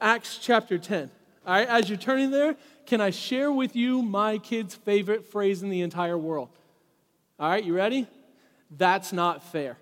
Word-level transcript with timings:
Acts 0.00 0.38
chapter 0.40 0.78
10. 0.78 1.10
All 1.46 1.54
right, 1.54 1.68
as 1.68 1.88
you're 1.88 1.98
turning 1.98 2.30
there, 2.30 2.56
can 2.86 3.00
I 3.00 3.10
share 3.10 3.50
with 3.50 3.74
you 3.74 4.02
my 4.02 4.38
kid's 4.38 4.74
favorite 4.74 5.26
phrase 5.26 5.62
in 5.62 5.70
the 5.70 5.82
entire 5.82 6.18
world? 6.18 6.48
All 7.38 7.48
right, 7.48 7.64
you 7.64 7.74
ready? 7.74 8.06
That's 8.76 9.12
not 9.12 9.42
fair. 9.42 9.76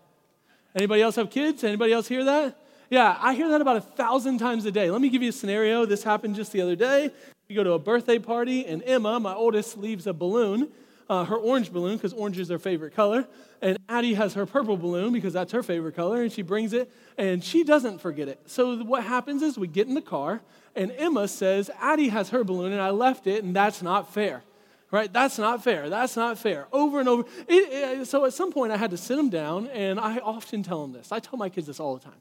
Anybody 0.75 1.03
else 1.03 1.17
have 1.17 1.31
kids? 1.31 1.65
Anybody 1.65 1.93
else 1.93 2.07
hear 2.07 2.25
that? 2.25 2.57
Yeah, 2.91 3.19
I 3.21 3.35
hear 3.35 3.49
that 3.49 3.61
about 3.61 3.77
a 3.77 3.81
thousand 3.81 4.39
times 4.39 4.65
a 4.65 4.71
day. 4.71 4.91
Let 4.91 5.01
me 5.01 5.09
give 5.09 5.23
you 5.23 5.31
a 5.31 5.33
scenario. 5.33 5.87
This 5.87 6.03
happened 6.03 6.37
just 6.37 6.53
the 6.53 6.61
other 6.61 6.77
day. 6.77 7.11
We 7.49 7.55
go 7.55 7.65
to 7.65 7.73
a 7.73 7.79
birthday 7.79 8.19
party, 8.19 8.67
and 8.67 8.83
Emma, 8.85 9.19
my 9.19 9.35
oldest, 9.35 9.77
leaves 9.77 10.07
a 10.07 10.13
balloon, 10.13 10.69
uh, 11.09 11.25
her 11.25 11.37
orange 11.37 11.73
balloon, 11.73 11.97
because 11.97 12.13
orange 12.13 12.39
is 12.39 12.49
her 12.49 12.59
favorite 12.59 12.95
color. 12.95 13.27
And 13.63 13.79
Addie 13.89 14.15
has 14.15 14.35
her 14.35 14.47
purple 14.47 14.77
balloon, 14.77 15.13
because 15.13 15.33
that's 15.33 15.53
her 15.53 15.63
favorite 15.63 15.97
color, 15.97 16.23
and 16.23 16.33
she 16.33 16.43
brings 16.43 16.73
it, 16.73 16.91
and 17.17 17.43
she 17.43 17.65
doesn't 17.65 18.01
forget 18.01 18.29
it. 18.29 18.41
So 18.47 18.79
what 18.85 19.05
happens 19.05 19.43
is 19.43 19.59
we 19.59 19.69
get 19.69 19.87
in 19.87 19.95
the 19.95 20.03
car, 20.03 20.41
and 20.75 20.93
Emma 20.93 21.29
says, 21.29 21.71
Addie 21.81 22.09
has 22.09 22.31
her 22.31 22.45
balloon, 22.45 22.73
and 22.73 22.81
I 22.81 22.91
left 22.91 23.27
it, 23.27 23.45
and 23.45 23.55
that's 23.57 23.83
not 23.83 24.13
fair 24.13 24.43
right? 24.91 25.13
That's 25.13 25.39
not 25.39 25.63
fair. 25.63 25.89
That's 25.89 26.17
not 26.17 26.39
fair. 26.39 26.69
Over 26.73 27.01
and 27.01 27.09
over. 27.09 27.25
It, 27.49 28.01
it, 28.01 28.07
so 28.07 28.25
at 28.25 28.33
some 28.33 28.53
point, 28.53 28.73
I 28.73 28.77
had 28.77 28.91
to 28.93 28.97
sit 28.97 29.17
them 29.17 29.29
down, 29.29 29.67
and 29.69 29.99
I 29.99 30.19
often 30.19 30.63
tell 30.63 30.83
them 30.83 30.93
this. 30.93 31.13
I 31.13 31.19
tell 31.19 31.37
my 31.37 31.49
kids 31.49 31.67
this 31.67 31.81
all 31.81 31.97
the 31.97 32.05
time 32.05 32.19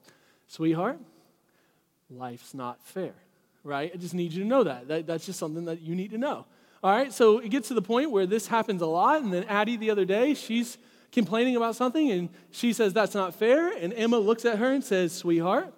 Sweetheart, 0.47 0.99
life's 2.09 2.53
not 2.53 2.81
fair, 2.83 3.13
right? 3.63 3.91
I 3.93 3.97
just 3.97 4.13
need 4.13 4.33
you 4.33 4.43
to 4.43 4.47
know 4.47 4.63
that. 4.63 4.87
that. 4.87 5.07
That's 5.07 5.25
just 5.25 5.39
something 5.39 5.65
that 5.65 5.81
you 5.81 5.95
need 5.95 6.11
to 6.11 6.17
know. 6.17 6.45
All 6.85 6.91
right, 6.91 7.11
so 7.11 7.39
it 7.39 7.49
gets 7.49 7.69
to 7.69 7.73
the 7.73 7.81
point 7.81 8.11
where 8.11 8.27
this 8.27 8.45
happens 8.45 8.83
a 8.83 8.85
lot, 8.85 9.23
and 9.23 9.33
then 9.33 9.45
Addie 9.45 9.75
the 9.75 9.89
other 9.89 10.05
day, 10.05 10.35
she's 10.35 10.77
complaining 11.11 11.55
about 11.55 11.75
something, 11.75 12.11
and 12.11 12.29
she 12.51 12.73
says, 12.73 12.93
That's 12.93 13.15
not 13.15 13.33
fair. 13.33 13.75
And 13.75 13.91
Emma 13.91 14.19
looks 14.19 14.45
at 14.45 14.59
her 14.59 14.71
and 14.71 14.83
says, 14.83 15.11
Sweetheart, 15.11 15.73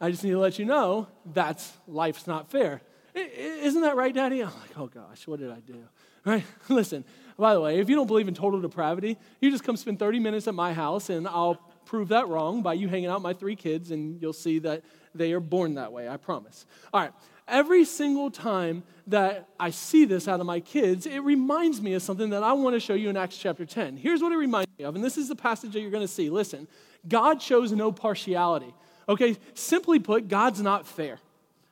I 0.00 0.12
just 0.12 0.22
need 0.22 0.30
to 0.30 0.38
let 0.38 0.60
you 0.60 0.64
know 0.64 1.08
that's 1.26 1.72
life's 1.88 2.28
not 2.28 2.48
fair. 2.48 2.80
Isn't 3.12 3.82
that 3.82 3.96
right, 3.96 4.14
Daddy? 4.14 4.40
I'm 4.40 4.50
like, 4.60 4.78
Oh 4.78 4.86
gosh, 4.86 5.26
what 5.26 5.40
did 5.40 5.50
I 5.50 5.58
do? 5.58 5.82
Right? 6.24 6.44
Listen, 6.68 7.04
by 7.36 7.54
the 7.54 7.60
way, 7.60 7.80
if 7.80 7.88
you 7.88 7.96
don't 7.96 8.06
believe 8.06 8.28
in 8.28 8.34
total 8.34 8.60
depravity, 8.60 9.18
you 9.40 9.50
just 9.50 9.64
come 9.64 9.76
spend 9.76 9.98
30 9.98 10.20
minutes 10.20 10.46
at 10.46 10.54
my 10.54 10.72
house, 10.72 11.10
and 11.10 11.26
I'll 11.26 11.56
prove 11.86 12.06
that 12.10 12.28
wrong 12.28 12.62
by 12.62 12.74
you 12.74 12.86
hanging 12.86 13.08
out 13.08 13.20
my 13.20 13.32
three 13.32 13.56
kids, 13.56 13.90
and 13.90 14.22
you'll 14.22 14.32
see 14.32 14.60
that 14.60 14.84
they 15.12 15.32
are 15.32 15.40
born 15.40 15.74
that 15.74 15.92
way, 15.92 16.08
I 16.08 16.18
promise. 16.18 16.66
All 16.94 17.00
right, 17.00 17.12
every 17.48 17.84
single 17.84 18.30
time 18.30 18.82
that 19.06 19.48
I 19.58 19.70
see 19.70 20.04
this 20.04 20.28
out 20.28 20.40
of 20.40 20.46
my 20.46 20.60
kids, 20.60 21.06
it 21.06 21.18
reminds 21.20 21.80
me 21.80 21.94
of 21.94 22.02
something 22.02 22.30
that 22.30 22.42
I 22.42 22.52
want 22.52 22.74
to 22.74 22.80
show 22.80 22.94
you 22.94 23.10
in 23.10 23.16
Acts 23.16 23.36
chapter 23.36 23.66
10. 23.66 23.96
Here's 23.96 24.22
what 24.22 24.32
it 24.32 24.36
reminds 24.36 24.70
me 24.78 24.84
of, 24.84 24.94
and 24.94 25.04
this 25.04 25.18
is 25.18 25.28
the 25.28 25.36
passage 25.36 25.72
that 25.72 25.80
you're 25.80 25.90
going 25.90 26.06
to 26.06 26.12
see. 26.12 26.30
Listen, 26.30 26.68
God 27.08 27.42
shows 27.42 27.72
no 27.72 27.90
partiality. 27.92 28.72
Okay, 29.08 29.36
simply 29.54 29.98
put, 29.98 30.28
God's 30.28 30.60
not 30.60 30.86
fair. 30.86 31.18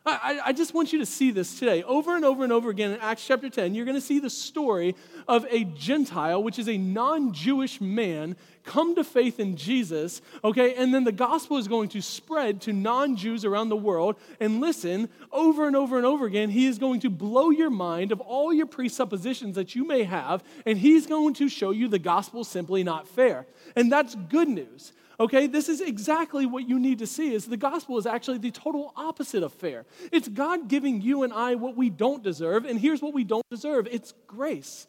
I, 0.07 0.41
I, 0.47 0.53
just 0.55 0.73
want 0.73 0.95
you 0.95 0.99
to 1.01 1.07
see 1.07 1.31
this 1.31 1.59
today. 1.59 1.83
Over 1.83 2.17
and 2.17 2.25
over 2.25 2.43
and 2.43 2.53
over 2.53 2.71
again 2.71 2.93
in 2.93 3.01
Acts 3.01 3.27
chapter 3.27 3.51
10, 3.51 3.75
you're 3.75 3.85
going 3.85 3.99
to 3.99 4.01
see 4.01 4.19
the 4.19 4.31
story 4.31 4.97
of 5.29 5.45
a 5.51 5.65
Gentile, 5.65 6.43
which 6.43 6.59
is 6.59 6.71
a 6.71 6.79
non 6.79 7.35
Jewish 7.35 7.83
man, 7.83 8.35
come 8.65 8.95
to 8.95 9.05
faith 9.05 9.39
in 9.39 9.57
Jesus, 9.57 10.23
okay? 10.43 10.75
And 10.75 10.95
then 10.95 11.05
the 11.05 11.13
gospel 11.13 11.59
is 11.59 11.69
going 11.69 11.91
to 11.91 12.01
spread 12.01 12.63
to 12.63 12.73
non 12.73 13.15
Jews 13.15 13.45
around 13.45 13.69
the 13.69 13.77
world. 13.77 14.17
And 14.41 14.59
listen, 14.59 15.11
over 15.33 15.67
and 15.67 15.77
over 15.77 15.99
and 15.99 16.07
over 16.07 16.25
again, 16.25 16.49
he 16.49 16.67
is 16.67 16.79
going 16.79 17.01
to 17.01 17.11
blow 17.11 17.51
your 17.51 17.71
mind 17.71 18.11
of 18.11 18.23
all 18.23 18.55
your 18.55 18.67
presuppositions 18.67 19.55
that 19.57 19.75
you 19.75 19.87
may 19.87 20.05
have, 20.05 20.43
and 20.65 20.79
he's 20.79 21.07
going 21.07 21.35
to 21.35 21.49
show 21.51 21.73
you 21.73 21.89
the 21.89 21.99
gospel 21.99 22.43
simply 22.43 22.83
not 22.83 23.07
fair. 23.07 23.47
And 23.77 23.93
that's 23.93 24.15
good 24.15 24.49
news. 24.49 24.93
Okay, 25.21 25.47
this 25.47 25.69
is 25.69 25.83
exactly 25.83 26.47
what 26.47 26.67
you 26.67 26.81
need 26.81 27.01
to 27.01 27.07
see 27.07 27.35
is 27.35 27.45
the 27.45 27.59
gospel 27.59 27.99
is 27.99 28.07
actually 28.07 28.39
the 28.39 28.51
total 28.51 28.95
opposite 28.97 29.43
of 29.43 29.53
fair. 29.53 29.85
It's 30.11 30.27
God 30.27 30.67
giving 30.67 31.03
you 31.03 31.25
and 31.25 31.33
I 31.33 31.57
what 31.57 31.77
we 31.77 31.91
don't 31.91 32.23
deserve, 32.23 32.65
and 32.65 32.81
here's 32.81 33.03
what 33.03 33.13
we 33.13 33.23
don't 33.23 33.45
deserve. 33.51 33.87
It's 33.91 34.15
grace. 34.27 34.87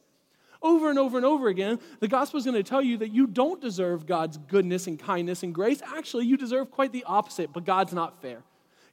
Over 0.62 0.90
and 0.90 0.98
over 0.98 1.18
and 1.18 1.26
over 1.26 1.50
again, 1.50 1.80
the 2.00 2.08
gospel 2.08 2.38
is 2.38 2.46
going 2.46 2.56
to 2.56 2.64
tell 2.64 2.82
you 2.82 2.98
that 3.00 3.12
you 3.12 3.28
don't 3.28 3.60
deserve 3.60 4.06
God's 4.06 4.38
goodness 4.38 4.88
and 4.88 4.98
kindness 4.98 5.44
and 5.44 5.54
grace. 5.54 5.82
Actually, 5.82 6.28
you 6.28 6.38
deserve 6.38 6.72
quite 6.72 6.94
the 6.94 7.04
opposite, 7.04 7.52
but 7.52 7.66
God's 7.66 7.92
not 7.92 8.22
fair. 8.22 8.42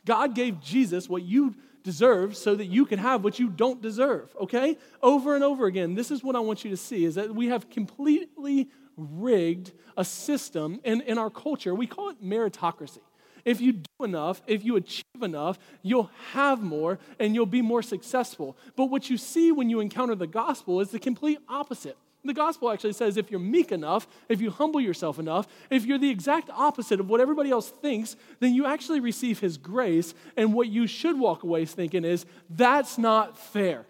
God 0.04 0.34
gave 0.34 0.60
Jesus 0.60 1.08
what 1.08 1.22
you 1.22 1.54
deserve 1.84 2.36
so 2.36 2.56
that 2.56 2.66
you 2.66 2.84
can 2.84 2.98
have 2.98 3.22
what 3.22 3.38
you 3.38 3.48
don't 3.48 3.80
deserve, 3.80 4.34
okay? 4.40 4.76
Over 5.02 5.36
and 5.36 5.44
over 5.44 5.66
again, 5.66 5.94
this 5.94 6.10
is 6.10 6.24
what 6.24 6.34
I 6.34 6.40
want 6.40 6.64
you 6.64 6.70
to 6.70 6.76
see 6.76 7.04
is 7.04 7.14
that 7.14 7.32
we 7.32 7.46
have 7.46 7.70
completely 7.70 8.68
rigged 8.98 9.72
a 9.96 10.04
system 10.04 10.80
in, 10.84 11.00
in 11.02 11.16
our 11.16 11.30
culture. 11.30 11.74
We 11.74 11.86
call 11.86 12.10
it 12.10 12.22
meritocracy. 12.22 12.98
If 13.44 13.60
you 13.60 13.72
do 13.72 14.04
enough, 14.04 14.42
if 14.46 14.64
you 14.64 14.76
achieve 14.76 15.22
enough, 15.22 15.58
you'll 15.82 16.10
have 16.32 16.60
more 16.62 16.98
and 17.18 17.34
you'll 17.34 17.46
be 17.46 17.62
more 17.62 17.82
successful. 17.82 18.56
But 18.76 18.86
what 18.86 19.08
you 19.08 19.16
see 19.16 19.52
when 19.52 19.70
you 19.70 19.80
encounter 19.80 20.14
the 20.14 20.26
gospel 20.26 20.80
is 20.80 20.90
the 20.90 20.98
complete 20.98 21.38
opposite. 21.48 21.96
The 22.24 22.34
gospel 22.34 22.70
actually 22.70 22.92
says 22.92 23.16
if 23.16 23.30
you're 23.30 23.40
meek 23.40 23.72
enough, 23.72 24.06
if 24.28 24.40
you 24.40 24.50
humble 24.50 24.80
yourself 24.80 25.18
enough, 25.18 25.46
if 25.70 25.86
you're 25.86 25.98
the 25.98 26.10
exact 26.10 26.50
opposite 26.50 27.00
of 27.00 27.08
what 27.08 27.20
everybody 27.20 27.50
else 27.50 27.70
thinks, 27.70 28.16
then 28.40 28.54
you 28.54 28.66
actually 28.66 29.00
receive 29.00 29.38
his 29.38 29.56
grace. 29.56 30.14
And 30.36 30.52
what 30.52 30.68
you 30.68 30.86
should 30.86 31.18
walk 31.18 31.42
away 31.44 31.64
thinking 31.64 32.04
is, 32.04 32.26
that's 32.50 32.98
not 32.98 33.38
fair. 33.38 33.86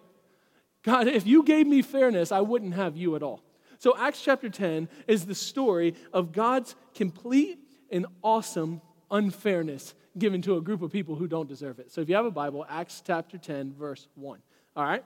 God, 0.85 1.09
if 1.09 1.27
you 1.27 1.43
gave 1.43 1.67
me 1.67 1.83
fairness, 1.83 2.31
I 2.31 2.41
wouldn't 2.41 2.75
have 2.75 2.97
you 2.97 3.17
at 3.17 3.23
all. 3.23 3.43
So, 3.79 3.97
Acts 3.97 4.23
chapter 4.23 4.49
10 4.49 4.89
is 5.07 5.27
the 5.27 5.35
story 5.35 5.95
of 6.13 6.33
God's 6.33 6.75
complete 6.95 7.59
and 7.91 8.07
awesome 8.23 8.81
unfairness 9.11 9.95
given 10.19 10.43
to 10.43 10.57
a 10.57 10.61
group 10.61 10.83
of 10.83 10.91
people 10.91 11.15
who 11.15 11.29
don't 11.29 11.49
deserve 11.49 11.79
it. 11.79 11.93
So, 11.93 12.01
if 12.01 12.09
you 12.09 12.17
have 12.17 12.27
a 12.27 12.31
Bible, 12.31 12.67
Acts 12.69 13.03
chapter 13.07 13.39
10, 13.39 13.75
verse 13.75 14.09
1. 14.17 14.41
All 14.77 14.85
right? 14.85 15.05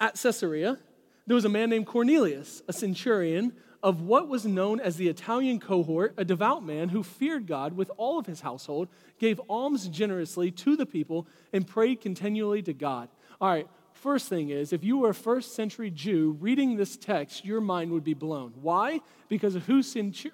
At 0.00 0.14
Caesarea, 0.14 0.78
there 1.26 1.34
was 1.34 1.44
a 1.44 1.50
man 1.50 1.70
named 1.70 1.86
Cornelius, 1.86 2.62
a 2.68 2.72
centurion 2.72 3.52
of 3.82 4.00
what 4.00 4.28
was 4.28 4.44
known 4.44 4.80
as 4.80 4.96
the 4.96 5.08
Italian 5.08 5.60
cohort, 5.60 6.14
a 6.16 6.24
devout 6.24 6.64
man 6.64 6.88
who 6.88 7.02
feared 7.02 7.46
God 7.46 7.74
with 7.74 7.90
all 7.96 8.18
of 8.18 8.26
his 8.26 8.40
household, 8.40 8.88
gave 9.18 9.40
alms 9.48 9.88
generously 9.88 10.50
to 10.50 10.76
the 10.76 10.86
people, 10.86 11.26
and 11.52 11.66
prayed 11.66 12.00
continually 12.00 12.62
to 12.62 12.72
God. 12.72 13.08
All 13.40 13.48
right, 13.48 13.68
First 14.02 14.28
thing 14.28 14.50
is, 14.50 14.72
if 14.72 14.84
you 14.84 14.98
were 14.98 15.10
a 15.10 15.14
first 15.14 15.54
century 15.54 15.90
Jew 15.90 16.36
reading 16.38 16.76
this 16.76 16.96
text, 16.96 17.44
your 17.44 17.62
mind 17.62 17.90
would 17.92 18.04
be 18.04 18.14
blown. 18.14 18.52
Why? 18.60 19.00
Because 19.28 19.54
of 19.54 19.66
who, 19.66 19.82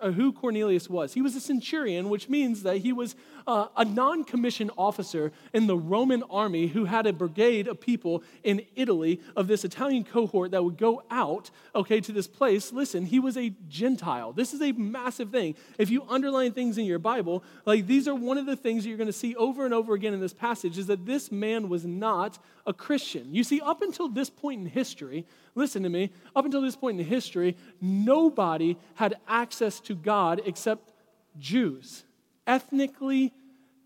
uh, 0.01 0.11
who 0.13 0.33
Cornelius 0.33 0.89
was. 0.89 1.15
He 1.15 1.23
was 1.23 1.35
a 1.35 1.41
centurion, 1.41 2.09
which 2.09 2.29
means 2.29 2.63
that 2.63 2.79
he 2.79 2.93
was 2.93 3.15
uh, 3.47 3.69
a 3.77 3.85
non 3.85 4.25
commissioned 4.25 4.71
officer 4.77 5.33
in 5.53 5.67
the 5.67 5.77
Roman 5.77 6.23
army 6.25 6.69
who 6.69 6.85
had 6.85 7.07
a 7.07 7.13
brigade 7.13 7.69
of 7.69 7.81
people 7.81 8.23
in 8.43 8.63
Italy 8.77 9.21
of 9.37 9.47
this 9.47 9.65
Italian 9.65 10.05
cohort 10.05 10.51
that 10.51 10.63
would 10.63 10.77
go 10.77 11.03
out, 11.11 11.51
okay, 11.75 12.01
to 12.01 12.13
this 12.13 12.27
place. 12.27 12.73
Listen, 12.73 13.07
he 13.07 13.19
was 13.19 13.37
a 13.37 13.53
Gentile. 13.69 14.33
This 14.33 14.53
is 14.53 14.63
a 14.63 14.73
massive 14.73 15.31
thing. 15.31 15.55
If 15.79 15.91
you 15.91 16.05
underline 16.09 16.53
things 16.53 16.79
in 16.79 16.85
your 16.85 16.99
Bible, 16.99 17.43
like 17.65 17.87
these 17.87 18.07
are 18.09 18.15
one 18.15 18.39
of 18.39 18.47
the 18.47 18.57
things 18.57 18.83
that 18.83 18.89
you're 18.89 18.99
going 18.99 19.07
to 19.07 19.13
see 19.13 19.35
over 19.37 19.65
and 19.65 19.75
over 19.75 19.95
again 19.95 20.15
in 20.15 20.21
this 20.21 20.35
passage 20.35 20.79
is 20.79 20.87
that 20.87 21.07
this 21.07 21.33
man 21.33 21.69
was 21.69 21.85
not 21.85 22.39
a 22.67 22.73
Christian. 22.73 23.35
You 23.35 23.45
see, 23.45 23.61
up 23.61 23.83
until 23.83 24.09
this 24.09 24.31
point 24.31 24.61
in 24.61 24.67
history, 24.67 25.27
listen 25.55 25.83
to 25.83 25.89
me, 25.89 26.11
up 26.37 26.45
until 26.45 26.63
this 26.63 26.77
point 26.77 27.01
in 27.01 27.07
history, 27.07 27.57
nobody 27.81 28.77
had 28.95 29.17
access 29.27 29.81
to 29.81 29.95
God 29.95 30.43
except 30.45 30.91
Jews, 31.39 32.05
ethnically. 32.47 33.33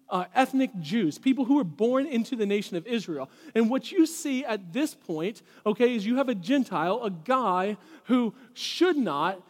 Uh, 0.08 0.24
ethnic 0.36 0.70
Jews, 0.78 1.18
people 1.18 1.46
who 1.46 1.56
were 1.56 1.64
born 1.64 2.06
into 2.06 2.36
the 2.36 2.46
nation 2.46 2.76
of 2.76 2.86
Israel. 2.86 3.28
And 3.56 3.68
what 3.68 3.90
you 3.90 4.06
see 4.06 4.44
at 4.44 4.72
this 4.72 4.94
point, 4.94 5.42
okay, 5.66 5.96
is 5.96 6.06
you 6.06 6.18
have 6.18 6.28
a 6.28 6.34
Gentile, 6.36 7.02
a 7.02 7.10
guy 7.10 7.76
who 8.04 8.32
should 8.54 8.96
not 8.96 9.42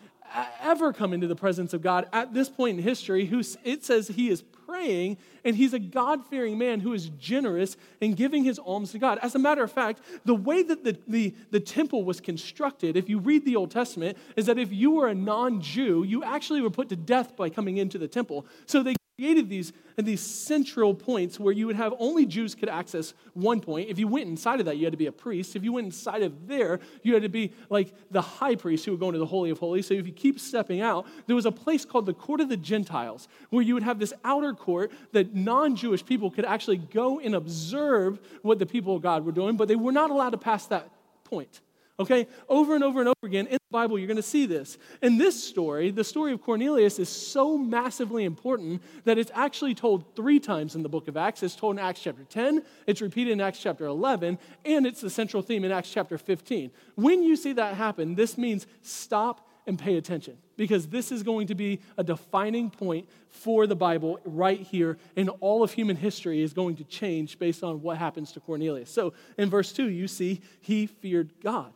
ever 0.62 0.94
come 0.94 1.12
into 1.12 1.26
the 1.26 1.36
presence 1.36 1.74
of 1.74 1.82
God 1.82 2.08
at 2.12 2.32
this 2.32 2.48
point 2.48 2.78
in 2.78 2.82
history, 2.82 3.26
who 3.26 3.42
it 3.64 3.84
says 3.84 4.08
he 4.08 4.30
is 4.30 4.42
praying, 4.66 5.18
and 5.44 5.56
he's 5.56 5.72
a 5.72 5.78
God 5.78 6.26
fearing 6.26 6.58
man 6.58 6.80
who 6.80 6.92
is 6.92 7.08
generous 7.10 7.76
in 8.00 8.14
giving 8.14 8.44
his 8.44 8.58
alms 8.58 8.92
to 8.92 8.98
God. 8.98 9.18
As 9.22 9.34
a 9.34 9.38
matter 9.38 9.62
of 9.62 9.72
fact, 9.72 10.00
the 10.24 10.34
way 10.34 10.62
that 10.62 10.84
the, 10.84 10.98
the, 11.06 11.34
the 11.50 11.60
temple 11.60 12.04
was 12.04 12.20
constructed, 12.20 12.96
if 12.96 13.08
you 13.08 13.18
read 13.18 13.44
the 13.44 13.56
Old 13.56 13.70
Testament, 13.70 14.18
is 14.36 14.46
that 14.46 14.58
if 14.58 14.72
you 14.72 14.90
were 14.90 15.08
a 15.08 15.14
non 15.14 15.60
Jew, 15.60 16.02
you 16.04 16.24
actually 16.24 16.60
were 16.60 16.70
put 16.70 16.88
to 16.88 16.96
death 16.96 17.36
by 17.36 17.48
coming 17.48 17.76
into 17.76 17.98
the 17.98 18.08
temple. 18.08 18.46
So 18.66 18.82
they 18.82 18.94
created 19.18 19.48
these, 19.48 19.72
these 19.96 20.20
central 20.20 20.92
points 20.92 21.40
where 21.40 21.52
you 21.52 21.66
would 21.66 21.76
have 21.76 21.94
only 21.98 22.26
Jews 22.26 22.54
could 22.54 22.68
access 22.68 23.14
one 23.32 23.60
point. 23.60 23.88
If 23.88 23.98
you 23.98 24.06
went 24.06 24.28
inside 24.28 24.60
of 24.60 24.66
that, 24.66 24.76
you 24.76 24.84
had 24.84 24.92
to 24.92 24.98
be 24.98 25.06
a 25.06 25.12
priest. 25.12 25.56
If 25.56 25.64
you 25.64 25.72
went 25.72 25.86
inside 25.86 26.22
of 26.22 26.46
there, 26.46 26.80
you 27.02 27.14
had 27.14 27.22
to 27.22 27.30
be 27.30 27.52
like 27.70 27.94
the 28.10 28.20
high 28.20 28.56
priest 28.56 28.84
who 28.84 28.90
would 28.90 29.00
go 29.00 29.06
into 29.06 29.18
the 29.18 29.24
Holy 29.24 29.48
of 29.48 29.58
Holies. 29.58 29.86
So 29.86 29.94
if 29.94 30.06
you 30.06 30.12
keep 30.12 30.38
stepping 30.38 30.82
out, 30.82 31.06
there 31.26 31.34
was 31.34 31.46
a 31.46 31.52
place 31.52 31.86
called 31.86 32.04
the 32.04 32.12
Court 32.12 32.42
of 32.42 32.50
the 32.50 32.58
Gentiles 32.58 33.26
where 33.48 33.62
you 33.62 33.72
would 33.72 33.84
have 33.84 33.98
this 33.98 34.12
outer 34.22 34.52
court 34.52 34.92
that 35.12 35.34
non 35.34 35.76
Jewish 35.76 36.04
people 36.04 36.30
could 36.30 36.44
actually 36.44 36.76
go 36.76 37.18
and 37.18 37.34
observe 37.34 38.20
what 38.42 38.58
the 38.58 38.66
people 38.66 38.96
of 38.96 39.02
God 39.02 39.24
were 39.24 39.32
doing, 39.32 39.56
but 39.56 39.66
they 39.66 39.76
were 39.76 39.92
not 39.92 40.10
allowed 40.10 40.30
to 40.30 40.38
pass 40.38 40.66
that 40.66 40.90
point. 41.24 41.62
Okay? 41.98 42.26
Over 42.48 42.74
and 42.74 42.84
over 42.84 43.00
and 43.00 43.08
over 43.08 43.16
again 43.24 43.46
in 43.46 43.54
the 43.54 43.72
Bible, 43.72 43.98
you're 43.98 44.06
going 44.06 44.16
to 44.16 44.22
see 44.22 44.46
this. 44.46 44.76
And 45.02 45.20
this 45.20 45.42
story, 45.42 45.90
the 45.90 46.04
story 46.04 46.32
of 46.32 46.42
Cornelius, 46.42 46.98
is 46.98 47.08
so 47.08 47.56
massively 47.56 48.24
important 48.24 48.82
that 49.04 49.18
it's 49.18 49.30
actually 49.34 49.74
told 49.74 50.14
three 50.14 50.38
times 50.38 50.74
in 50.74 50.82
the 50.82 50.88
book 50.88 51.08
of 51.08 51.16
Acts. 51.16 51.42
It's 51.42 51.56
told 51.56 51.76
in 51.76 51.84
Acts 51.84 52.00
chapter 52.00 52.24
10, 52.24 52.62
it's 52.86 53.00
repeated 53.00 53.32
in 53.32 53.40
Acts 53.40 53.60
chapter 53.60 53.86
11, 53.86 54.38
and 54.64 54.86
it's 54.86 55.00
the 55.00 55.10
central 55.10 55.42
theme 55.42 55.64
in 55.64 55.72
Acts 55.72 55.90
chapter 55.90 56.18
15. 56.18 56.70
When 56.96 57.22
you 57.22 57.36
see 57.36 57.54
that 57.54 57.74
happen, 57.74 58.14
this 58.14 58.36
means 58.36 58.66
stop 58.82 59.48
and 59.66 59.78
pay 59.78 59.96
attention 59.96 60.36
because 60.56 60.86
this 60.88 61.10
is 61.10 61.22
going 61.22 61.48
to 61.48 61.54
be 61.54 61.80
a 61.98 62.04
defining 62.04 62.70
point 62.70 63.08
for 63.28 63.66
the 63.66 63.76
Bible 63.76 64.20
right 64.24 64.60
here, 64.60 64.96
and 65.16 65.28
all 65.40 65.62
of 65.62 65.72
human 65.72 65.96
history 65.96 66.42
is 66.42 66.52
going 66.52 66.76
to 66.76 66.84
change 66.84 67.38
based 67.38 67.62
on 67.62 67.82
what 67.82 67.98
happens 67.98 68.32
to 68.32 68.40
Cornelius. 68.40 68.90
So 68.90 69.12
in 69.36 69.50
verse 69.50 69.72
2, 69.72 69.90
you 69.90 70.08
see 70.08 70.40
he 70.60 70.86
feared 70.86 71.32
God. 71.42 71.72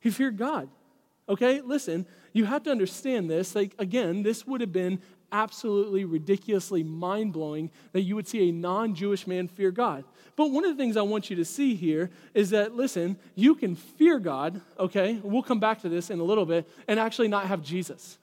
He 0.00 0.10
feared 0.10 0.36
God. 0.36 0.68
Okay, 1.28 1.60
listen, 1.60 2.06
you 2.32 2.46
have 2.46 2.62
to 2.62 2.70
understand 2.70 3.28
this. 3.28 3.54
Like, 3.54 3.74
again, 3.78 4.22
this 4.22 4.46
would 4.46 4.60
have 4.60 4.72
been 4.72 5.00
absolutely 5.30 6.04
ridiculously 6.04 6.82
mind 6.82 7.32
blowing 7.32 7.70
that 7.92 8.02
you 8.02 8.16
would 8.16 8.26
see 8.26 8.48
a 8.48 8.52
non 8.52 8.94
Jewish 8.94 9.26
man 9.26 9.48
fear 9.48 9.70
God. 9.70 10.04
But 10.36 10.50
one 10.50 10.64
of 10.64 10.70
the 10.70 10.82
things 10.82 10.96
I 10.96 11.02
want 11.02 11.28
you 11.28 11.36
to 11.36 11.44
see 11.44 11.74
here 11.74 12.10
is 12.32 12.50
that, 12.50 12.74
listen, 12.74 13.18
you 13.34 13.54
can 13.54 13.74
fear 13.74 14.18
God, 14.18 14.60
okay? 14.78 15.20
We'll 15.22 15.42
come 15.42 15.60
back 15.60 15.82
to 15.82 15.88
this 15.88 16.10
in 16.10 16.18
a 16.20 16.24
little 16.24 16.46
bit, 16.46 16.68
and 16.86 16.98
actually 16.98 17.28
not 17.28 17.46
have 17.46 17.62
Jesus. 17.62 18.18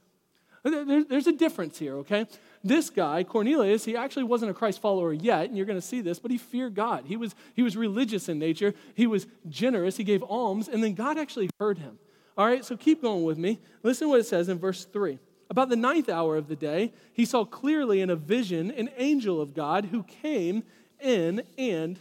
There's 0.63 1.27
a 1.27 1.31
difference 1.31 1.77
here, 1.77 1.97
okay? 1.97 2.25
This 2.65 2.89
guy, 2.89 3.23
Cornelius, 3.23 3.85
he 3.85 3.95
actually 3.95 4.23
wasn't 4.23 4.49
a 4.49 4.53
Christ 4.55 4.81
follower 4.81 5.13
yet, 5.13 5.45
and 5.45 5.55
you're 5.55 5.67
going 5.67 5.79
to 5.79 5.85
see 5.85 6.01
this, 6.01 6.17
but 6.17 6.31
he 6.31 6.39
feared 6.39 6.73
God. 6.73 7.05
He 7.05 7.15
was, 7.15 7.35
he 7.53 7.61
was 7.61 7.77
religious 7.77 8.27
in 8.27 8.39
nature, 8.39 8.73
he 8.95 9.05
was 9.05 9.27
generous, 9.47 9.97
he 9.97 10.03
gave 10.03 10.23
alms, 10.23 10.67
and 10.67 10.83
then 10.83 10.95
God 10.95 11.19
actually 11.19 11.51
heard 11.59 11.77
him. 11.77 11.99
All 12.35 12.47
right, 12.47 12.65
so 12.65 12.75
keep 12.75 13.03
going 13.03 13.23
with 13.23 13.37
me. 13.37 13.59
Listen 13.83 14.07
to 14.07 14.09
what 14.09 14.19
it 14.19 14.25
says 14.25 14.49
in 14.49 14.57
verse 14.57 14.83
3. 14.83 15.19
About 15.51 15.69
the 15.69 15.75
ninth 15.75 16.09
hour 16.09 16.37
of 16.37 16.47
the 16.47 16.55
day, 16.55 16.91
he 17.13 17.23
saw 17.23 17.45
clearly 17.45 18.01
in 18.01 18.09
a 18.09 18.15
vision 18.15 18.71
an 18.71 18.89
angel 18.97 19.39
of 19.39 19.53
God 19.53 19.85
who 19.85 20.01
came 20.01 20.63
in 20.99 21.43
and 21.59 21.99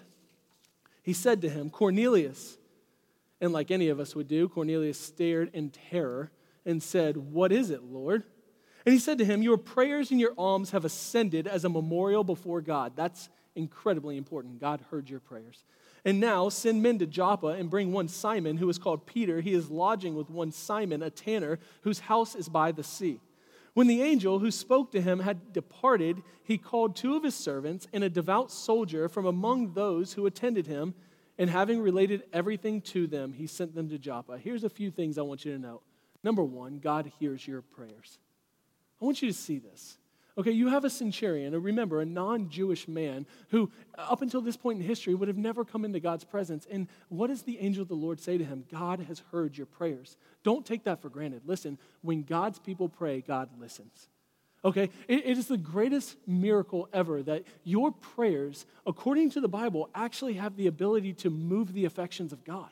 he 1.02 1.12
said 1.12 1.42
to 1.42 1.50
him, 1.50 1.68
Cornelius. 1.68 2.56
And 3.38 3.52
like 3.52 3.70
any 3.70 3.90
of 3.90 4.00
us 4.00 4.16
would 4.16 4.28
do, 4.28 4.48
Cornelius 4.48 4.98
stared 4.98 5.50
in 5.52 5.68
terror 5.68 6.30
and 6.64 6.82
said, 6.82 7.18
What 7.18 7.52
is 7.52 7.68
it, 7.68 7.82
Lord? 7.82 8.24
And 8.84 8.92
he 8.92 8.98
said 8.98 9.18
to 9.18 9.24
him, 9.24 9.42
Your 9.42 9.56
prayers 9.56 10.10
and 10.10 10.20
your 10.20 10.34
alms 10.36 10.72
have 10.72 10.84
ascended 10.84 11.46
as 11.46 11.64
a 11.64 11.68
memorial 11.68 12.24
before 12.24 12.60
God. 12.60 12.92
That's 12.96 13.28
incredibly 13.54 14.16
important. 14.16 14.60
God 14.60 14.80
heard 14.90 15.08
your 15.08 15.20
prayers. 15.20 15.64
And 16.04 16.20
now 16.20 16.50
send 16.50 16.82
men 16.82 16.98
to 16.98 17.06
Joppa 17.06 17.48
and 17.48 17.70
bring 17.70 17.92
one 17.92 18.08
Simon, 18.08 18.58
who 18.58 18.68
is 18.68 18.78
called 18.78 19.06
Peter. 19.06 19.40
He 19.40 19.54
is 19.54 19.70
lodging 19.70 20.14
with 20.14 20.28
one 20.28 20.52
Simon, 20.52 21.02
a 21.02 21.08
tanner, 21.08 21.58
whose 21.82 22.00
house 22.00 22.34
is 22.34 22.48
by 22.48 22.72
the 22.72 22.82
sea. 22.82 23.20
When 23.72 23.86
the 23.86 24.02
angel 24.02 24.38
who 24.38 24.50
spoke 24.50 24.92
to 24.92 25.00
him 25.00 25.20
had 25.20 25.52
departed, 25.52 26.22
he 26.44 26.58
called 26.58 26.94
two 26.94 27.16
of 27.16 27.24
his 27.24 27.34
servants 27.34 27.88
and 27.92 28.04
a 28.04 28.10
devout 28.10 28.52
soldier 28.52 29.08
from 29.08 29.26
among 29.26 29.72
those 29.72 30.12
who 30.12 30.26
attended 30.26 30.66
him. 30.66 30.94
And 31.36 31.50
having 31.50 31.80
related 31.80 32.22
everything 32.32 32.80
to 32.82 33.08
them, 33.08 33.32
he 33.32 33.48
sent 33.48 33.74
them 33.74 33.88
to 33.88 33.98
Joppa. 33.98 34.38
Here's 34.38 34.62
a 34.62 34.68
few 34.68 34.92
things 34.92 35.18
I 35.18 35.22
want 35.22 35.44
you 35.44 35.52
to 35.52 35.58
know. 35.58 35.80
Number 36.22 36.44
one, 36.44 36.78
God 36.78 37.10
hears 37.18 37.48
your 37.48 37.62
prayers. 37.62 38.18
I 39.04 39.06
want 39.06 39.20
you 39.20 39.28
to 39.28 39.36
see 39.36 39.58
this. 39.58 39.98
Okay, 40.38 40.50
you 40.50 40.68
have 40.68 40.82
a 40.86 40.88
centurion, 40.88 41.52
remember, 41.62 42.00
a 42.00 42.06
non 42.06 42.48
Jewish 42.48 42.88
man 42.88 43.26
who, 43.50 43.70
up 43.98 44.22
until 44.22 44.40
this 44.40 44.56
point 44.56 44.80
in 44.80 44.86
history, 44.86 45.14
would 45.14 45.28
have 45.28 45.36
never 45.36 45.62
come 45.62 45.84
into 45.84 46.00
God's 46.00 46.24
presence. 46.24 46.66
And 46.70 46.88
what 47.10 47.26
does 47.26 47.42
the 47.42 47.58
angel 47.58 47.82
of 47.82 47.88
the 47.88 47.94
Lord 47.94 48.18
say 48.18 48.38
to 48.38 48.44
him? 48.44 48.64
God 48.72 49.00
has 49.00 49.22
heard 49.30 49.58
your 49.58 49.66
prayers. 49.66 50.16
Don't 50.42 50.64
take 50.64 50.84
that 50.84 51.02
for 51.02 51.10
granted. 51.10 51.42
Listen, 51.44 51.76
when 52.00 52.22
God's 52.22 52.58
people 52.58 52.88
pray, 52.88 53.20
God 53.20 53.50
listens. 53.60 54.08
Okay, 54.64 54.88
it, 55.06 55.26
it 55.26 55.36
is 55.36 55.48
the 55.48 55.58
greatest 55.58 56.16
miracle 56.26 56.88
ever 56.94 57.22
that 57.24 57.44
your 57.62 57.92
prayers, 57.92 58.64
according 58.86 59.28
to 59.32 59.40
the 59.42 59.48
Bible, 59.48 59.90
actually 59.94 60.32
have 60.32 60.56
the 60.56 60.66
ability 60.66 61.12
to 61.12 61.28
move 61.28 61.74
the 61.74 61.84
affections 61.84 62.32
of 62.32 62.42
God. 62.42 62.70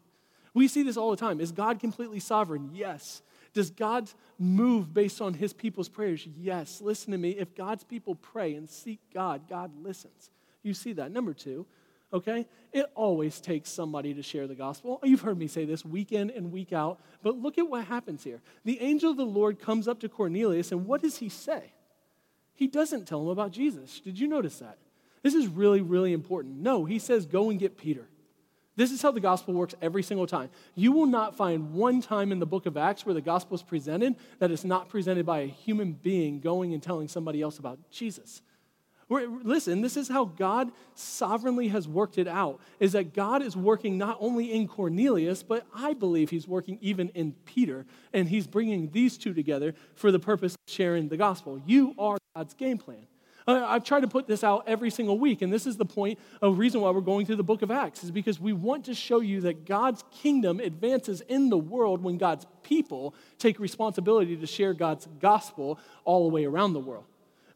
We 0.55 0.67
see 0.67 0.83
this 0.83 0.97
all 0.97 1.11
the 1.11 1.19
time. 1.19 1.41
Is 1.41 1.53
God 1.53 1.79
completely 1.79 2.21
sovereign? 2.21 2.71
Yes. 2.73 3.21
Does 3.53 3.71
God 3.71 4.11
move 4.39 4.93
based 4.93 5.21
on 5.21 5.35
his 5.35 5.53
people's 5.53 5.89
prayers? 5.89 6.27
Yes. 6.37 6.81
Listen 6.81 7.13
to 7.13 7.19
me. 7.19 7.31
If 7.31 7.55
God's 7.55 7.85
people 7.85 8.15
pray 8.15 8.55
and 8.55 8.69
seek 8.69 9.01
God, 9.13 9.49
God 9.49 9.71
listens. 9.83 10.31
You 10.63 10.75
see 10.75 10.93
that. 10.95 11.11
Number 11.11 11.35
two, 11.35 11.67
okay? 12.13 12.47
It 12.73 12.87
always 12.95 13.41
takes 13.41 13.71
somebody 13.71 14.15
to 14.15 14.23
share 14.23 14.47
the 14.47 14.55
gospel. 14.55 15.01
You've 15.03 15.21
heard 15.21 15.39
me 15.39 15.49
say 15.49 15.65
this 15.65 15.85
week 15.85 16.13
in 16.13 16.31
and 16.31 16.53
week 16.53 16.73
out, 16.73 17.01
but 17.23 17.37
look 17.37 17.59
at 17.59 17.69
what 17.69 17.85
happens 17.85 18.25
here. 18.25 18.41
The 18.65 18.81
angel 18.81 19.11
of 19.11 19.17
the 19.17 19.25
Lord 19.25 19.61
comes 19.61 19.89
up 19.89 20.01
to 20.01 20.09
Cornelius, 20.09 20.73
and 20.73 20.87
what 20.87 21.03
does 21.03 21.19
he 21.19 21.29
say? 21.29 21.73
He 22.55 22.67
doesn't 22.67 23.07
tell 23.07 23.21
him 23.23 23.29
about 23.29 23.51
Jesus. 23.51 24.01
Did 24.01 24.19
you 24.19 24.29
notice 24.29 24.59
that? 24.59 24.79
This 25.23 25.35
is 25.35 25.47
really, 25.47 25.81
really 25.81 26.13
important. 26.13 26.57
No, 26.57 26.85
he 26.85 26.99
says, 26.99 27.27
Go 27.27 27.51
and 27.51 27.59
get 27.59 27.77
Peter. 27.77 28.07
This 28.75 28.91
is 28.91 29.03
how 29.03 29.11
the 29.11 29.21
gospel 29.21 29.55
works 29.55 29.75
every 29.83 30.03
single 30.03 30.27
time. 30.27 30.49
You 30.75 30.93
will 30.93 31.07
not 31.07 31.37
find 31.37 31.75
one 31.75 32.01
time 32.01 32.33
in 32.33 32.39
the 32.39 32.47
book 32.47 32.67
of 32.67 32.77
Acts 32.77 33.05
where 33.05 33.15
the 33.15 33.21
gospel 33.21 33.55
is 33.55 33.63
presented 33.63 34.17
that 34.39 34.51
is 34.51 34.65
not 34.65 34.89
presented 34.89 35.27
by 35.27 35.41
a 35.41 35.47
human 35.47 35.93
being 35.93 36.41
going 36.41 36.73
and 36.73 36.83
telling 36.83 37.09
somebody 37.09 37.43
else 37.43 37.59
about 37.59 37.79
Jesus. 37.91 38.41
Listen, 39.11 39.83
this 39.83 39.99
is 39.99 40.09
how 40.09 40.25
God 40.25 40.73
sovereignly 40.95 41.69
has 41.69 41.87
worked 41.87 42.17
it 42.17 42.27
out 42.27 42.61
is 42.81 42.93
that 42.93 43.13
God 43.13 43.43
is 43.43 43.55
working 43.55 43.99
not 43.99 44.17
only 44.21 44.51
in 44.53 44.67
Cornelius, 44.67 45.43
but 45.43 45.67
I 45.75 45.93
believe 45.93 46.31
he's 46.31 46.49
working 46.49 46.79
even 46.81 47.11
in 47.11 47.33
Peter, 47.45 47.85
and 48.15 48.27
he's 48.27 48.47
bringing 48.47 48.91
these 48.91 49.19
two 49.19 49.35
together 49.35 49.75
for 49.97 50.11
the 50.11 50.19
purpose 50.19 50.55
of 50.55 50.73
sharing 50.73 51.09
the 51.09 51.19
gospel. 51.19 51.61
You 51.67 51.95
are 51.99 52.17
God's 52.35 52.55
game 52.55 52.79
plan. 52.79 53.07
Uh, 53.47 53.65
I've 53.67 53.85
tried 53.85 54.01
to 54.01 54.09
put 54.09 54.27
this 54.27 54.45
out 54.45 54.65
every 54.67 54.91
single 54.91 55.19
week, 55.19 55.43
and 55.43 55.53
this 55.53 55.67
is 55.67 55.77
the 55.77 55.85
point 55.85 56.19
of 56.41 56.59
reason 56.59 56.81
why 56.81 56.91
we're 56.91 57.01
going 57.01 57.27
through 57.27 57.37
the 57.37 57.43
book 57.43 57.63
of 57.63 57.71
Acts, 57.71 58.05
is 58.05 58.11
because 58.11 58.39
we 58.39 58.53
want 58.53 58.85
to 58.85 58.95
show 58.95 59.21
you 59.21 59.41
that 59.43 59.65
God's 59.67 60.05
kingdom 60.13 60.61
advances 60.61 61.21
in 61.23 61.51
the 61.51 61.59
world 61.59 62.03
when 62.03 62.19
God's 62.19 62.47
people 62.63 63.15
take 63.39 63.59
responsibility 63.59 64.37
to 64.37 64.47
share 64.47 64.75
God's 64.75 65.09
gospel 65.21 65.79
all 66.05 66.29
the 66.29 66.35
way 66.35 66.45
around 66.45 66.73
the 66.73 66.81
world. 66.81 67.05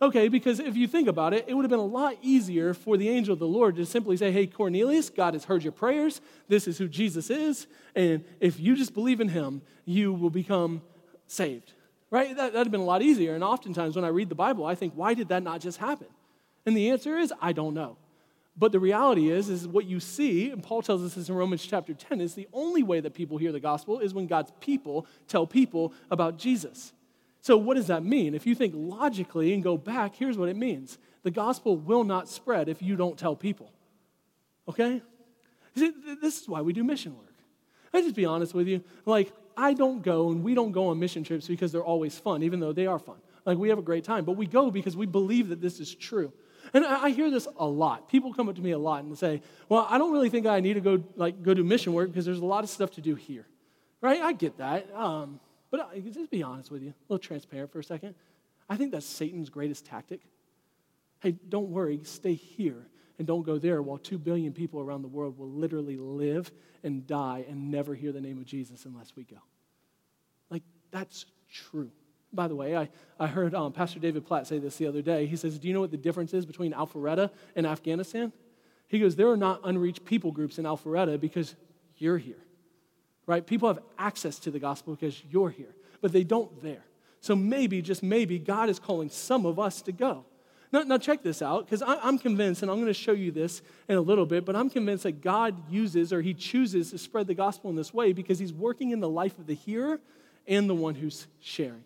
Okay, 0.02 0.28
because 0.28 0.60
if 0.60 0.76
you 0.76 0.86
think 0.86 1.08
about 1.08 1.32
it, 1.32 1.46
it 1.48 1.54
would 1.54 1.62
have 1.62 1.70
been 1.70 1.78
a 1.78 1.82
lot 1.82 2.16
easier 2.20 2.74
for 2.74 2.98
the 2.98 3.08
angel 3.08 3.32
of 3.32 3.38
the 3.38 3.46
Lord 3.46 3.76
to 3.76 3.86
simply 3.86 4.18
say, 4.18 4.30
Hey, 4.30 4.46
Cornelius, 4.46 5.08
God 5.08 5.32
has 5.32 5.44
heard 5.44 5.62
your 5.62 5.72
prayers. 5.72 6.20
This 6.48 6.68
is 6.68 6.76
who 6.76 6.86
Jesus 6.86 7.30
is. 7.30 7.66
And 7.94 8.22
if 8.38 8.60
you 8.60 8.76
just 8.76 8.92
believe 8.92 9.22
in 9.22 9.28
him, 9.28 9.62
you 9.86 10.12
will 10.12 10.28
become 10.28 10.82
saved 11.28 11.72
right? 12.16 12.34
That 12.34 12.54
would 12.54 12.66
have 12.66 12.70
been 12.70 12.80
a 12.80 12.84
lot 12.84 13.02
easier. 13.02 13.34
And 13.34 13.44
oftentimes 13.44 13.94
when 13.94 14.04
I 14.04 14.08
read 14.08 14.30
the 14.30 14.34
Bible, 14.34 14.64
I 14.64 14.74
think, 14.74 14.94
why 14.94 15.12
did 15.12 15.28
that 15.28 15.42
not 15.42 15.60
just 15.60 15.78
happen? 15.78 16.06
And 16.64 16.74
the 16.74 16.90
answer 16.90 17.18
is, 17.18 17.32
I 17.42 17.52
don't 17.52 17.74
know. 17.74 17.98
But 18.56 18.72
the 18.72 18.80
reality 18.80 19.30
is, 19.30 19.50
is 19.50 19.68
what 19.68 19.84
you 19.84 20.00
see, 20.00 20.50
and 20.50 20.62
Paul 20.62 20.80
tells 20.80 21.04
us 21.04 21.14
this 21.14 21.28
in 21.28 21.34
Romans 21.34 21.64
chapter 21.64 21.92
10, 21.92 22.22
is 22.22 22.34
the 22.34 22.48
only 22.54 22.82
way 22.82 23.00
that 23.00 23.12
people 23.12 23.36
hear 23.36 23.52
the 23.52 23.60
gospel 23.60 23.98
is 24.00 24.14
when 24.14 24.26
God's 24.26 24.50
people 24.60 25.06
tell 25.28 25.46
people 25.46 25.92
about 26.10 26.38
Jesus. 26.38 26.94
So, 27.42 27.58
what 27.58 27.74
does 27.74 27.88
that 27.88 28.02
mean? 28.02 28.34
If 28.34 28.46
you 28.46 28.54
think 28.54 28.72
logically 28.74 29.52
and 29.52 29.62
go 29.62 29.76
back, 29.76 30.16
here's 30.16 30.38
what 30.38 30.48
it 30.48 30.56
means 30.56 30.96
the 31.22 31.30
gospel 31.30 31.76
will 31.76 32.02
not 32.02 32.30
spread 32.30 32.70
if 32.70 32.80
you 32.80 32.96
don't 32.96 33.18
tell 33.18 33.36
people. 33.36 33.70
Okay? 34.66 35.02
This 35.74 36.40
is 36.40 36.48
why 36.48 36.62
we 36.62 36.72
do 36.72 36.82
mission 36.82 37.14
work. 37.14 37.34
I 37.92 38.00
just 38.00 38.16
be 38.16 38.24
honest 38.24 38.54
with 38.54 38.68
you. 38.68 38.82
Like, 39.04 39.32
I 39.56 39.72
don't 39.72 40.02
go 40.02 40.30
and 40.30 40.42
we 40.42 40.54
don't 40.54 40.72
go 40.72 40.88
on 40.88 40.98
mission 40.98 41.24
trips 41.24 41.48
because 41.48 41.72
they're 41.72 41.84
always 41.84 42.18
fun, 42.18 42.42
even 42.42 42.60
though 42.60 42.72
they 42.72 42.86
are 42.86 42.98
fun. 42.98 43.16
Like 43.44 43.58
we 43.58 43.68
have 43.68 43.78
a 43.78 43.82
great 43.82 44.04
time, 44.04 44.24
but 44.24 44.32
we 44.32 44.46
go 44.46 44.70
because 44.70 44.96
we 44.96 45.06
believe 45.06 45.48
that 45.48 45.60
this 45.60 45.80
is 45.80 45.94
true. 45.94 46.32
And 46.74 46.84
I 46.84 47.10
hear 47.10 47.30
this 47.30 47.46
a 47.58 47.66
lot. 47.66 48.08
People 48.08 48.34
come 48.34 48.48
up 48.48 48.56
to 48.56 48.60
me 48.60 48.72
a 48.72 48.78
lot 48.78 49.04
and 49.04 49.16
say, 49.16 49.40
"Well, 49.68 49.86
I 49.88 49.98
don't 49.98 50.12
really 50.12 50.30
think 50.30 50.46
I 50.46 50.58
need 50.58 50.74
to 50.74 50.80
go 50.80 51.02
like 51.14 51.42
go 51.42 51.54
do 51.54 51.62
mission 51.62 51.92
work 51.92 52.08
because 52.08 52.24
there's 52.24 52.40
a 52.40 52.44
lot 52.44 52.64
of 52.64 52.70
stuff 52.70 52.90
to 52.92 53.00
do 53.00 53.14
here." 53.14 53.46
Right? 54.00 54.20
I 54.20 54.32
get 54.32 54.58
that. 54.58 54.92
Um, 54.92 55.38
but 55.70 55.88
I, 55.92 56.00
just 56.00 56.30
be 56.30 56.42
honest 56.42 56.72
with 56.72 56.82
you, 56.82 56.90
a 56.90 57.12
little 57.12 57.22
transparent 57.22 57.70
for 57.70 57.78
a 57.78 57.84
second. 57.84 58.16
I 58.68 58.76
think 58.76 58.90
that's 58.90 59.06
Satan's 59.06 59.48
greatest 59.48 59.86
tactic. 59.86 60.20
Hey, 61.20 61.36
don't 61.48 61.70
worry, 61.70 62.00
stay 62.02 62.34
here 62.34 62.88
and 63.18 63.26
don't 63.26 63.44
go 63.44 63.58
there 63.58 63.82
while 63.82 63.98
two 63.98 64.18
billion 64.18 64.52
people 64.52 64.80
around 64.80 65.02
the 65.02 65.08
world 65.08 65.38
will 65.38 65.50
literally 65.50 65.96
live 65.96 66.50
and 66.82 67.06
die 67.06 67.44
and 67.48 67.70
never 67.70 67.94
hear 67.94 68.12
the 68.12 68.20
name 68.20 68.38
of 68.38 68.44
Jesus 68.44 68.84
unless 68.84 69.14
we 69.16 69.24
go. 69.24 69.38
Like, 70.50 70.62
that's 70.90 71.26
true. 71.50 71.90
By 72.32 72.48
the 72.48 72.54
way, 72.54 72.76
I, 72.76 72.88
I 73.18 73.26
heard 73.26 73.54
um, 73.54 73.72
Pastor 73.72 73.98
David 73.98 74.26
Platt 74.26 74.46
say 74.46 74.58
this 74.58 74.76
the 74.76 74.86
other 74.86 75.02
day. 75.02 75.26
He 75.26 75.36
says, 75.36 75.58
Do 75.58 75.68
you 75.68 75.74
know 75.74 75.80
what 75.80 75.90
the 75.90 75.96
difference 75.96 76.34
is 76.34 76.44
between 76.44 76.72
Alpharetta 76.72 77.30
and 77.54 77.66
Afghanistan? 77.66 78.32
He 78.88 78.98
goes, 78.98 79.16
There 79.16 79.28
are 79.28 79.36
not 79.36 79.60
unreached 79.64 80.04
people 80.04 80.32
groups 80.32 80.58
in 80.58 80.64
Alpharetta 80.64 81.18
because 81.18 81.54
you're 81.96 82.18
here, 82.18 82.42
right? 83.26 83.46
People 83.46 83.68
have 83.68 83.78
access 83.98 84.38
to 84.40 84.50
the 84.50 84.58
gospel 84.58 84.94
because 84.94 85.22
you're 85.30 85.50
here, 85.50 85.74
but 86.00 86.12
they 86.12 86.24
don't 86.24 86.62
there. 86.62 86.84
So 87.20 87.34
maybe, 87.34 87.80
just 87.80 88.02
maybe, 88.02 88.38
God 88.38 88.68
is 88.68 88.78
calling 88.78 89.08
some 89.08 89.46
of 89.46 89.58
us 89.58 89.82
to 89.82 89.92
go. 89.92 90.26
Now, 90.72 90.82
now 90.82 90.98
check 90.98 91.22
this 91.22 91.42
out, 91.42 91.66
because 91.66 91.82
I'm 91.86 92.18
convinced, 92.18 92.62
and 92.62 92.70
I'm 92.70 92.78
going 92.78 92.88
to 92.88 92.94
show 92.94 93.12
you 93.12 93.30
this 93.30 93.62
in 93.88 93.96
a 93.96 94.00
little 94.00 94.26
bit, 94.26 94.44
but 94.44 94.56
I'm 94.56 94.68
convinced 94.68 95.04
that 95.04 95.20
God 95.20 95.70
uses 95.70 96.12
or 96.12 96.22
He 96.22 96.34
chooses 96.34 96.90
to 96.90 96.98
spread 96.98 97.26
the 97.26 97.34
gospel 97.34 97.70
in 97.70 97.76
this 97.76 97.94
way 97.94 98.12
because 98.12 98.38
He's 98.38 98.52
working 98.52 98.90
in 98.90 99.00
the 99.00 99.08
life 99.08 99.38
of 99.38 99.46
the 99.46 99.54
hearer 99.54 100.00
and 100.46 100.68
the 100.68 100.74
one 100.74 100.94
who's 100.94 101.26
sharing. 101.40 101.84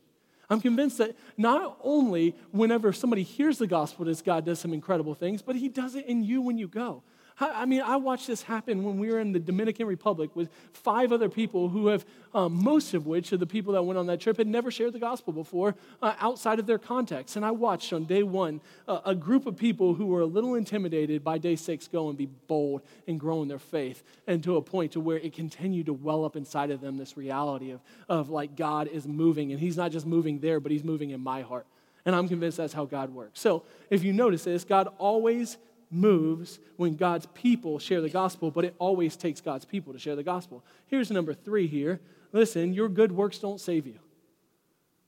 I'm 0.49 0.61
convinced 0.61 0.99
that 0.99 1.15
not 1.37 1.79
only 1.83 2.35
whenever 2.51 2.93
somebody 2.93 3.23
hears 3.23 3.59
the 3.59 3.69
gospel 3.69 4.07
does 4.07 4.21
God 4.21 4.45
does 4.45 4.59
some 4.59 4.73
incredible 4.73 5.15
things, 5.15 5.43
but 5.43 5.57
He 5.57 5.69
does 5.69 5.95
it 5.95 6.07
in 6.07 6.25
you 6.25 6.41
when 6.41 6.59
you 6.59 6.67
go. 6.67 7.03
I 7.41 7.65
mean, 7.65 7.81
I 7.81 7.97
watched 7.97 8.27
this 8.27 8.43
happen 8.43 8.85
when 8.85 8.99
we 8.99 9.11
were 9.11 9.19
in 9.19 9.33
the 9.33 9.39
Dominican 9.39 9.87
Republic 9.87 10.31
with 10.35 10.51
five 10.73 11.11
other 11.11 11.31
people 11.31 11.71
who 11.71 11.87
have, 11.87 12.05
um, 12.35 12.63
most 12.63 12.93
of 12.93 13.07
which 13.07 13.33
of 13.33 13.41
the 13.41 13.47
people 13.47 13.73
that 13.73 13.83
went 13.83 13.99
on 13.99 14.07
that 14.09 14.21
trip 14.21 14.37
had 14.37 14.47
never 14.47 14.71
shared 14.71 14.93
the 14.93 14.99
gospel 14.99 15.33
before 15.33 15.75
uh, 16.03 16.15
outside 16.21 16.59
of 16.59 16.67
their 16.67 16.79
context. 16.79 17.37
And 17.37 17.45
I 17.45 17.51
watched 17.51 17.93
on 17.95 18.05
day 18.05 18.23
one 18.23 18.61
uh, 18.87 19.01
a 19.07 19.15
group 19.15 19.47
of 19.47 19.57
people 19.57 19.95
who 19.95 20.07
were 20.07 20.21
a 20.21 20.27
little 20.27 20.55
intimidated 20.55 21.25
by 21.25 21.39
day 21.39 21.57
six 21.57 21.89
go 21.89 22.11
and 22.11 22.19
be 22.19 22.27
bold 22.27 22.83
and 23.09 23.19
grow 23.19 23.41
in 23.41 23.49
their 23.49 23.59
faith 23.59 24.03
and 24.27 24.45
to 24.45 24.57
a 24.57 24.63
point 24.63 24.93
to 24.93 25.01
where 25.01 25.17
it 25.17 25.33
continued 25.33 25.87
to 25.87 25.95
well 25.95 26.25
up 26.27 26.37
inside 26.37 26.71
of 26.71 26.83
them 26.83 26.99
this 26.99 27.17
reality 27.17 27.71
of, 27.71 27.81
of 28.09 28.29
like 28.29 28.55
God 28.55 28.87
is 28.87 29.07
moving. 29.07 29.51
And 29.51 29.61
He's 29.61 29.79
not 29.79 29.93
just 29.93 30.07
moving 30.07 30.41
there, 30.41 30.61
but 30.61 30.71
He's 30.73 30.85
moving 30.85 31.11
in 31.11 31.21
my 31.21 31.41
heart. 31.41 31.67
And 32.05 32.15
I'm 32.15 32.29
convinced 32.29 32.57
that's 32.57 32.73
how 32.73 32.85
God 32.85 33.11
works. 33.11 33.41
So 33.41 33.63
if 33.91 34.05
you 34.05 34.13
notice 34.13 34.45
this, 34.45 34.65
God 34.65 34.89
always 34.99 35.59
moves 35.91 36.59
when 36.77 36.97
God's 36.97 37.27
people 37.27 37.79
share 37.79 38.01
the 38.01 38.09
gospel, 38.09 38.51
but 38.51 38.65
it 38.65 38.75
always 38.79 39.17
takes 39.17 39.41
God's 39.41 39.65
people 39.65 39.93
to 39.93 39.99
share 39.99 40.17
the 40.17 40.23
gospel. 40.23 40.65
Here's 40.87 41.11
number 41.11 41.35
three 41.35 41.67
here. 41.67 42.01
Listen, 42.33 42.73
your 42.73 42.89
good 42.89 43.13
works 43.13 43.39
don't 43.39 43.61
save 43.61 43.87
you. 43.87 43.99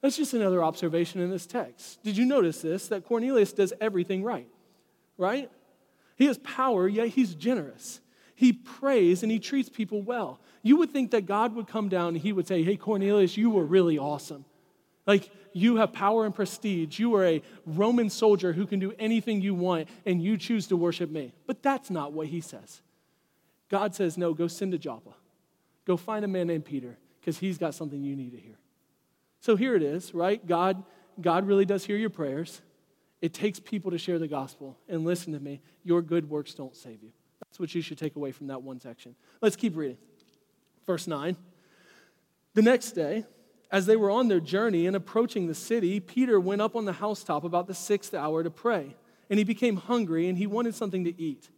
That's 0.01 0.17
just 0.17 0.35
another 0.35 0.65
observation 0.65 1.21
in 1.21 1.31
this 1.31 1.47
text. 1.47 2.03
Did 2.03 2.17
you 2.17 2.25
notice 2.25 2.61
this? 2.61 2.89
That 2.89 3.05
Cornelius 3.05 3.53
does 3.53 3.73
everything 3.81 4.25
right, 4.25 4.49
right? 5.17 5.49
He 6.17 6.27
has 6.27 6.39
power, 6.39 6.89
yet 6.89 7.09
he's 7.09 7.35
generous. 7.35 8.01
He 8.35 8.53
prays 8.53 9.23
and 9.23 9.31
he 9.31 9.39
treats 9.39 9.69
people 9.69 10.03
well. 10.03 10.41
You 10.62 10.77
would 10.79 10.91
think 10.91 11.12
that 11.12 11.27
God 11.27 11.55
would 11.55 11.69
come 11.69 11.89
down 11.89 12.09
and 12.09 12.19
he 12.19 12.33
would 12.33 12.49
say, 12.49 12.65
Hey, 12.65 12.77
Cornelius, 12.77 13.37
you 13.37 13.51
were 13.51 13.65
really 13.65 13.99
awesome. 13.99 14.45
Like, 15.07 15.31
you 15.53 15.77
have 15.77 15.93
power 15.93 16.25
and 16.25 16.35
prestige. 16.35 16.99
You 16.99 17.15
are 17.17 17.25
a 17.25 17.43
Roman 17.67 18.11
soldier 18.11 18.53
who 18.53 18.67
can 18.67 18.79
do 18.79 18.93
anything 18.99 19.41
you 19.41 19.55
want, 19.55 19.89
and 20.07 20.23
you 20.23 20.37
choose 20.37 20.67
to 20.69 20.77
worship 20.77 21.11
me. 21.11 21.33
But 21.47 21.63
that's 21.63 21.91
not 21.91 22.13
what 22.13 22.29
he 22.29 22.41
says. 22.41 22.83
God 23.69 23.95
says, 23.95 24.19
No, 24.19 24.35
go 24.35 24.47
send 24.47 24.73
to 24.73 24.79
Joppa. 24.79 25.15
Go 25.85 25.97
find 25.97 26.25
a 26.25 26.29
man 26.29 26.47
named 26.47 26.65
Peter, 26.65 26.99
because 27.21 27.39
he's 27.39 27.59
got 27.59 27.75
something 27.75 28.03
you 28.03 28.17
need 28.17 28.33
to 28.33 28.39
hear. 28.39 28.59
So 29.41 29.57
here 29.57 29.75
it 29.75 29.83
is, 29.83 30.15
right? 30.15 30.45
God, 30.47 30.83
God 31.21 31.47
really 31.47 31.65
does 31.65 31.85
hear 31.85 31.97
your 31.97 32.11
prayers. 32.11 32.61
It 33.21 33.35
takes 33.35 33.61
people 33.61 33.91
to 33.93 33.99
share 33.99 34.19
the 34.19 34.29
gospel. 34.29 34.79
And 34.89 35.05
listen 35.05 35.33
to 35.33 35.41
me, 35.41 35.61
your 35.85 36.03
good 36.03 36.29
works 36.29 36.55
don't 36.55 36.77
save 36.77 37.03
you. 37.03 37.13
That's 37.41 37.59
what 37.59 37.75
you 37.75 37.83
should 37.83 37.99
take 37.99 38.17
away 38.17 38.33
from 38.33 38.49
that 38.49 38.63
one 38.63 38.81
section. 38.81 39.15
Let's 39.41 39.57
keep 39.57 39.77
reading. 39.77 39.99
Verse 40.87 41.07
9. 41.07 41.37
The 42.55 42.63
next 42.63 42.93
day, 42.93 43.25
as 43.73 43.87
they 43.87 43.97
were 43.97 44.11
on 44.11 44.29
their 44.29 44.38
journey 44.38 44.87
and 44.87 44.95
approaching 44.95 45.47
the 45.47 45.55
city, 45.55 45.99
Peter 45.99 46.38
went 46.38 46.61
up 46.61 46.76
on 46.76 46.85
the 46.85 46.93
housetop 46.93 47.43
about 47.43 47.67
the 47.67 47.75
sixth 47.75 48.12
hour 48.12 48.43
to 48.43 48.50
pray. 48.50 48.95
And 49.31 49.38
he 49.38 49.45
became 49.45 49.76
hungry 49.76 50.29
and 50.29 50.37
he 50.37 50.47
wanted 50.47 50.75
something 50.75 51.05
to 51.05 51.21
eat. 51.21 51.49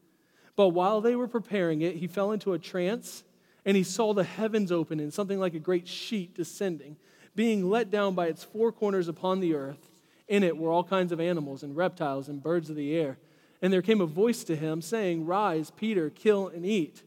But 0.54 0.68
while 0.68 1.00
they 1.00 1.16
were 1.16 1.26
preparing 1.26 1.82
it, 1.82 1.96
he 1.96 2.06
fell 2.06 2.30
into 2.30 2.52
a 2.52 2.58
trance 2.58 3.24
and 3.64 3.76
he 3.76 3.82
saw 3.82 4.14
the 4.14 4.22
heavens 4.22 4.70
open 4.70 5.00
and 5.00 5.12
something 5.12 5.40
like 5.40 5.54
a 5.54 5.58
great 5.58 5.88
sheet 5.88 6.36
descending, 6.36 6.96
being 7.34 7.68
let 7.68 7.90
down 7.90 8.14
by 8.14 8.28
its 8.28 8.44
four 8.44 8.70
corners 8.70 9.08
upon 9.08 9.40
the 9.40 9.54
earth. 9.54 9.90
In 10.28 10.44
it 10.44 10.56
were 10.56 10.70
all 10.70 10.84
kinds 10.84 11.10
of 11.10 11.18
animals 11.18 11.64
and 11.64 11.76
reptiles 11.76 12.28
and 12.28 12.40
birds 12.40 12.70
of 12.70 12.76
the 12.76 12.94
air. 12.94 13.18
And 13.60 13.72
there 13.72 13.82
came 13.82 14.00
a 14.00 14.06
voice 14.06 14.44
to 14.44 14.54
him 14.54 14.80
saying, 14.80 15.26
Rise, 15.26 15.72
Peter, 15.72 16.10
kill 16.10 16.46
and 16.46 16.64
eat. 16.64 17.02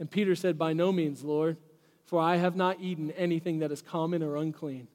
And 0.00 0.10
Peter 0.10 0.34
said, 0.34 0.58
By 0.58 0.72
no 0.72 0.90
means, 0.90 1.22
Lord 1.22 1.58
for 2.06 2.20
I 2.20 2.36
have 2.36 2.56
not 2.56 2.80
eaten 2.80 3.10
anything 3.12 3.60
that 3.60 3.72
is 3.72 3.82
common 3.82 4.22
or 4.22 4.36
unclean. 4.36 4.88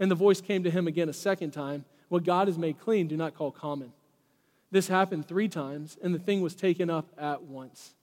And 0.00 0.10
the 0.10 0.14
voice 0.14 0.40
came 0.40 0.64
to 0.64 0.70
him 0.70 0.86
again 0.86 1.08
a 1.08 1.14
second 1.14 1.52
time 1.52 1.84
What 2.08 2.24
God 2.24 2.48
has 2.48 2.56
made 2.56 2.78
clean, 2.80 3.06
do 3.06 3.16
not 3.16 3.34
call 3.34 3.50
common. 3.50 3.92
This 4.70 4.88
happened 4.88 5.26
three 5.26 5.48
times, 5.48 5.96
and 6.02 6.14
the 6.14 6.18
thing 6.18 6.40
was 6.40 6.54
taken 6.54 6.90
up 6.90 7.08
at 7.18 7.42
once. 7.42 7.94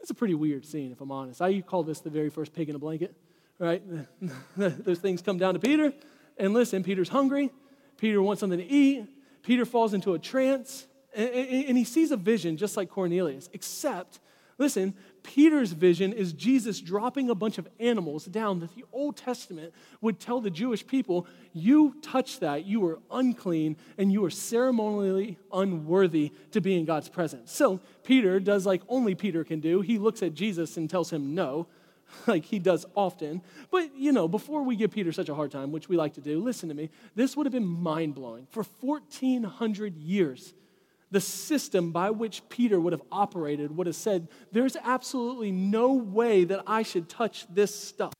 It's 0.00 0.10
a 0.10 0.14
pretty 0.14 0.34
weird 0.34 0.64
scene, 0.66 0.90
if 0.90 1.00
I'm 1.00 1.12
honest. 1.12 1.40
I 1.40 1.60
call 1.60 1.84
this 1.84 2.00
the 2.00 2.10
very 2.10 2.28
first 2.28 2.52
pig 2.52 2.68
in 2.68 2.74
a 2.74 2.78
blanket, 2.78 3.14
right? 3.58 3.82
Those 4.56 4.98
things 4.98 5.22
come 5.22 5.38
down 5.38 5.54
to 5.54 5.60
Peter, 5.60 5.92
and 6.38 6.52
listen, 6.52 6.82
Peter's 6.82 7.08
hungry. 7.08 7.50
Peter 7.98 8.20
wants 8.20 8.40
something 8.40 8.58
to 8.58 8.66
eat. 8.66 9.06
Peter 9.42 9.64
falls 9.64 9.94
into 9.94 10.14
a 10.14 10.18
trance, 10.18 10.86
and 11.14 11.76
he 11.78 11.84
sees 11.84 12.10
a 12.10 12.16
vision 12.16 12.56
just 12.56 12.76
like 12.76 12.90
Cornelius, 12.90 13.48
except 13.52 14.18
Listen, 14.62 14.94
Peter's 15.22 15.72
vision 15.72 16.12
is 16.12 16.32
Jesus 16.32 16.80
dropping 16.80 17.30
a 17.30 17.34
bunch 17.34 17.58
of 17.58 17.68
animals 17.78 18.24
down 18.24 18.60
that 18.60 18.74
the 18.74 18.84
Old 18.92 19.16
Testament 19.16 19.72
would 20.00 20.18
tell 20.18 20.40
the 20.40 20.50
Jewish 20.50 20.86
people 20.86 21.26
you 21.52 21.96
touch 22.02 22.40
that, 22.40 22.66
you 22.66 22.84
are 22.86 22.98
unclean, 23.10 23.76
and 23.98 24.12
you 24.12 24.24
are 24.24 24.30
ceremonially 24.30 25.38
unworthy 25.52 26.32
to 26.50 26.60
be 26.60 26.76
in 26.76 26.84
God's 26.84 27.08
presence. 27.08 27.52
So 27.52 27.80
Peter 28.04 28.40
does 28.40 28.66
like 28.66 28.82
only 28.88 29.14
Peter 29.14 29.44
can 29.44 29.60
do. 29.60 29.80
He 29.80 29.98
looks 29.98 30.22
at 30.22 30.34
Jesus 30.34 30.76
and 30.76 30.88
tells 30.90 31.12
him 31.12 31.34
no, 31.34 31.68
like 32.26 32.44
he 32.44 32.58
does 32.58 32.86
often. 32.94 33.42
But, 33.70 33.96
you 33.96 34.12
know, 34.12 34.28
before 34.28 34.62
we 34.62 34.76
give 34.76 34.90
Peter 34.90 35.12
such 35.12 35.28
a 35.28 35.34
hard 35.34 35.50
time, 35.50 35.72
which 35.72 35.88
we 35.88 35.96
like 35.96 36.14
to 36.14 36.20
do, 36.20 36.40
listen 36.42 36.68
to 36.68 36.74
me, 36.74 36.90
this 37.14 37.36
would 37.36 37.46
have 37.46 37.52
been 37.52 37.66
mind 37.66 38.14
blowing. 38.14 38.46
For 38.50 38.64
1,400 38.80 39.96
years, 39.96 40.54
the 41.12 41.20
system 41.20 41.92
by 41.92 42.10
which 42.10 42.42
Peter 42.48 42.80
would 42.80 42.92
have 42.92 43.02
operated 43.12 43.76
would 43.76 43.86
have 43.86 43.94
said, 43.94 44.28
There's 44.50 44.76
absolutely 44.82 45.52
no 45.52 45.92
way 45.92 46.44
that 46.44 46.64
I 46.66 46.82
should 46.82 47.08
touch 47.08 47.46
this 47.48 47.72
stuff. 47.72 48.14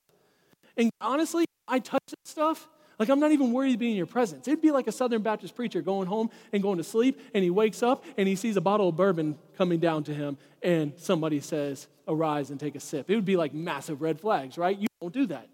And 0.77 0.89
honestly, 1.01 1.45
I 1.67 1.79
touch 1.79 2.03
this 2.07 2.31
stuff. 2.31 2.67
Like, 2.99 3.09
I'm 3.09 3.19
not 3.19 3.31
even 3.31 3.51
worried 3.51 3.71
to 3.71 3.77
be 3.77 3.89
in 3.89 3.97
your 3.97 4.05
presence. 4.05 4.47
It'd 4.47 4.61
be 4.61 4.69
like 4.69 4.87
a 4.87 4.91
Southern 4.91 5.23
Baptist 5.23 5.55
preacher 5.55 5.81
going 5.81 6.07
home 6.07 6.29
and 6.53 6.61
going 6.61 6.77
to 6.77 6.83
sleep, 6.83 7.19
and 7.33 7.43
he 7.43 7.49
wakes 7.49 7.81
up 7.81 8.05
and 8.17 8.27
he 8.27 8.35
sees 8.35 8.55
a 8.55 8.61
bottle 8.61 8.89
of 8.89 8.95
bourbon 8.95 9.37
coming 9.57 9.79
down 9.79 10.03
to 10.05 10.13
him, 10.13 10.37
and 10.61 10.93
somebody 10.97 11.39
says, 11.39 11.87
Arise 12.07 12.51
and 12.51 12.59
take 12.59 12.75
a 12.75 12.79
sip. 12.79 13.09
It 13.09 13.15
would 13.15 13.25
be 13.25 13.37
like 13.37 13.53
massive 13.53 14.01
red 14.01 14.21
flags, 14.21 14.57
right? 14.57 14.77
You 14.77 14.87
don't 15.01 15.13
do 15.13 15.25
that. 15.27 15.49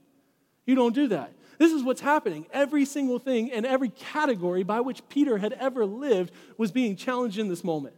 You 0.65 0.75
don't 0.75 0.93
do 0.93 1.07
that. 1.07 1.31
This 1.59 1.73
is 1.73 1.83
what's 1.83 2.01
happening. 2.01 2.47
Every 2.53 2.85
single 2.85 3.19
thing 3.19 3.51
and 3.51 3.65
every 3.65 3.89
category 3.89 4.63
by 4.63 4.79
which 4.79 5.07
Peter 5.09 5.37
had 5.37 5.53
ever 5.53 5.85
lived 5.85 6.31
was 6.57 6.71
being 6.71 6.95
challenged 6.95 7.37
in 7.37 7.49
this 7.49 7.65
moment. 7.65 7.95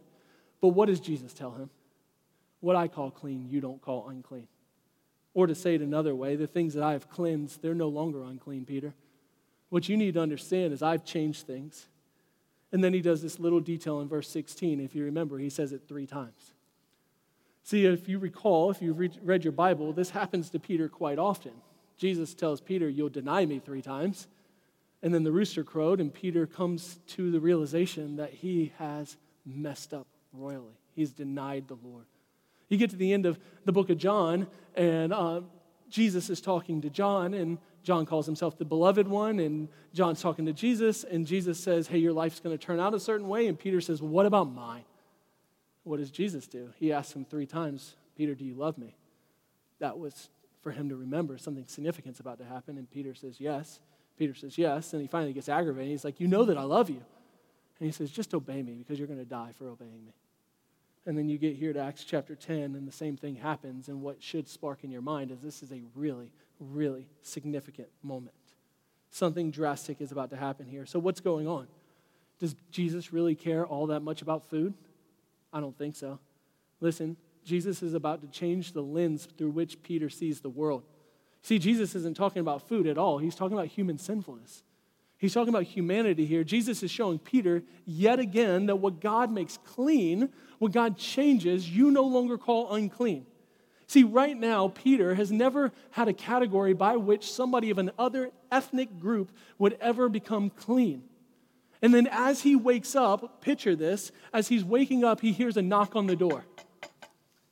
But 0.60 0.68
what 0.68 0.86
does 0.86 0.98
Jesus 0.98 1.32
tell 1.32 1.52
him? 1.52 1.70
What 2.60 2.74
I 2.74 2.88
call 2.88 3.12
clean, 3.12 3.48
you 3.48 3.60
don't 3.60 3.80
call 3.80 4.08
unclean. 4.08 4.48
Or 5.32 5.46
to 5.46 5.54
say 5.54 5.76
it 5.76 5.80
another 5.80 6.14
way, 6.14 6.34
the 6.34 6.48
things 6.48 6.74
that 6.74 6.82
I 6.82 6.92
have 6.92 7.08
cleansed, 7.08 7.62
they're 7.62 7.72
no 7.72 7.88
longer 7.88 8.24
unclean, 8.24 8.64
Peter. 8.64 8.94
What 9.70 9.88
you 9.88 9.96
need 9.96 10.14
to 10.14 10.20
understand 10.20 10.72
is 10.72 10.82
I've 10.82 11.04
changed 11.04 11.46
things. 11.46 11.86
And 12.72 12.82
then 12.82 12.92
he 12.92 13.00
does 13.00 13.22
this 13.22 13.38
little 13.38 13.60
detail 13.60 14.00
in 14.00 14.08
verse 14.08 14.28
16. 14.28 14.80
If 14.80 14.94
you 14.94 15.04
remember, 15.04 15.38
he 15.38 15.48
says 15.48 15.72
it 15.72 15.82
three 15.86 16.06
times. 16.06 16.52
See, 17.62 17.86
if 17.86 18.08
you 18.08 18.18
recall, 18.18 18.72
if 18.72 18.82
you've 18.82 18.98
read 18.98 19.44
your 19.44 19.52
Bible, 19.52 19.92
this 19.92 20.10
happens 20.10 20.50
to 20.50 20.58
Peter 20.58 20.88
quite 20.88 21.18
often. 21.18 21.52
Jesus 22.02 22.34
tells 22.34 22.60
Peter, 22.60 22.88
You'll 22.88 23.08
deny 23.08 23.46
me 23.46 23.60
three 23.60 23.80
times. 23.80 24.26
And 25.04 25.14
then 25.14 25.22
the 25.22 25.30
rooster 25.30 25.62
crowed, 25.62 26.00
and 26.00 26.12
Peter 26.12 26.48
comes 26.48 26.98
to 27.10 27.30
the 27.30 27.38
realization 27.38 28.16
that 28.16 28.32
he 28.32 28.72
has 28.78 29.16
messed 29.46 29.94
up 29.94 30.08
royally. 30.32 30.74
He's 30.96 31.12
denied 31.12 31.68
the 31.68 31.78
Lord. 31.80 32.06
You 32.68 32.76
get 32.76 32.90
to 32.90 32.96
the 32.96 33.12
end 33.12 33.24
of 33.24 33.38
the 33.64 33.70
book 33.70 33.88
of 33.88 33.98
John, 33.98 34.48
and 34.74 35.12
uh, 35.12 35.42
Jesus 35.90 36.28
is 36.28 36.40
talking 36.40 36.80
to 36.80 36.90
John, 36.90 37.34
and 37.34 37.58
John 37.84 38.04
calls 38.04 38.26
himself 38.26 38.58
the 38.58 38.64
beloved 38.64 39.06
one, 39.06 39.38
and 39.38 39.68
John's 39.94 40.20
talking 40.20 40.46
to 40.46 40.52
Jesus, 40.52 41.04
and 41.04 41.24
Jesus 41.24 41.60
says, 41.60 41.86
Hey, 41.86 41.98
your 41.98 42.12
life's 42.12 42.40
going 42.40 42.56
to 42.56 42.64
turn 42.64 42.80
out 42.80 42.94
a 42.94 43.00
certain 43.00 43.28
way. 43.28 43.46
And 43.46 43.56
Peter 43.56 43.80
says, 43.80 44.02
What 44.02 44.26
about 44.26 44.52
mine? 44.52 44.84
What 45.84 45.98
does 45.98 46.10
Jesus 46.10 46.48
do? 46.48 46.70
He 46.80 46.92
asks 46.92 47.14
him 47.14 47.24
three 47.24 47.46
times, 47.46 47.94
Peter, 48.16 48.34
do 48.34 48.44
you 48.44 48.54
love 48.54 48.76
me? 48.76 48.96
That 49.78 49.98
was 49.98 50.28
for 50.62 50.70
him 50.70 50.88
to 50.88 50.96
remember 50.96 51.36
something 51.38 51.64
significant's 51.66 52.20
about 52.20 52.38
to 52.38 52.44
happen. 52.44 52.78
And 52.78 52.90
Peter 52.90 53.14
says, 53.14 53.40
Yes. 53.40 53.80
Peter 54.16 54.34
says, 54.34 54.56
Yes. 54.56 54.92
And 54.92 55.02
he 55.02 55.08
finally 55.08 55.32
gets 55.32 55.48
aggravated. 55.48 55.90
He's 55.90 56.04
like, 56.04 56.20
You 56.20 56.28
know 56.28 56.44
that 56.44 56.56
I 56.56 56.62
love 56.62 56.88
you. 56.88 57.02
And 57.80 57.86
he 57.86 57.92
says, 57.92 58.10
Just 58.10 58.32
obey 58.34 58.62
me 58.62 58.74
because 58.74 58.98
you're 58.98 59.08
going 59.08 59.18
to 59.18 59.24
die 59.24 59.52
for 59.58 59.68
obeying 59.68 60.04
me. 60.04 60.14
And 61.04 61.18
then 61.18 61.28
you 61.28 61.36
get 61.36 61.56
here 61.56 61.72
to 61.72 61.80
Acts 61.80 62.04
chapter 62.04 62.36
10, 62.36 62.76
and 62.76 62.86
the 62.86 62.92
same 62.92 63.16
thing 63.16 63.34
happens. 63.34 63.88
And 63.88 64.02
what 64.02 64.22
should 64.22 64.48
spark 64.48 64.84
in 64.84 64.90
your 64.90 65.02
mind 65.02 65.32
is 65.32 65.40
this 65.40 65.62
is 65.62 65.72
a 65.72 65.82
really, 65.96 66.30
really 66.60 67.08
significant 67.22 67.88
moment. 68.04 68.36
Something 69.10 69.50
drastic 69.50 70.00
is 70.00 70.12
about 70.12 70.30
to 70.30 70.36
happen 70.36 70.66
here. 70.66 70.86
So, 70.86 70.98
what's 71.00 71.20
going 71.20 71.48
on? 71.48 71.66
Does 72.38 72.54
Jesus 72.70 73.12
really 73.12 73.34
care 73.34 73.66
all 73.66 73.88
that 73.88 74.00
much 74.00 74.22
about 74.22 74.48
food? 74.48 74.74
I 75.52 75.60
don't 75.60 75.76
think 75.76 75.96
so. 75.96 76.18
Listen, 76.80 77.16
Jesus 77.44 77.82
is 77.82 77.94
about 77.94 78.20
to 78.22 78.28
change 78.28 78.72
the 78.72 78.82
lens 78.82 79.28
through 79.36 79.50
which 79.50 79.82
Peter 79.82 80.08
sees 80.08 80.40
the 80.40 80.50
world. 80.50 80.82
See, 81.42 81.58
Jesus 81.58 81.94
isn't 81.94 82.16
talking 82.16 82.40
about 82.40 82.68
food 82.68 82.86
at 82.86 82.98
all, 82.98 83.18
he's 83.18 83.34
talking 83.34 83.56
about 83.56 83.68
human 83.68 83.98
sinfulness. 83.98 84.62
He's 85.18 85.34
talking 85.34 85.50
about 85.50 85.62
humanity 85.62 86.26
here. 86.26 86.42
Jesus 86.42 86.82
is 86.82 86.90
showing 86.90 87.20
Peter 87.20 87.62
yet 87.86 88.18
again 88.18 88.66
that 88.66 88.76
what 88.76 89.00
God 89.00 89.30
makes 89.30 89.56
clean, 89.56 90.30
what 90.58 90.72
God 90.72 90.98
changes, 90.98 91.70
you 91.70 91.92
no 91.92 92.02
longer 92.02 92.36
call 92.36 92.74
unclean. 92.74 93.24
See, 93.86 94.02
right 94.02 94.36
now, 94.36 94.66
Peter 94.66 95.14
has 95.14 95.30
never 95.30 95.70
had 95.90 96.08
a 96.08 96.12
category 96.12 96.72
by 96.72 96.96
which 96.96 97.30
somebody 97.30 97.70
of 97.70 97.78
an 97.78 97.92
other 98.00 98.32
ethnic 98.50 98.98
group 98.98 99.30
would 99.58 99.78
ever 99.80 100.08
become 100.08 100.50
clean. 100.50 101.04
And 101.82 101.94
then 101.94 102.08
as 102.10 102.42
he 102.42 102.56
wakes 102.56 102.96
up, 102.96 103.42
picture 103.42 103.76
this, 103.76 104.10
as 104.32 104.48
he's 104.48 104.64
waking 104.64 105.04
up, 105.04 105.20
he 105.20 105.30
hears 105.30 105.56
a 105.56 105.62
knock 105.62 105.94
on 105.94 106.06
the 106.06 106.16
door. 106.16 106.44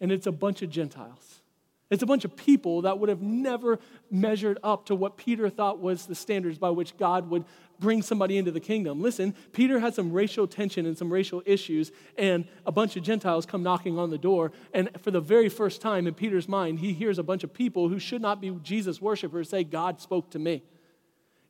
And 0.01 0.11
it's 0.11 0.27
a 0.27 0.33
bunch 0.33 0.63
of 0.63 0.71
Gentiles. 0.71 1.43
It's 1.91 2.05
a 2.05 2.07
bunch 2.07 2.25
of 2.25 2.37
people 2.37 2.83
that 2.83 3.01
would 3.01 3.09
have 3.09 3.21
never 3.21 3.81
measured 4.13 4.59
up 4.63 4.87
to 4.87 4.95
what 4.95 5.17
Peter 5.17 5.51
thought 5.51 5.81
was 5.81 6.07
the 6.07 6.15
standards 6.15 6.57
by 6.57 6.71
which 6.71 6.97
God 6.97 7.29
would 7.31 7.45
bring 7.81 8.01
somebody 8.01 8.39
into 8.39 8.53
the 8.53 8.61
kingdom. 8.61 9.03
Listen, 9.03 9.35
Peter 9.53 9.81
had 9.81 9.95
some 9.95 10.13
racial 10.13 10.47
tension 10.47 10.87
and 10.87 10.97
some 10.97 11.13
racial 11.13 11.43
issues, 11.47 11.91
and 12.17 12.47
a 12.65 12.71
bunch 12.71 12.97
of 12.97 13.03
Gentiles 13.03 13.45
come 13.45 13.65
knocking 13.65 13.99
on 13.99 14.11
the 14.11 14.19
door. 14.19 14.53
And 14.73 14.89
for 15.01 15.11
the 15.11 15.21
very 15.21 15.49
first 15.49 15.81
time 15.81 16.07
in 16.07 16.15
Peter's 16.15 16.49
mind, 16.49 16.79
he 16.79 16.93
hears 16.93 17.19
a 17.19 17.25
bunch 17.25 17.43
of 17.43 17.53
people 17.53 17.89
who 17.89 17.99
should 17.99 18.23
not 18.23 18.41
be 18.41 18.51
Jesus 18.63 19.01
worshipers 19.01 19.49
say, 19.49 19.65
God 19.65 20.01
spoke 20.01 20.31
to 20.31 20.39
me. 20.39 20.63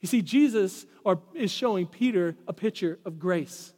You 0.00 0.08
see, 0.08 0.22
Jesus 0.22 0.86
is 1.34 1.50
showing 1.50 1.86
Peter 1.86 2.34
a 2.48 2.54
picture 2.54 2.98
of 3.04 3.18
grace. 3.18 3.74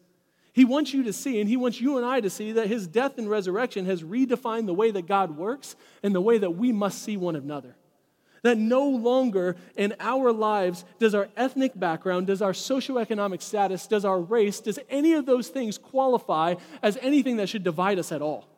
He 0.52 0.64
wants 0.64 0.92
you 0.92 1.02
to 1.04 1.12
see, 1.12 1.40
and 1.40 1.48
He 1.48 1.56
wants 1.56 1.80
you 1.80 1.96
and 1.96 2.06
I 2.06 2.20
to 2.20 2.30
see, 2.30 2.52
that 2.52 2.68
His 2.68 2.86
death 2.86 3.18
and 3.18 3.28
resurrection 3.28 3.86
has 3.86 4.02
redefined 4.02 4.66
the 4.66 4.74
way 4.74 4.90
that 4.90 5.06
God 5.06 5.36
works 5.36 5.76
and 6.02 6.14
the 6.14 6.20
way 6.20 6.38
that 6.38 6.50
we 6.50 6.72
must 6.72 7.02
see 7.02 7.16
one 7.16 7.36
another. 7.36 7.74
That 8.42 8.58
no 8.58 8.88
longer 8.88 9.56
in 9.76 9.94
our 10.00 10.32
lives 10.32 10.84
does 10.98 11.14
our 11.14 11.28
ethnic 11.36 11.78
background, 11.78 12.26
does 12.26 12.42
our 12.42 12.52
socioeconomic 12.52 13.40
status, 13.40 13.86
does 13.86 14.04
our 14.04 14.20
race, 14.20 14.60
does 14.60 14.80
any 14.90 15.14
of 15.14 15.26
those 15.26 15.48
things 15.48 15.78
qualify 15.78 16.56
as 16.82 16.98
anything 17.00 17.36
that 17.36 17.48
should 17.48 17.62
divide 17.62 17.98
us 17.98 18.10
at 18.10 18.20
all. 18.20 18.48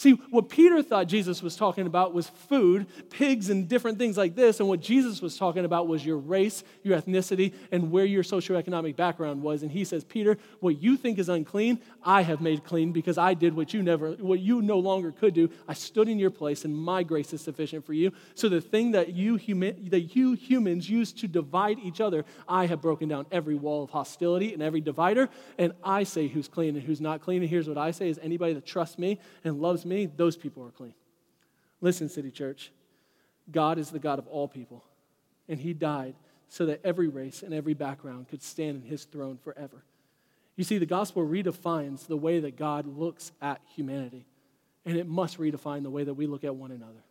See, 0.00 0.12
what 0.30 0.48
Peter 0.48 0.82
thought 0.82 1.08
Jesus 1.08 1.42
was 1.42 1.56
talking 1.56 1.86
about 1.86 2.14
was 2.14 2.26
food, 2.26 2.86
pigs, 3.10 3.50
and 3.50 3.68
different 3.68 3.98
things 3.98 4.16
like 4.16 4.34
this. 4.34 4.58
And 4.58 4.66
what 4.66 4.80
Jesus 4.80 5.20
was 5.20 5.36
talking 5.36 5.66
about 5.66 5.88
was 5.88 6.06
your 6.06 6.16
race, 6.16 6.64
your 6.82 6.98
ethnicity, 6.98 7.52
and 7.70 7.90
where 7.90 8.06
your 8.06 8.22
socioeconomic 8.22 8.96
background 8.96 9.42
was. 9.42 9.62
And 9.62 9.70
he 9.70 9.84
says, 9.84 10.02
Peter, 10.02 10.38
what 10.60 10.80
you 10.80 10.96
think 10.96 11.18
is 11.18 11.28
unclean, 11.28 11.80
I 12.02 12.22
have 12.22 12.40
made 12.40 12.64
clean 12.64 12.92
because 12.92 13.18
I 13.18 13.34
did 13.34 13.54
what 13.54 13.74
you 13.74 13.82
never, 13.82 14.12
what 14.12 14.40
you 14.40 14.62
no 14.62 14.78
longer 14.78 15.12
could 15.12 15.34
do. 15.34 15.50
I 15.68 15.74
stood 15.74 16.08
in 16.08 16.18
your 16.18 16.30
place, 16.30 16.64
and 16.64 16.74
my 16.74 17.02
grace 17.02 17.34
is 17.34 17.42
sufficient 17.42 17.84
for 17.84 17.92
you. 17.92 18.10
So 18.34 18.48
the 18.48 18.62
thing 18.62 18.92
that 18.92 19.12
you, 19.12 19.36
that 19.90 20.16
you 20.16 20.32
humans 20.32 20.88
use 20.88 21.12
to 21.12 21.28
divide 21.28 21.78
each 21.78 22.00
other, 22.00 22.24
I 22.48 22.64
have 22.64 22.80
broken 22.80 23.10
down 23.10 23.26
every 23.30 23.54
wall 23.54 23.84
of 23.84 23.90
hostility 23.90 24.54
and 24.54 24.62
every 24.62 24.80
divider. 24.80 25.28
And 25.58 25.74
I 25.84 26.04
say 26.04 26.26
who's 26.26 26.48
clean 26.48 26.74
and 26.74 26.86
who's 26.86 27.02
not 27.02 27.20
clean. 27.20 27.42
And 27.42 27.50
here's 27.50 27.68
what 27.68 27.76
I 27.76 27.90
say: 27.90 28.08
is 28.08 28.18
anybody 28.22 28.54
that 28.54 28.64
trusts 28.64 28.96
me 28.96 29.20
and 29.44 29.60
loves 29.60 29.84
me 29.84 29.89
me, 29.90 30.06
those 30.06 30.36
people 30.36 30.64
are 30.64 30.70
clean. 30.70 30.94
Listen, 31.82 32.08
City 32.08 32.30
Church, 32.30 32.72
God 33.50 33.78
is 33.78 33.90
the 33.90 33.98
God 33.98 34.18
of 34.18 34.26
all 34.28 34.48
people, 34.48 34.82
and 35.48 35.60
He 35.60 35.74
died 35.74 36.14
so 36.48 36.66
that 36.66 36.80
every 36.82 37.08
race 37.08 37.42
and 37.42 37.52
every 37.52 37.74
background 37.74 38.28
could 38.28 38.42
stand 38.42 38.82
in 38.82 38.88
His 38.88 39.04
throne 39.04 39.36
forever. 39.36 39.84
You 40.56 40.64
see, 40.64 40.78
the 40.78 40.86
gospel 40.86 41.26
redefines 41.26 42.06
the 42.06 42.16
way 42.16 42.40
that 42.40 42.56
God 42.56 42.86
looks 42.86 43.32
at 43.42 43.60
humanity, 43.74 44.24
and 44.84 44.96
it 44.96 45.06
must 45.06 45.38
redefine 45.38 45.82
the 45.82 45.90
way 45.90 46.04
that 46.04 46.14
we 46.14 46.26
look 46.26 46.44
at 46.44 46.54
one 46.54 46.70
another. 46.70 47.04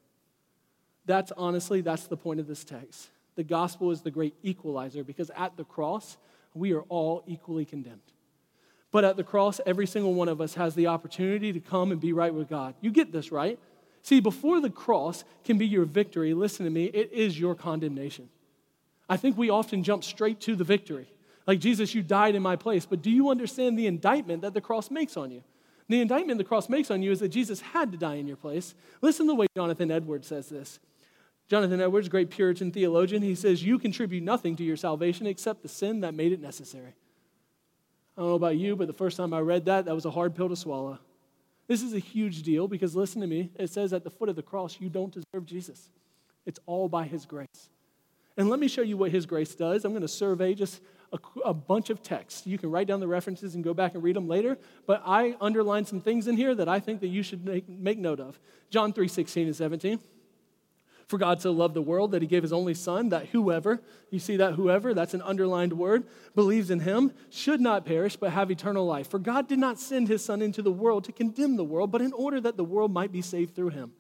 That's 1.05 1.31
honestly, 1.35 1.81
that's 1.81 2.07
the 2.07 2.17
point 2.17 2.39
of 2.39 2.47
this 2.47 2.63
text. 2.63 3.09
The 3.35 3.43
gospel 3.43 3.91
is 3.91 4.01
the 4.01 4.11
great 4.11 4.35
equalizer 4.43 5.03
because 5.03 5.31
at 5.35 5.57
the 5.57 5.63
cross, 5.63 6.17
we 6.53 6.73
are 6.73 6.81
all 6.83 7.23
equally 7.25 7.65
condemned. 7.65 8.01
But 8.91 9.03
at 9.03 9.17
the 9.17 9.23
cross, 9.23 9.61
every 9.65 9.85
single 9.85 10.13
one 10.13 10.29
of 10.29 10.41
us 10.41 10.55
has 10.55 10.75
the 10.75 10.87
opportunity 10.87 11.53
to 11.53 11.59
come 11.59 11.91
and 11.91 12.01
be 12.01 12.13
right 12.13 12.33
with 12.33 12.49
God. 12.49 12.73
You 12.81 12.91
get 12.91 13.11
this, 13.11 13.31
right? 13.31 13.59
See, 14.01 14.19
before 14.19 14.59
the 14.61 14.69
cross 14.69 15.23
can 15.43 15.57
be 15.57 15.67
your 15.67 15.85
victory, 15.85 16.33
listen 16.33 16.65
to 16.65 16.71
me, 16.71 16.85
it 16.85 17.11
is 17.11 17.39
your 17.39 17.53
condemnation. 17.53 18.29
I 19.07 19.17
think 19.17 19.37
we 19.37 19.49
often 19.49 19.83
jump 19.83 20.03
straight 20.03 20.39
to 20.41 20.55
the 20.55 20.63
victory. 20.63 21.07
Like, 21.45 21.59
Jesus, 21.59 21.95
you 21.95 22.03
died 22.03 22.35
in 22.35 22.43
my 22.43 22.55
place. 22.55 22.85
But 22.85 23.01
do 23.01 23.09
you 23.09 23.29
understand 23.29 23.77
the 23.77 23.87
indictment 23.87 24.43
that 24.43 24.53
the 24.53 24.61
cross 24.61 24.91
makes 24.91 25.17
on 25.17 25.31
you? 25.31 25.43
The 25.87 26.01
indictment 26.01 26.37
the 26.37 26.43
cross 26.43 26.69
makes 26.69 26.91
on 26.91 27.01
you 27.01 27.11
is 27.11 27.19
that 27.19 27.29
Jesus 27.29 27.61
had 27.61 27.91
to 27.91 27.97
die 27.97 28.15
in 28.15 28.27
your 28.27 28.37
place. 28.37 28.75
Listen 29.01 29.25
to 29.25 29.31
the 29.31 29.35
way 29.35 29.47
Jonathan 29.55 29.89
Edwards 29.89 30.27
says 30.27 30.49
this. 30.49 30.79
Jonathan 31.47 31.81
Edwards, 31.81 32.07
great 32.07 32.29
Puritan 32.29 32.71
theologian, 32.71 33.23
he 33.23 33.33
says, 33.33 33.63
You 33.63 33.79
contribute 33.79 34.23
nothing 34.23 34.55
to 34.57 34.63
your 34.63 34.77
salvation 34.77 35.25
except 35.25 35.63
the 35.63 35.67
sin 35.67 36.01
that 36.01 36.13
made 36.13 36.31
it 36.31 36.39
necessary. 36.39 36.93
I 38.19 38.21
don't 38.21 38.31
know 38.31 38.35
about 38.35 38.57
you, 38.57 38.75
but 38.75 38.87
the 38.87 38.93
first 38.93 39.15
time 39.15 39.33
I 39.33 39.39
read 39.39 39.63
that, 39.67 39.85
that 39.85 39.95
was 39.95 40.03
a 40.03 40.11
hard 40.11 40.35
pill 40.35 40.49
to 40.49 40.55
swallow. 40.57 40.99
This 41.69 41.81
is 41.81 41.93
a 41.93 41.99
huge 41.99 42.43
deal 42.43 42.67
because 42.67 42.93
listen 42.93 43.21
to 43.21 43.27
me. 43.27 43.49
It 43.57 43.69
says 43.69 43.93
at 43.93 44.03
the 44.03 44.09
foot 44.09 44.27
of 44.27 44.35
the 44.35 44.41
cross, 44.41 44.75
you 44.81 44.89
don't 44.89 45.13
deserve 45.13 45.45
Jesus. 45.45 45.89
It's 46.45 46.59
all 46.65 46.89
by 46.89 47.05
His 47.05 47.25
grace. 47.25 47.69
And 48.35 48.49
let 48.49 48.59
me 48.59 48.67
show 48.67 48.81
you 48.81 48.97
what 48.97 49.11
His 49.11 49.25
grace 49.25 49.55
does. 49.55 49.85
I'm 49.85 49.93
going 49.93 50.01
to 50.01 50.09
survey 50.09 50.53
just 50.53 50.81
a, 51.13 51.19
a, 51.45 51.53
bunch 51.53 51.89
of 51.89 52.03
texts. 52.03 52.45
You 52.45 52.57
can 52.57 52.69
write 52.69 52.87
down 52.87 52.99
the 52.99 53.07
references 53.07 53.55
and 53.55 53.63
go 53.63 53.73
back 53.73 53.93
and 53.93 54.03
read 54.03 54.17
them 54.17 54.27
later, 54.27 54.57
but 54.85 55.01
I 55.05 55.37
underlined 55.39 55.87
some 55.87 56.01
things 56.01 56.27
in 56.27 56.35
here 56.35 56.53
that 56.55 56.67
I 56.67 56.81
think 56.81 56.99
that 56.99 57.07
you 57.07 57.23
should 57.23 57.45
make, 57.45 57.69
make 57.69 57.99
note 57.99 58.19
of. 58.19 58.37
John 58.69 58.91
3 58.91 59.07
16 59.07 59.47
and 59.47 59.55
17. 59.55 59.97
For 61.09 61.17
God 61.17 61.41
so 61.41 61.51
loved 61.51 61.73
the 61.73 61.81
world 61.81 62.11
that 62.11 62.21
he 62.21 62.27
gave 62.27 62.43
his 62.43 62.53
only 62.53 62.75
son, 62.75 63.09
that 63.09 63.29
whoever, 63.29 63.81
you 64.11 64.19
see 64.19 64.37
that 64.37 64.53
whoever, 64.53 64.93
that's 64.93 65.15
an 65.15 65.23
underlined 65.23 65.73
word, 65.73 66.03
believes 66.35 66.69
in 66.69 66.81
him 66.81 67.13
should 67.31 67.59
not 67.59 67.83
perish 67.83 68.15
but 68.15 68.29
have 68.29 68.51
eternal 68.51 68.85
life. 68.85 69.09
For 69.09 69.17
God 69.17 69.47
did 69.47 69.57
not 69.57 69.79
send 69.79 70.07
his 70.07 70.23
son 70.23 70.43
into 70.43 70.61
the 70.61 70.71
world 70.71 71.05
to 71.05 71.11
condemn 71.11 71.55
the 71.55 71.63
world, 71.63 71.91
but 71.91 72.03
in 72.03 72.13
order 72.13 72.39
that 72.41 72.57
the 72.57 72.63
world 72.63 72.93
might 72.93 73.11
be 73.11 73.23
saved 73.23 73.55
through 73.55 73.69
him. 73.69 73.91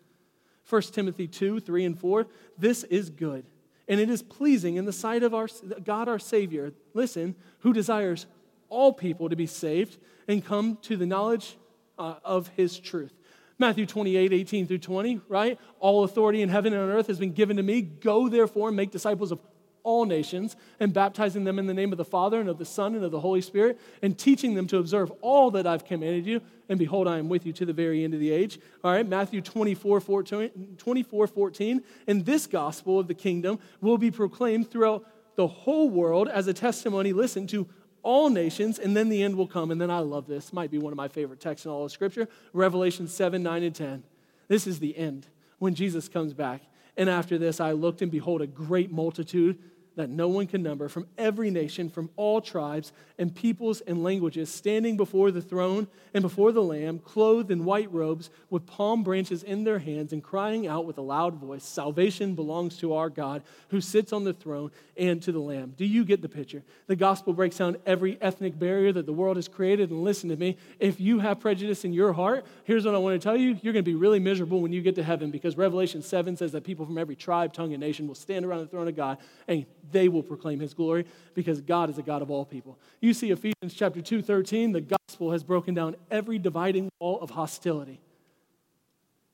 1 0.69 0.81
Timothy 0.83 1.27
2, 1.27 1.59
3 1.59 1.85
and 1.85 1.97
4. 1.99 2.27
This 2.59 2.83
is 2.83 3.09
good, 3.09 3.43
and 3.87 3.99
it 3.99 4.11
is 4.11 4.21
pleasing 4.21 4.75
in 4.75 4.85
the 4.85 4.93
sight 4.93 5.23
of 5.23 5.33
our 5.33 5.47
God 5.83 6.07
our 6.07 6.19
Savior, 6.19 6.73
listen, 6.93 7.33
who 7.61 7.73
desires 7.73 8.27
all 8.69 8.93
people 8.93 9.29
to 9.29 9.35
be 9.35 9.47
saved 9.47 9.97
and 10.27 10.45
come 10.45 10.77
to 10.83 10.95
the 10.95 11.07
knowledge 11.07 11.57
uh, 11.97 12.17
of 12.23 12.49
his 12.49 12.79
truth. 12.79 13.13
Matthew 13.59 13.85
28, 13.85 14.31
18 14.31 14.67
through 14.67 14.77
20, 14.79 15.21
right? 15.27 15.59
All 15.79 16.05
authority 16.05 16.41
in 16.41 16.49
heaven 16.49 16.73
and 16.73 16.81
on 16.81 16.89
earth 16.89 17.07
has 17.07 17.19
been 17.19 17.33
given 17.33 17.57
to 17.57 17.63
me. 17.63 17.81
Go 17.81 18.29
therefore 18.29 18.69
and 18.69 18.77
make 18.77 18.89
disciples 18.89 19.31
of 19.31 19.39
all 19.83 20.05
nations 20.05 20.55
and 20.79 20.93
baptizing 20.93 21.43
them 21.43 21.59
in 21.59 21.67
the 21.67 21.73
name 21.73 21.91
of 21.91 21.97
the 21.97 22.05
Father 22.05 22.39
and 22.39 22.49
of 22.49 22.57
the 22.57 22.65
Son 22.65 22.95
and 22.95 23.03
of 23.03 23.11
the 23.11 23.19
Holy 23.19 23.41
Spirit 23.41 23.79
and 24.01 24.17
teaching 24.17 24.53
them 24.55 24.67
to 24.67 24.77
observe 24.77 25.11
all 25.21 25.51
that 25.51 25.67
I've 25.67 25.85
commanded 25.85 26.25
you. 26.25 26.41
And 26.69 26.77
behold, 26.77 27.07
I 27.07 27.17
am 27.17 27.29
with 27.29 27.45
you 27.45 27.53
to 27.53 27.65
the 27.65 27.73
very 27.73 28.03
end 28.03 28.13
of 28.13 28.19
the 28.19 28.31
age. 28.31 28.59
All 28.83 28.91
right, 28.91 29.07
Matthew 29.07 29.41
24, 29.41 29.99
14, 29.99 30.75
24, 30.77 31.27
14. 31.27 31.83
And 32.07 32.25
this 32.25 32.47
gospel 32.47 32.99
of 32.99 33.07
the 33.07 33.13
kingdom 33.13 33.59
will 33.81 33.97
be 33.97 34.11
proclaimed 34.11 34.69
throughout 34.69 35.05
the 35.35 35.47
whole 35.47 35.89
world 35.89 36.27
as 36.27 36.47
a 36.47 36.53
testimony, 36.53 37.13
listen, 37.13 37.47
to 37.47 37.67
all 38.03 38.29
nations, 38.29 38.79
and 38.79 38.95
then 38.95 39.09
the 39.09 39.23
end 39.23 39.35
will 39.35 39.47
come. 39.47 39.71
And 39.71 39.79
then 39.79 39.91
I 39.91 39.99
love 39.99 40.27
this, 40.27 40.53
might 40.53 40.71
be 40.71 40.77
one 40.77 40.93
of 40.93 40.97
my 40.97 41.07
favorite 41.07 41.39
texts 41.39 41.65
in 41.65 41.71
all 41.71 41.85
of 41.85 41.91
Scripture 41.91 42.27
Revelation 42.53 43.07
7, 43.07 43.41
9, 43.41 43.63
and 43.63 43.75
10. 43.75 44.03
This 44.47 44.67
is 44.67 44.79
the 44.79 44.97
end 44.97 45.27
when 45.59 45.75
Jesus 45.75 46.09
comes 46.09 46.33
back. 46.33 46.61
And 46.97 47.09
after 47.09 47.37
this, 47.37 47.59
I 47.59 47.71
looked 47.71 48.01
and 48.01 48.11
behold 48.11 48.41
a 48.41 48.47
great 48.47 48.91
multitude 48.91 49.57
that 49.95 50.09
no 50.09 50.27
one 50.27 50.47
can 50.47 50.63
number, 50.63 50.87
from 50.87 51.07
every 51.17 51.49
nation, 51.49 51.89
from 51.89 52.09
all 52.15 52.41
tribes 52.41 52.93
and 53.17 53.35
peoples 53.35 53.81
and 53.81 54.03
languages, 54.03 54.49
standing 54.49 54.95
before 54.95 55.29
the 55.31 55.41
throne 55.41 55.87
and 56.13 56.21
before 56.21 56.51
the 56.51 56.63
Lamb, 56.63 56.99
clothed 56.99 57.51
in 57.51 57.65
white 57.65 57.91
robes, 57.93 58.29
with 58.49 58.65
palm 58.65 59.03
branches 59.03 59.43
in 59.43 59.63
their 59.63 59.79
hands, 59.79 60.13
and 60.13 60.23
crying 60.23 60.67
out 60.67 60.85
with 60.85 60.97
a 60.97 61.01
loud 61.01 61.35
voice 61.35 61.63
Salvation 61.63 62.35
belongs 62.35 62.77
to 62.77 62.93
our 62.93 63.09
God 63.09 63.43
who 63.69 63.81
sits 63.81 64.13
on 64.13 64.23
the 64.23 64.33
throne 64.33 64.71
and 64.97 65.21
to 65.23 65.31
the 65.31 65.39
Lamb. 65.39 65.73
Do 65.77 65.85
you 65.85 66.05
get 66.05 66.21
the 66.21 66.29
picture? 66.29 66.63
The 66.87 66.95
gospel 66.95 67.33
breaks 67.33 67.57
down 67.57 67.77
every 67.85 68.17
ethnic 68.21 68.57
barrier 68.57 68.91
that 68.93 69.05
the 69.05 69.13
world 69.13 69.37
has 69.37 69.47
created. 69.47 69.91
And 69.91 70.03
listen 70.03 70.29
to 70.29 70.35
me 70.35 70.57
if 70.79 70.99
you 70.99 71.19
have 71.19 71.39
prejudice 71.39 71.85
in 71.85 71.93
your 71.93 72.13
heart, 72.13 72.45
here's 72.63 72.85
what 72.85 72.95
I 72.95 72.97
want 72.97 73.19
to 73.19 73.23
tell 73.23 73.37
you 73.37 73.57
you're 73.61 73.73
going 73.73 73.85
to 73.85 73.91
be 73.91 73.95
really 73.95 74.19
miserable 74.19 74.61
when 74.61 74.73
you 74.73 74.81
get 74.81 74.95
to 74.95 75.03
heaven 75.03 75.31
because 75.31 75.57
Revelation 75.57 76.01
7 76.01 76.37
says 76.37 76.51
that 76.51 76.63
people 76.63 76.85
from 76.85 76.97
every 76.97 77.15
tribe, 77.15 77.53
tongue, 77.53 77.73
and 77.73 77.81
nation 77.81 78.07
will 78.07 78.15
stand 78.15 78.45
around 78.45 78.61
the 78.61 78.67
throne 78.67 78.87
of 78.87 78.95
God 78.95 79.17
and 79.47 79.65
they 79.91 80.07
will 80.07 80.23
proclaim 80.23 80.59
his 80.59 80.73
glory 80.73 81.05
because 81.33 81.61
God 81.61 81.89
is 81.89 81.97
a 81.97 82.01
God 82.01 82.21
of 82.21 82.31
all 82.31 82.45
people. 82.45 82.77
You 83.01 83.13
see 83.13 83.31
Ephesians 83.31 83.73
chapter 83.73 84.01
2, 84.01 84.21
13, 84.21 84.71
the 84.71 84.81
gospel 84.81 85.31
has 85.31 85.43
broken 85.43 85.73
down 85.73 85.95
every 86.09 86.39
dividing 86.39 86.89
wall 86.99 87.19
of 87.21 87.31
hostility. 87.31 87.99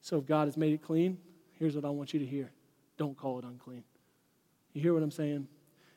So 0.02 0.18
if 0.18 0.26
God 0.26 0.48
has 0.48 0.58
made 0.58 0.74
it 0.74 0.82
clean, 0.82 1.18
here's 1.60 1.76
what 1.76 1.86
I 1.86 1.90
want 1.90 2.14
you 2.14 2.20
to 2.20 2.26
hear. 2.26 2.52
Don't 2.98 3.18
call 3.18 3.40
it 3.40 3.46
unclean. 3.46 3.84
You 4.74 4.82
hear 4.82 4.94
what 4.94 5.04
I'm 5.04 5.12
saying? 5.12 5.48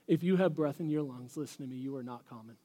If 0.07 0.23
you 0.23 0.37
have 0.37 0.57
breath 0.57 0.81
in 0.81 0.89
your 0.89 1.03
lungs, 1.03 1.37
listen 1.37 1.65
to 1.65 1.71
me, 1.71 1.77
you 1.77 1.97
are 1.97 2.03
not 2.03 2.29
common. 2.29 2.57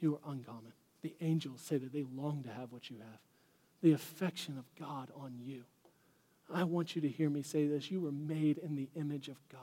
You 0.00 0.14
are 0.14 0.32
uncommon. 0.32 0.72
The 1.02 1.14
angels 1.20 1.60
say 1.60 1.76
that 1.76 1.92
they 1.92 2.04
long 2.14 2.42
to 2.44 2.50
have 2.50 2.72
what 2.72 2.88
you 2.90 2.96
have. 2.98 3.18
The 3.82 3.92
affection 3.92 4.56
of 4.56 4.64
God 4.78 5.10
on 5.14 5.34
you. 5.38 5.64
I 6.52 6.64
want 6.64 6.94
you 6.94 7.02
to 7.02 7.08
hear 7.08 7.28
me 7.30 7.42
say 7.42 7.66
this. 7.66 7.90
You 7.90 8.00
were 8.00 8.12
made 8.12 8.58
in 8.58 8.76
the 8.76 8.88
image 8.94 9.28
of 9.28 9.36
God. 9.50 9.60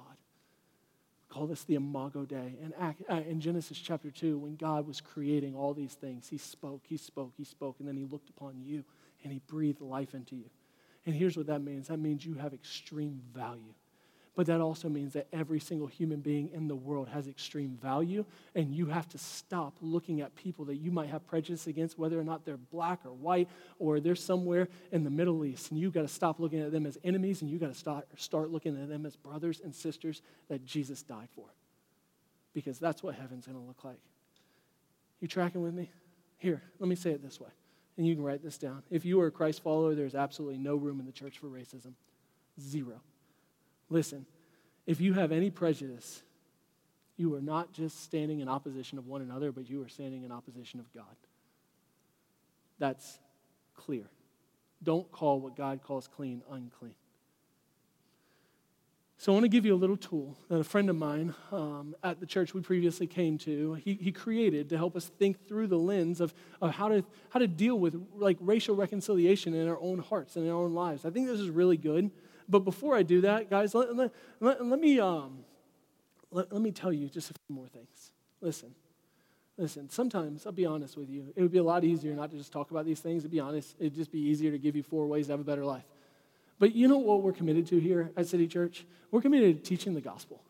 Call 1.29 1.45
this 1.45 1.63
the 1.63 1.75
Imago 1.75 2.25
Dei. 2.25 2.55
And 2.61 2.73
uh, 2.79 3.21
in 3.27 3.39
Genesis 3.39 3.77
chapter 3.77 4.09
2, 4.09 4.39
when 4.39 4.55
God 4.55 4.87
was 4.87 4.99
creating 4.99 5.55
all 5.55 5.75
these 5.75 5.93
things, 5.93 6.27
He 6.27 6.39
spoke, 6.39 6.81
He 6.87 6.97
spoke, 6.97 7.33
He 7.37 7.43
spoke, 7.43 7.75
and 7.79 7.87
then 7.87 7.95
He 7.95 8.05
looked 8.05 8.29
upon 8.29 8.61
you 8.61 8.83
and 9.23 9.31
He 9.31 9.39
breathed 9.47 9.81
life 9.81 10.15
into 10.15 10.35
you. 10.35 10.49
And 11.05 11.15
here's 11.15 11.37
what 11.37 11.47
that 11.47 11.61
means 11.61 11.87
that 11.87 11.99
means 11.99 12.25
you 12.25 12.33
have 12.35 12.53
extreme 12.53 13.21
value. 13.33 13.73
But 14.39 14.45
that 14.45 14.61
also 14.61 14.87
means 14.87 15.11
that 15.15 15.27
every 15.33 15.59
single 15.59 15.87
human 15.87 16.21
being 16.21 16.49
in 16.53 16.69
the 16.69 16.75
world 16.75 17.09
has 17.09 17.27
extreme 17.27 17.77
value, 17.81 18.23
and 18.55 18.73
you 18.73 18.85
have 18.85 19.05
to 19.09 19.17
stop 19.17 19.75
looking 19.81 20.21
at 20.21 20.33
people 20.33 20.63
that 20.63 20.77
you 20.77 20.91
might 20.91 21.09
have 21.09 21.27
prejudice 21.27 21.67
against, 21.67 21.99
whether 21.99 22.17
or 22.17 22.23
not 22.23 22.45
they're 22.45 22.55
black 22.55 23.01
or 23.03 23.11
white 23.11 23.49
or 23.79 23.99
they're 23.99 24.15
somewhere 24.15 24.69
in 24.93 25.03
the 25.03 25.09
Middle 25.09 25.43
East. 25.43 25.71
And 25.71 25.77
you've 25.77 25.91
got 25.91 26.03
to 26.03 26.07
stop 26.07 26.39
looking 26.39 26.61
at 26.61 26.71
them 26.71 26.85
as 26.85 26.97
enemies, 27.03 27.41
and 27.41 27.51
you've 27.51 27.59
got 27.59 27.67
to 27.67 27.77
start, 27.77 28.07
start 28.15 28.49
looking 28.49 28.81
at 28.81 28.87
them 28.87 29.05
as 29.05 29.17
brothers 29.17 29.59
and 29.61 29.75
sisters 29.75 30.21
that 30.47 30.65
Jesus 30.65 31.03
died 31.03 31.27
for. 31.35 31.47
Because 32.53 32.79
that's 32.79 33.03
what 33.03 33.15
heaven's 33.15 33.45
going 33.45 33.59
to 33.59 33.67
look 33.67 33.83
like. 33.83 33.99
You 35.19 35.27
tracking 35.27 35.63
with 35.63 35.73
me? 35.73 35.91
Here, 36.37 36.61
let 36.79 36.87
me 36.87 36.95
say 36.95 37.09
it 37.09 37.21
this 37.21 37.41
way, 37.41 37.49
and 37.97 38.07
you 38.07 38.15
can 38.15 38.23
write 38.23 38.41
this 38.41 38.57
down. 38.57 38.83
If 38.89 39.03
you 39.03 39.19
are 39.19 39.27
a 39.27 39.31
Christ 39.31 39.61
follower, 39.61 39.95
there's 39.95 40.15
absolutely 40.15 40.59
no 40.59 40.77
room 40.77 41.01
in 41.01 41.05
the 41.05 41.11
church 41.11 41.39
for 41.39 41.47
racism. 41.47 41.91
Zero. 42.57 43.01
Listen, 43.89 44.25
if 44.85 45.01
you 45.01 45.13
have 45.13 45.31
any 45.31 45.49
prejudice, 45.49 46.21
you 47.17 47.35
are 47.35 47.41
not 47.41 47.73
just 47.73 48.03
standing 48.03 48.39
in 48.39 48.47
opposition 48.47 48.97
of 48.97 49.07
one 49.07 49.21
another, 49.21 49.51
but 49.51 49.69
you 49.69 49.83
are 49.83 49.89
standing 49.89 50.23
in 50.23 50.31
opposition 50.31 50.79
of 50.79 50.91
God. 50.93 51.03
That's 52.77 53.19
clear. 53.75 54.05
Don't 54.81 55.11
call 55.11 55.39
what 55.39 55.57
God 55.57 55.81
calls 55.83 56.07
clean 56.07 56.41
unclean. 56.49 56.95
So 59.17 59.33
I 59.33 59.35
want 59.35 59.43
to 59.43 59.49
give 59.49 59.65
you 59.65 59.75
a 59.75 59.75
little 59.75 59.97
tool 59.97 60.37
that 60.47 60.59
a 60.59 60.63
friend 60.63 60.89
of 60.89 60.95
mine 60.95 61.35
um, 61.51 61.93
at 62.01 62.21
the 62.21 62.25
church 62.25 62.53
we 62.53 62.61
previously 62.61 63.05
came 63.05 63.37
to, 63.39 63.73
he, 63.73 63.95
he 63.95 64.13
created 64.13 64.69
to 64.69 64.77
help 64.77 64.95
us 64.95 65.07
think 65.19 65.45
through 65.45 65.67
the 65.67 65.77
lens 65.77 66.21
of, 66.21 66.33
of 66.61 66.71
how, 66.71 66.87
to, 66.87 67.03
how 67.29 67.39
to 67.39 67.47
deal 67.47 67.77
with 67.77 68.01
like 68.15 68.37
racial 68.39 68.77
reconciliation 68.77 69.53
in 69.53 69.67
our 69.67 69.77
own 69.81 69.99
hearts 69.99 70.37
and 70.37 70.45
in 70.45 70.51
our 70.51 70.57
own 70.57 70.73
lives. 70.73 71.03
I 71.03 71.09
think 71.09 71.27
this 71.27 71.41
is 71.41 71.49
really 71.49 71.75
good. 71.75 72.11
But 72.49 72.59
before 72.61 72.95
I 72.95 73.03
do 73.03 73.21
that, 73.21 73.49
guys, 73.49 73.75
let, 73.75 73.95
let, 73.95 74.11
let, 74.39 74.65
let 74.65 74.79
me, 74.79 74.99
um, 74.99 75.45
let, 76.31 76.51
let 76.51 76.61
me 76.61 76.71
tell 76.71 76.91
you 76.91 77.07
just 77.07 77.29
a 77.29 77.33
few 77.45 77.55
more 77.55 77.67
things. 77.67 78.11
Listen, 78.41 78.73
listen, 79.55 79.89
sometimes, 79.89 80.47
I'll 80.47 80.51
be 80.51 80.65
honest 80.65 80.97
with 80.97 81.09
you, 81.09 81.31
it 81.35 81.41
would 81.43 81.51
be 81.51 81.59
a 81.59 81.63
lot 81.63 81.83
easier 81.83 82.13
not 82.15 82.31
to 82.31 82.37
just 82.37 82.51
talk 82.51 82.71
about 82.71 82.85
these 82.85 82.99
things. 82.99 83.21
To 83.21 83.29
be 83.29 83.39
honest, 83.39 83.75
it'd 83.79 83.93
just 83.93 84.11
be 84.11 84.19
easier 84.19 84.49
to 84.49 84.57
give 84.57 84.75
you 84.75 84.81
four 84.81 85.05
ways 85.05 85.27
to 85.27 85.33
have 85.33 85.39
a 85.39 85.43
better 85.43 85.63
life. 85.63 85.85
But 86.57 86.75
you 86.75 86.87
know 86.87 86.97
what 86.97 87.21
we're 87.21 87.33
committed 87.33 87.67
to 87.67 87.79
here 87.79 88.11
at 88.17 88.27
City 88.27 88.47
Church? 88.47 88.85
We're 89.11 89.21
committed 89.21 89.63
to 89.63 89.69
teaching 89.69 89.93
the 89.93 90.01
gospel. 90.01 90.41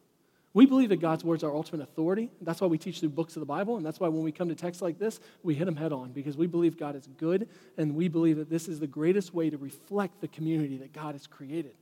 We 0.53 0.65
believe 0.65 0.89
that 0.89 0.99
God's 0.99 1.23
words 1.23 1.43
are 1.43 1.53
ultimate 1.53 1.83
authority. 1.83 2.31
That's 2.41 2.59
why 2.59 2.67
we 2.67 2.79
teach 2.79 3.01
through 3.01 3.09
books 3.09 3.35
of 3.35 3.41
the 3.41 3.45
Bible, 3.45 3.77
and 3.77 3.85
that's 3.85 3.99
why 3.99 4.07
when 4.07 4.23
we 4.23 4.31
come 4.31 4.49
to 4.49 4.55
texts 4.55 4.81
like 4.81 4.97
this, 4.97 5.19
we 5.43 5.53
hit 5.53 5.65
them 5.65 5.75
head 5.75 5.93
on 5.93 6.11
because 6.11 6.37
we 6.37 6.47
believe 6.47 6.75
God 6.75 6.95
is 6.95 7.07
good, 7.17 7.47
and 7.77 7.95
we 7.95 8.07
believe 8.07 8.37
that 8.37 8.49
this 8.49 8.67
is 8.67 8.79
the 8.79 8.87
greatest 8.87 9.33
way 9.33 9.51
to 9.51 9.57
reflect 9.57 10.21
the 10.21 10.27
community 10.27 10.77
that 10.77 10.91
God 10.91 11.13
has 11.13 11.27
created. 11.27 11.75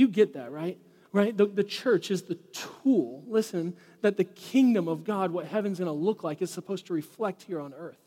You 0.00 0.08
get 0.08 0.32
that, 0.32 0.50
right? 0.50 0.78
Right? 1.12 1.36
The, 1.36 1.44
the 1.44 1.62
church 1.62 2.10
is 2.10 2.22
the 2.22 2.36
tool, 2.36 3.22
listen, 3.28 3.76
that 4.00 4.16
the 4.16 4.24
kingdom 4.24 4.88
of 4.88 5.04
God, 5.04 5.30
what 5.30 5.44
heaven's 5.44 5.78
going 5.78 5.88
to 5.88 5.92
look 5.92 6.24
like, 6.24 6.40
is 6.40 6.50
supposed 6.50 6.86
to 6.86 6.94
reflect 6.94 7.42
here 7.42 7.60
on 7.60 7.74
earth. 7.74 7.98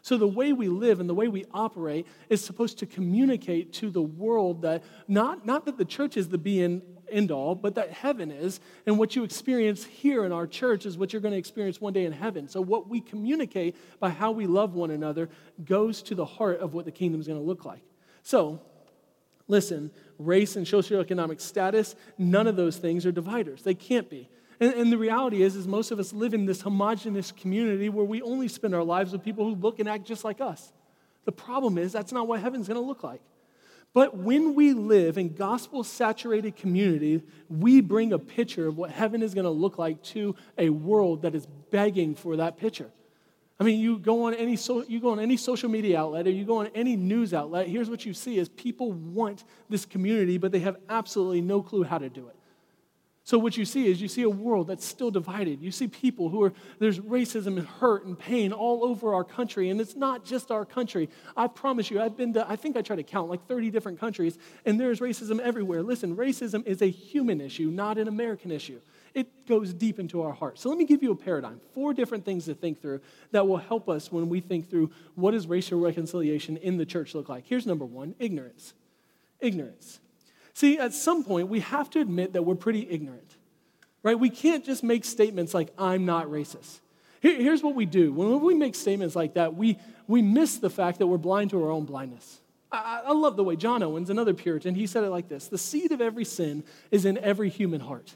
So, 0.00 0.16
the 0.16 0.26
way 0.26 0.54
we 0.54 0.68
live 0.68 0.98
and 0.98 1.10
the 1.10 1.14
way 1.14 1.28
we 1.28 1.44
operate 1.52 2.06
is 2.30 2.42
supposed 2.42 2.78
to 2.78 2.86
communicate 2.86 3.74
to 3.74 3.90
the 3.90 4.00
world 4.00 4.62
that 4.62 4.82
not, 5.06 5.44
not 5.44 5.66
that 5.66 5.76
the 5.76 5.84
church 5.84 6.16
is 6.16 6.30
the 6.30 6.38
be 6.38 6.62
and 6.62 6.80
end 7.10 7.30
all, 7.30 7.54
but 7.54 7.74
that 7.74 7.90
heaven 7.90 8.30
is. 8.30 8.58
And 8.86 8.98
what 8.98 9.14
you 9.14 9.22
experience 9.22 9.84
here 9.84 10.24
in 10.24 10.32
our 10.32 10.46
church 10.46 10.86
is 10.86 10.96
what 10.96 11.12
you're 11.12 11.20
going 11.20 11.32
to 11.32 11.38
experience 11.38 11.82
one 11.82 11.92
day 11.92 12.06
in 12.06 12.12
heaven. 12.12 12.48
So, 12.48 12.62
what 12.62 12.88
we 12.88 13.02
communicate 13.02 13.76
by 14.00 14.08
how 14.08 14.30
we 14.30 14.46
love 14.46 14.72
one 14.72 14.90
another 14.90 15.28
goes 15.62 16.00
to 16.04 16.14
the 16.14 16.24
heart 16.24 16.60
of 16.60 16.72
what 16.72 16.86
the 16.86 16.92
kingdom 16.92 17.20
is 17.20 17.26
going 17.26 17.38
to 17.38 17.44
look 17.44 17.66
like. 17.66 17.82
So, 18.22 18.62
listen, 19.48 19.90
race 20.26 20.56
and 20.56 20.66
socioeconomic 20.66 21.40
status, 21.40 21.94
none 22.18 22.46
of 22.46 22.56
those 22.56 22.76
things 22.76 23.06
are 23.06 23.12
dividers. 23.12 23.62
They 23.62 23.74
can't 23.74 24.08
be. 24.08 24.28
And, 24.60 24.74
and, 24.74 24.92
the 24.92 24.98
reality 24.98 25.42
is, 25.42 25.56
is 25.56 25.66
most 25.66 25.90
of 25.90 25.98
us 25.98 26.12
live 26.12 26.34
in 26.34 26.46
this 26.46 26.60
homogenous 26.60 27.32
community 27.32 27.88
where 27.88 28.04
we 28.04 28.22
only 28.22 28.48
spend 28.48 28.74
our 28.74 28.84
lives 28.84 29.12
with 29.12 29.24
people 29.24 29.44
who 29.44 29.54
look 29.54 29.80
and 29.80 29.88
act 29.88 30.06
just 30.06 30.24
like 30.24 30.40
us. 30.40 30.72
The 31.24 31.32
problem 31.32 31.78
is 31.78 31.92
that's 31.92 32.12
not 32.12 32.28
what 32.28 32.40
heaven's 32.40 32.68
going 32.68 32.80
to 32.80 32.86
look 32.86 33.02
like. 33.02 33.20
But 33.94 34.16
when 34.16 34.54
we 34.54 34.72
live 34.72 35.18
in 35.18 35.34
gospel 35.34 35.84
saturated 35.84 36.56
community, 36.56 37.22
we 37.50 37.80
bring 37.80 38.12
a 38.12 38.18
picture 38.18 38.66
of 38.66 38.78
what 38.78 38.90
heaven 38.90 39.22
is 39.22 39.34
going 39.34 39.44
to 39.44 39.50
look 39.50 39.78
like 39.78 40.02
to 40.04 40.34
a 40.56 40.70
world 40.70 41.22
that 41.22 41.34
is 41.34 41.46
begging 41.70 42.14
for 42.14 42.36
that 42.36 42.56
picture. 42.56 42.90
I 43.62 43.64
mean, 43.64 43.78
you 43.78 43.96
go 43.96 44.24
on 44.24 44.34
any 44.34 44.56
so, 44.56 44.82
you 44.88 44.98
go 44.98 45.10
on 45.10 45.20
any 45.20 45.36
social 45.36 45.70
media 45.70 46.00
outlet 46.00 46.26
or 46.26 46.30
you 46.30 46.44
go 46.44 46.56
on 46.56 46.70
any 46.74 46.96
news 46.96 47.32
outlet, 47.32 47.68
here's 47.68 47.88
what 47.88 48.04
you 48.04 48.12
see 48.12 48.36
is 48.36 48.48
people 48.48 48.90
want 48.90 49.44
this 49.68 49.84
community, 49.84 50.36
but 50.36 50.50
they 50.50 50.58
have 50.58 50.78
absolutely 50.88 51.42
no 51.42 51.62
clue 51.62 51.84
how 51.84 51.98
to 51.98 52.08
do 52.08 52.26
it. 52.26 52.34
So 53.22 53.38
what 53.38 53.56
you 53.56 53.64
see 53.64 53.86
is 53.86 54.02
you 54.02 54.08
see 54.08 54.22
a 54.22 54.28
world 54.28 54.66
that's 54.66 54.84
still 54.84 55.12
divided. 55.12 55.62
You 55.62 55.70
see 55.70 55.86
people 55.86 56.28
who 56.28 56.42
are 56.42 56.52
there's 56.80 56.98
racism 56.98 57.56
and 57.56 57.64
hurt 57.64 58.04
and 58.04 58.18
pain 58.18 58.52
all 58.52 58.82
over 58.82 59.14
our 59.14 59.22
country 59.22 59.70
and 59.70 59.80
it's 59.80 59.94
not 59.94 60.24
just 60.24 60.50
our 60.50 60.64
country. 60.64 61.08
I 61.36 61.46
promise 61.46 61.88
you 61.88 62.02
I've 62.02 62.16
been 62.16 62.32
to 62.32 62.50
I 62.50 62.56
think 62.56 62.76
I 62.76 62.82
tried 62.82 62.96
to 62.96 63.04
count 63.04 63.30
like 63.30 63.46
30 63.46 63.70
different 63.70 64.00
countries 64.00 64.38
and 64.66 64.80
there's 64.80 64.98
racism 64.98 65.38
everywhere. 65.38 65.84
Listen, 65.84 66.16
racism 66.16 66.66
is 66.66 66.82
a 66.82 66.90
human 66.90 67.40
issue, 67.40 67.70
not 67.70 67.96
an 67.96 68.08
American 68.08 68.50
issue. 68.50 68.80
It 69.14 69.46
goes 69.46 69.74
deep 69.74 69.98
into 69.98 70.22
our 70.22 70.32
heart. 70.32 70.58
So 70.58 70.68
let 70.68 70.78
me 70.78 70.84
give 70.84 71.02
you 71.02 71.10
a 71.12 71.16
paradigm, 71.16 71.60
four 71.74 71.92
different 71.92 72.24
things 72.24 72.46
to 72.46 72.54
think 72.54 72.80
through 72.80 73.00
that 73.30 73.46
will 73.46 73.58
help 73.58 73.88
us 73.88 74.10
when 74.10 74.28
we 74.28 74.40
think 74.40 74.70
through 74.70 74.90
what 75.14 75.32
does 75.32 75.46
racial 75.46 75.78
reconciliation 75.78 76.56
in 76.56 76.78
the 76.78 76.86
church 76.86 77.14
look 77.14 77.28
like. 77.28 77.44
Here's 77.46 77.66
number 77.66 77.84
1, 77.84 78.14
ignorance. 78.18 78.74
Ignorance. 79.40 80.00
See, 80.54 80.78
at 80.78 80.94
some 80.94 81.24
point, 81.24 81.48
we 81.48 81.60
have 81.60 81.90
to 81.90 82.00
admit 82.00 82.32
that 82.34 82.42
we're 82.42 82.54
pretty 82.54 82.88
ignorant, 82.88 83.36
right? 84.02 84.18
We 84.18 84.30
can't 84.30 84.64
just 84.64 84.82
make 84.82 85.04
statements 85.04 85.52
like, 85.54 85.72
I'm 85.78 86.06
not 86.06 86.26
racist. 86.26 86.80
here's 87.20 87.62
what 87.62 87.74
we 87.74 87.86
do 87.86 88.12
when 88.12 88.40
we 88.40 88.54
make 88.54 88.74
statements 88.74 89.14
like 89.14 89.34
that, 89.34 89.54
we, 89.54 89.78
we 90.06 90.22
miss 90.22 90.58
the 90.58 90.70
fact 90.70 90.98
that 90.98 91.06
we're 91.06 91.18
blind 91.18 91.50
to 91.50 91.62
our 91.62 91.70
own 91.70 91.84
blindness. 91.84 92.40
I, 92.70 93.02
I 93.06 93.12
love 93.12 93.36
the 93.36 93.44
way 93.44 93.56
John 93.56 93.82
Owens, 93.82 94.10
another 94.10 94.34
Puritan, 94.34 94.74
he 94.74 94.86
said 94.86 95.04
it 95.04 95.10
like 95.10 95.28
this 95.28 95.48
The 95.48 95.58
seed 95.58 95.92
of 95.92 96.00
every 96.00 96.24
sin 96.24 96.64
is 96.90 97.04
in 97.04 97.18
every 97.18 97.50
human 97.50 97.80
heart. 97.80 98.14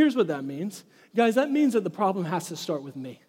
Here's 0.00 0.16
what 0.16 0.28
that 0.28 0.44
means. 0.44 0.82
Guys, 1.14 1.34
that 1.34 1.50
means 1.50 1.74
that 1.74 1.84
the 1.84 1.90
problem 1.90 2.24
has 2.24 2.48
to 2.48 2.56
start 2.56 2.82
with 2.82 2.96
me. 2.96 3.20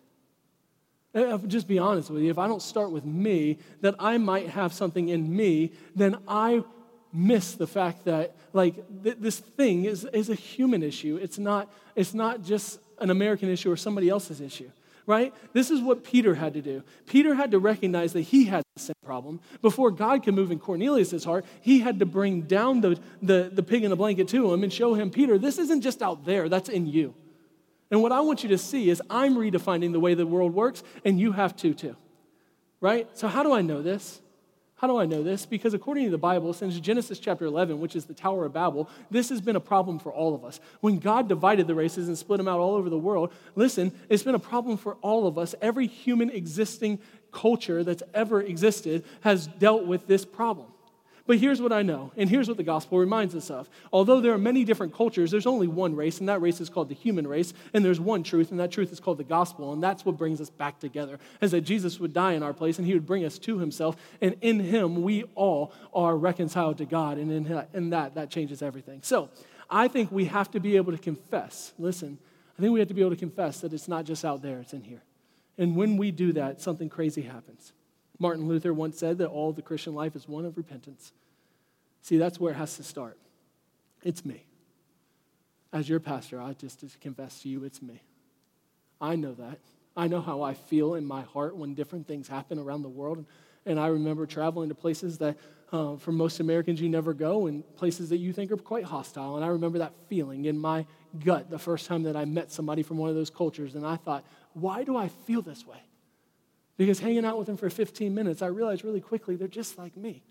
I'll 1.14 1.38
just 1.40 1.68
be 1.68 1.80
honest 1.80 2.10
with 2.10 2.24
you. 2.24 2.32
If 2.32 2.38
I 2.38 2.48
don't 2.48 2.62
start 2.62 2.92
with 2.92 3.04
me, 3.04 3.58
that 3.82 3.96
I 4.00 4.18
might 4.18 4.48
have 4.48 4.72
something 4.72 5.10
in 5.10 5.36
me, 5.36 5.74
then 5.98 6.16
I 6.30 6.64
miss 7.12 7.56
the 7.56 7.68
fact 7.68 8.06
that 8.06 8.38
like 8.54 8.76
th- 9.04 9.18
this 9.20 9.38
thing 9.38 9.84
is, 9.84 10.06
is 10.14 10.30
a 10.30 10.34
human 10.34 10.82
issue. 10.82 11.20
It's 11.22 11.38
not, 11.38 11.70
it's 11.94 12.14
not 12.14 12.42
just 12.42 12.80
an 13.00 13.10
American 13.10 13.50
issue 13.50 13.70
or 13.70 13.76
somebody 13.76 14.08
else's 14.08 14.40
issue, 14.40 14.72
right? 15.06 15.34
This 15.54 15.72
is 15.72 15.82
what 15.82 16.04
Peter 16.04 16.36
had 16.36 16.54
to 16.54 16.62
do. 16.62 16.84
Peter 17.06 17.34
had 17.36 17.52
to 17.52 17.60
recognize 17.60 18.14
that 18.14 18.22
he 18.22 18.46
had 18.46 18.64
the 18.76 18.82
same 18.82 18.96
problem. 19.06 19.40
Before 19.62 19.92
God 19.92 20.24
could 20.24 20.34
move 20.34 20.52
in 20.52 20.60
Cornelius' 20.60 21.24
heart, 21.24 21.46
he 21.62 21.80
had 21.80 22.00
to 22.00 22.06
bring 22.06 22.44
down 22.44 22.82
the, 22.82 23.00
the, 23.22 23.50
the 23.52 23.64
pig 23.64 23.84
in 23.84 23.90
the 23.90 23.96
blanket 23.96 24.28
to 24.30 24.54
him 24.54 24.64
and 24.64 24.72
show 24.72 24.94
him, 24.94 25.10
Peter, 25.10 25.38
this 25.38 25.58
isn't 25.58 25.82
just 25.82 26.02
out 26.02 26.26
there, 26.26 26.50
that's 26.50 26.70
in 26.70 26.86
you. 26.86 27.14
And 27.90 28.02
what 28.02 28.14
I 28.14 28.22
want 28.22 28.44
you 28.44 28.50
to 28.50 28.58
see 28.58 28.90
is 28.90 29.02
I'm 29.10 29.36
redefining 29.36 29.92
the 29.92 30.00
way 30.00 30.14
the 30.14 30.26
world 30.26 30.54
works, 30.54 30.82
and 31.04 31.20
you 31.20 31.34
have 31.34 31.56
to 31.58 31.74
too. 31.74 31.98
Right? 32.80 33.08
So, 33.18 33.28
how 33.28 33.44
do 33.44 33.54
I 33.54 33.62
know 33.62 33.82
this? 33.82 34.21
How 34.82 34.88
do 34.88 34.98
I 34.98 35.06
know 35.06 35.22
this? 35.22 35.46
Because 35.46 35.76
according 35.76 36.06
to 36.06 36.10
the 36.10 36.18
Bible, 36.18 36.54
since 36.54 36.80
Genesis 36.80 37.20
chapter 37.20 37.46
11, 37.46 37.80
which 37.80 37.96
is 37.96 38.06
the 38.06 38.16
Tower 38.16 38.46
of 38.46 38.54
Babel, 38.54 38.90
this 39.12 39.30
has 39.30 39.40
been 39.40 39.56
a 39.56 39.60
problem 39.60 40.00
for 40.00 40.12
all 40.12 40.34
of 40.34 40.44
us. 40.44 40.60
When 40.80 40.98
God 40.98 41.30
divided 41.30 41.68
the 41.68 41.76
races 41.76 42.08
and 42.08 42.18
split 42.18 42.40
them 42.40 42.48
out 42.48 42.60
all 42.60 42.74
over 42.74 42.90
the 42.90 42.98
world, 42.98 43.32
listen, 43.56 43.92
it's 44.10 44.24
been 44.24 44.34
a 44.34 44.40
problem 44.40 44.78
for 44.78 44.96
all 45.04 45.28
of 45.28 45.38
us. 45.38 45.54
Every 45.62 45.86
human 45.86 46.32
existing 46.32 46.98
culture 47.32 47.84
that's 47.84 48.02
ever 48.16 48.42
existed 48.42 49.06
has 49.20 49.46
dealt 49.46 49.86
with 49.86 50.08
this 50.08 50.26
problem. 50.26 50.66
But 51.28 51.38
here's 51.38 51.62
what 51.62 51.72
I 51.72 51.82
know, 51.84 52.12
and 52.18 52.30
here's 52.30 52.48
what 52.48 52.58
the 52.58 52.64
gospel 52.64 52.98
reminds 52.98 53.36
us 53.36 53.50
of. 53.50 53.70
Although 53.94 54.22
there 54.22 54.34
are 54.34 54.40
many 54.40 54.64
different 54.64 54.94
cultures, 54.94 55.32
there's 55.32 55.46
only 55.46 55.68
one 55.68 55.96
race, 55.96 56.20
and 56.20 56.28
that 56.28 56.42
race 56.42 56.60
is 56.60 56.70
called 56.70 56.90
the 56.90 56.96
human 56.96 57.28
race, 57.28 57.54
and 57.74 57.86
there's 57.86 58.00
one 58.00 58.24
truth, 58.24 58.52
and 58.52 58.60
that 58.60 58.72
truth 58.72 58.92
is 58.92 59.00
called 59.00 59.18
the 59.18 59.24
gospel, 59.24 59.72
and 59.72 59.84
that's 59.84 60.04
what 60.04 60.18
brings 60.18 60.42
us 60.42 60.50
back 60.50 60.80
together. 60.80 61.20
Is 61.40 61.52
that 61.52 61.62
Jesus 61.62 62.00
would 62.00 62.14
die 62.14 62.34
in 62.34 62.44
our 62.44 62.54
place, 62.54 62.80
and 62.80 62.88
he 62.88 62.94
would 62.94 63.06
bring 63.06 63.24
us 63.24 63.38
to 63.40 63.60
himself, 63.60 63.96
and 64.20 64.36
in 64.42 64.60
him 64.60 65.04
we 65.04 65.24
all 65.36 65.74
are 65.94 66.18
reconciled 66.18 66.80
to 66.80 66.86
God, 66.86 67.18
and 67.18 67.32
in, 67.32 67.44
that, 67.46 67.70
in 67.74 67.92
that, 67.92 68.16
that 68.16 68.30
changes 68.30 68.62
everything. 68.62 69.02
So 69.04 69.30
I 69.70 69.88
think 69.88 70.12
we 70.12 70.26
have 70.26 70.50
to 70.52 70.60
be 70.60 70.76
able 70.76 70.92
to 70.92 70.98
confess, 70.98 71.74
listen, 71.78 72.18
I 72.58 72.62
think 72.62 72.74
we 72.74 72.80
have 72.80 72.90
to 72.90 72.94
be 72.94 73.02
able 73.02 73.12
to 73.12 73.16
confess 73.16 73.62
that 73.62 73.74
it's 73.74 73.88
not 73.88 74.06
just 74.06 74.26
out 74.26 74.42
there, 74.42 74.60
it's 74.60 74.74
in 74.74 74.84
here. 74.84 75.02
And 75.58 75.76
when 75.76 75.98
we 75.98 76.12
do 76.12 76.34
that, 76.34 76.62
something 76.62 76.90
crazy 76.90 77.22
happens. 77.22 77.74
Martin 78.22 78.48
Luther 78.48 78.72
once 78.72 79.00
said 79.00 79.18
that 79.18 79.30
all 79.30 79.52
the 79.52 79.64
Christian 79.64 79.96
life 79.96 80.16
is 80.16 80.28
one 80.28 80.46
of 80.46 80.56
repentance. 80.56 81.12
See, 82.04 82.18
that's 82.18 82.40
where 82.40 82.54
it 82.54 82.56
has 82.56 82.78
to 82.78 82.84
start. 82.84 83.18
It's 84.04 84.24
me. 84.24 84.46
As 85.74 85.90
your 85.90 86.00
pastor, 86.00 86.40
I 86.40 86.54
just 86.54 86.86
confess 87.02 87.42
to 87.42 87.50
you, 87.50 87.64
it's 87.64 87.82
me. 87.82 88.04
I 89.02 89.16
know 89.16 89.34
that. 89.34 89.58
I 89.98 90.08
know 90.08 90.22
how 90.22 90.44
I 90.44 90.54
feel 90.54 90.94
in 90.94 91.04
my 91.04 91.24
heart 91.24 91.58
when 91.58 91.74
different 91.74 92.08
things 92.08 92.28
happen 92.28 92.60
around 92.60 92.84
the 92.84 92.90
world. 92.90 93.26
And 93.66 93.80
I 93.80 93.88
remember 93.88 94.28
traveling 94.28 94.70
to 94.70 94.76
places 94.76 95.18
that, 95.18 95.36
uh, 95.72 95.96
for 95.96 96.12
most 96.12 96.40
Americans, 96.40 96.80
you 96.80 96.90
never 96.90 97.16
go, 97.16 97.48
and 97.48 97.64
places 97.76 98.10
that 98.10 98.18
you 98.18 98.34
think 98.34 98.52
are 98.52 98.58
quite 98.58 98.84
hostile. 98.84 99.36
And 99.36 99.44
I 99.44 99.48
remember 99.48 99.80
that 99.80 99.94
feeling 100.10 100.46
in 100.46 100.60
my 100.60 100.86
gut 101.26 101.50
the 101.50 101.58
first 101.58 101.88
time 101.88 102.04
that 102.04 102.16
I 102.16 102.26
met 102.26 102.52
somebody 102.52 102.84
from 102.84 102.98
one 102.98 103.10
of 103.10 103.16
those 103.16 103.32
cultures. 103.32 103.74
And 103.74 103.84
I 103.84 103.96
thought, 103.96 104.24
why 104.54 104.84
do 104.84 104.96
I 104.96 105.08
feel 105.08 105.42
this 105.42 105.66
way? 105.66 105.82
Because 106.82 106.98
hanging 106.98 107.26
out 107.26 107.38
with 107.38 107.46
them 107.46 107.58
for 107.58 107.70
15 107.70 108.12
minutes, 108.12 108.42
I 108.42 108.48
realized 108.48 108.84
really 108.84 109.02
quickly 109.02 109.36
they're 109.36 109.48
just 109.48 109.78
like 109.78 109.96
me. 109.96 110.24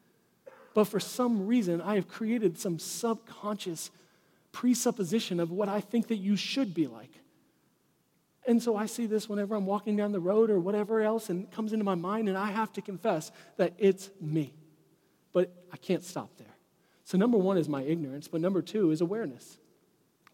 But 0.75 0.87
for 0.87 0.99
some 0.99 1.47
reason, 1.47 1.81
I 1.81 1.95
have 1.95 2.09
created 2.09 2.59
some 2.59 2.81
subconscious 2.81 3.93
presupposition 4.51 5.39
of 5.39 5.53
what 5.53 5.69
I 5.69 5.81
think 5.81 6.09
that 6.09 6.17
you 6.17 6.35
should 6.35 6.75
be 6.75 6.89
like. 6.89 7.13
And 8.49 8.61
so 8.61 8.75
I 8.75 8.87
see 8.87 9.07
this 9.07 9.29
whenever 9.29 9.55
I'm 9.55 9.65
walking 9.65 9.95
down 9.95 10.11
the 10.11 10.19
road 10.19 10.51
or 10.51 10.59
whatever 10.59 11.01
else, 11.01 11.31
and 11.31 11.45
it 11.45 11.53
comes 11.53 11.73
into 11.73 11.85
my 11.85 11.95
mind, 11.95 12.29
and 12.29 12.37
I 12.37 12.51
have 12.51 12.73
to 12.73 12.83
confess 12.83 13.31
that 13.57 13.75
it's 13.79 14.11
me. 14.21 14.53
But 15.33 15.53
I 15.73 15.77
can't 15.77 16.03
stop 16.03 16.37
there. 16.37 16.57
So, 17.05 17.17
number 17.17 17.39
one 17.39 17.59
is 17.59 17.69
my 17.69 17.83
ignorance, 17.83 18.27
but 18.27 18.41
number 18.41 18.61
two 18.61 18.91
is 18.91 19.01
awareness. 19.01 19.57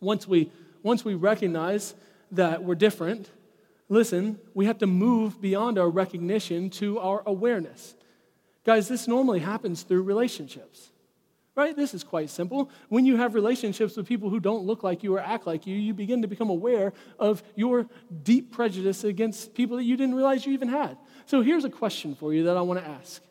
Once 0.01 0.27
we, 0.27 0.51
once 0.83 1.05
we 1.05 1.13
recognize 1.13 1.93
that 2.33 2.65
we're 2.65 2.75
different, 2.75 3.29
listen, 3.89 4.39
we 4.55 4.67
have 4.67 4.79
to 4.79 4.87
move 4.87 5.41
beyond 5.41 5.79
our 5.79 5.89
recognition 5.89 6.71
to 6.71 6.99
our 6.99 7.23
awareness. 7.27 7.95
Guys, 8.65 8.89
this 8.89 9.07
normally 9.07 9.41
happens 9.41 9.83
through 9.83 10.03
relationships 10.03 10.91
right? 11.57 11.75
This 11.75 11.95
is 11.95 12.05
quite 12.05 12.29
simple. 12.29 12.71
When 12.91 13.07
you 13.07 13.17
have 13.17 13.35
relationships 13.35 13.97
with 13.97 14.07
people 14.07 14.29
who 14.29 14.39
don't 14.39 14.67
look 14.67 14.85
like 14.85 15.03
you 15.03 15.17
or 15.17 15.21
act 15.21 15.47
like 15.47 15.67
you, 15.67 15.75
you 15.75 15.95
begin 15.95 16.23
to 16.23 16.29
become 16.29 16.51
aware 16.51 16.93
of 17.19 17.43
your 17.57 17.89
deep 18.23 18.53
prejudice 18.53 19.03
against 19.05 19.55
people 19.55 19.79
that 19.79 19.85
you 19.85 19.97
didn't 19.97 20.15
realize 20.15 20.45
you 20.45 20.53
even 20.53 20.69
had. 20.69 20.99
So 21.25 21.41
here's 21.41 21.65
a 21.65 21.71
question 21.71 22.15
for 22.15 22.35
you 22.35 22.45
that 22.45 22.59
I 22.59 22.61
want 22.61 22.81
to 22.81 22.87
ask. 22.87 23.23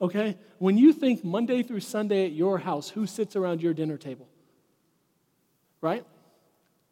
Okay? 0.00 0.38
When 0.58 0.78
you 0.78 0.92
think 0.92 1.24
Monday 1.24 1.64
through 1.64 1.80
Sunday 1.80 2.24
at 2.26 2.32
your 2.32 2.58
house, 2.58 2.88
who 2.88 3.06
sits 3.06 3.34
around 3.34 3.60
your 3.60 3.74
dinner 3.74 3.96
table? 3.96 4.28
Right? 5.80 6.04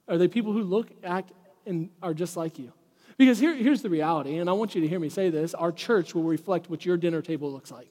Are 0.08 0.18
they 0.18 0.26
people 0.26 0.52
who 0.52 0.64
look, 0.64 0.90
act, 1.04 1.30
and 1.64 1.90
are 2.02 2.12
just 2.12 2.36
like 2.36 2.58
you? 2.58 2.72
Because 3.22 3.38
here, 3.38 3.54
here's 3.54 3.82
the 3.82 3.88
reality, 3.88 4.38
and 4.38 4.50
I 4.50 4.52
want 4.52 4.74
you 4.74 4.80
to 4.80 4.88
hear 4.88 4.98
me 4.98 5.08
say 5.08 5.30
this 5.30 5.54
our 5.54 5.70
church 5.70 6.12
will 6.12 6.24
reflect 6.24 6.68
what 6.68 6.84
your 6.84 6.96
dinner 6.96 7.22
table 7.22 7.52
looks 7.52 7.70
like. 7.70 7.86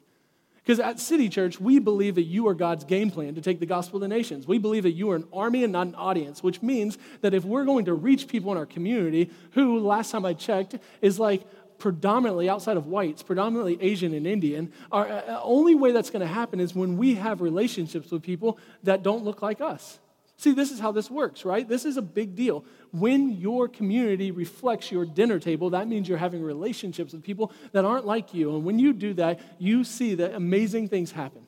Because 0.55 0.77
at 0.81 0.99
City 0.99 1.29
Church, 1.29 1.57
we 1.57 1.79
believe 1.79 2.15
that 2.15 2.23
you 2.23 2.49
are 2.49 2.53
God's 2.53 2.83
game 2.83 3.09
plan 3.09 3.35
to 3.35 3.41
take 3.41 3.61
the 3.61 3.65
gospel 3.65 4.01
to 4.01 4.09
nations. 4.09 4.45
We 4.45 4.57
believe 4.57 4.83
that 4.83 4.91
you 4.91 5.09
are 5.11 5.15
an 5.15 5.23
army 5.31 5.63
and 5.63 5.71
not 5.71 5.87
an 5.87 5.95
audience, 5.95 6.43
which 6.43 6.61
means 6.61 6.97
that 7.21 7.33
if 7.33 7.45
we're 7.45 7.63
going 7.63 7.85
to 7.85 7.93
reach 7.93 8.27
people 8.27 8.51
in 8.51 8.57
our 8.57 8.65
community 8.65 9.31
who, 9.51 9.79
last 9.79 10.11
time 10.11 10.25
I 10.25 10.33
checked, 10.33 10.75
is 11.01 11.17
like 11.17 11.43
predominantly 11.79 12.49
outside 12.49 12.75
of 12.75 12.87
whites, 12.87 13.23
predominantly 13.23 13.81
Asian 13.81 14.13
and 14.13 14.27
Indian, 14.27 14.73
our 14.91 15.07
uh, 15.07 15.39
only 15.43 15.75
way 15.75 15.93
that's 15.93 16.09
going 16.09 16.27
to 16.27 16.27
happen 16.27 16.59
is 16.59 16.75
when 16.75 16.97
we 16.97 17.15
have 17.15 17.39
relationships 17.39 18.11
with 18.11 18.21
people 18.21 18.59
that 18.83 19.01
don't 19.01 19.23
look 19.23 19.41
like 19.41 19.61
us. 19.61 19.97
See, 20.41 20.53
this 20.53 20.71
is 20.71 20.79
how 20.79 20.91
this 20.91 21.11
works, 21.11 21.45
right? 21.45 21.69
This 21.69 21.85
is 21.85 21.97
a 21.97 22.01
big 22.01 22.33
deal. 22.33 22.65
When 22.91 23.29
your 23.29 23.67
community 23.67 24.31
reflects 24.31 24.91
your 24.91 25.05
dinner 25.05 25.37
table, 25.37 25.69
that 25.69 25.87
means 25.87 26.09
you're 26.09 26.17
having 26.17 26.41
relationships 26.41 27.13
with 27.13 27.21
people 27.21 27.51
that 27.73 27.85
aren't 27.85 28.07
like 28.07 28.33
you. 28.33 28.55
And 28.55 28.65
when 28.65 28.79
you 28.79 28.91
do 28.91 29.13
that, 29.13 29.39
you 29.59 29.83
see 29.83 30.15
that 30.15 30.33
amazing 30.33 30.87
things 30.87 31.11
happen. 31.11 31.45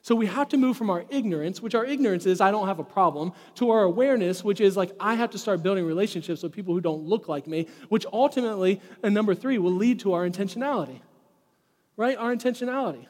So 0.00 0.14
we 0.14 0.24
have 0.24 0.48
to 0.48 0.56
move 0.56 0.78
from 0.78 0.88
our 0.88 1.04
ignorance, 1.10 1.60
which 1.60 1.74
our 1.74 1.84
ignorance 1.84 2.24
is, 2.24 2.40
I 2.40 2.50
don't 2.50 2.66
have 2.66 2.78
a 2.78 2.82
problem, 2.82 3.32
to 3.56 3.72
our 3.72 3.82
awareness, 3.82 4.42
which 4.42 4.62
is 4.62 4.74
like, 4.74 4.92
I 4.98 5.16
have 5.16 5.32
to 5.32 5.38
start 5.38 5.62
building 5.62 5.84
relationships 5.84 6.42
with 6.42 6.52
people 6.52 6.72
who 6.72 6.80
don't 6.80 7.02
look 7.02 7.28
like 7.28 7.46
me, 7.46 7.66
which 7.90 8.06
ultimately, 8.10 8.80
and 9.02 9.12
number 9.12 9.34
three, 9.34 9.58
will 9.58 9.74
lead 9.74 10.00
to 10.00 10.14
our 10.14 10.26
intentionality. 10.26 11.02
Right? 11.98 12.16
Our 12.16 12.34
intentionality. 12.34 13.04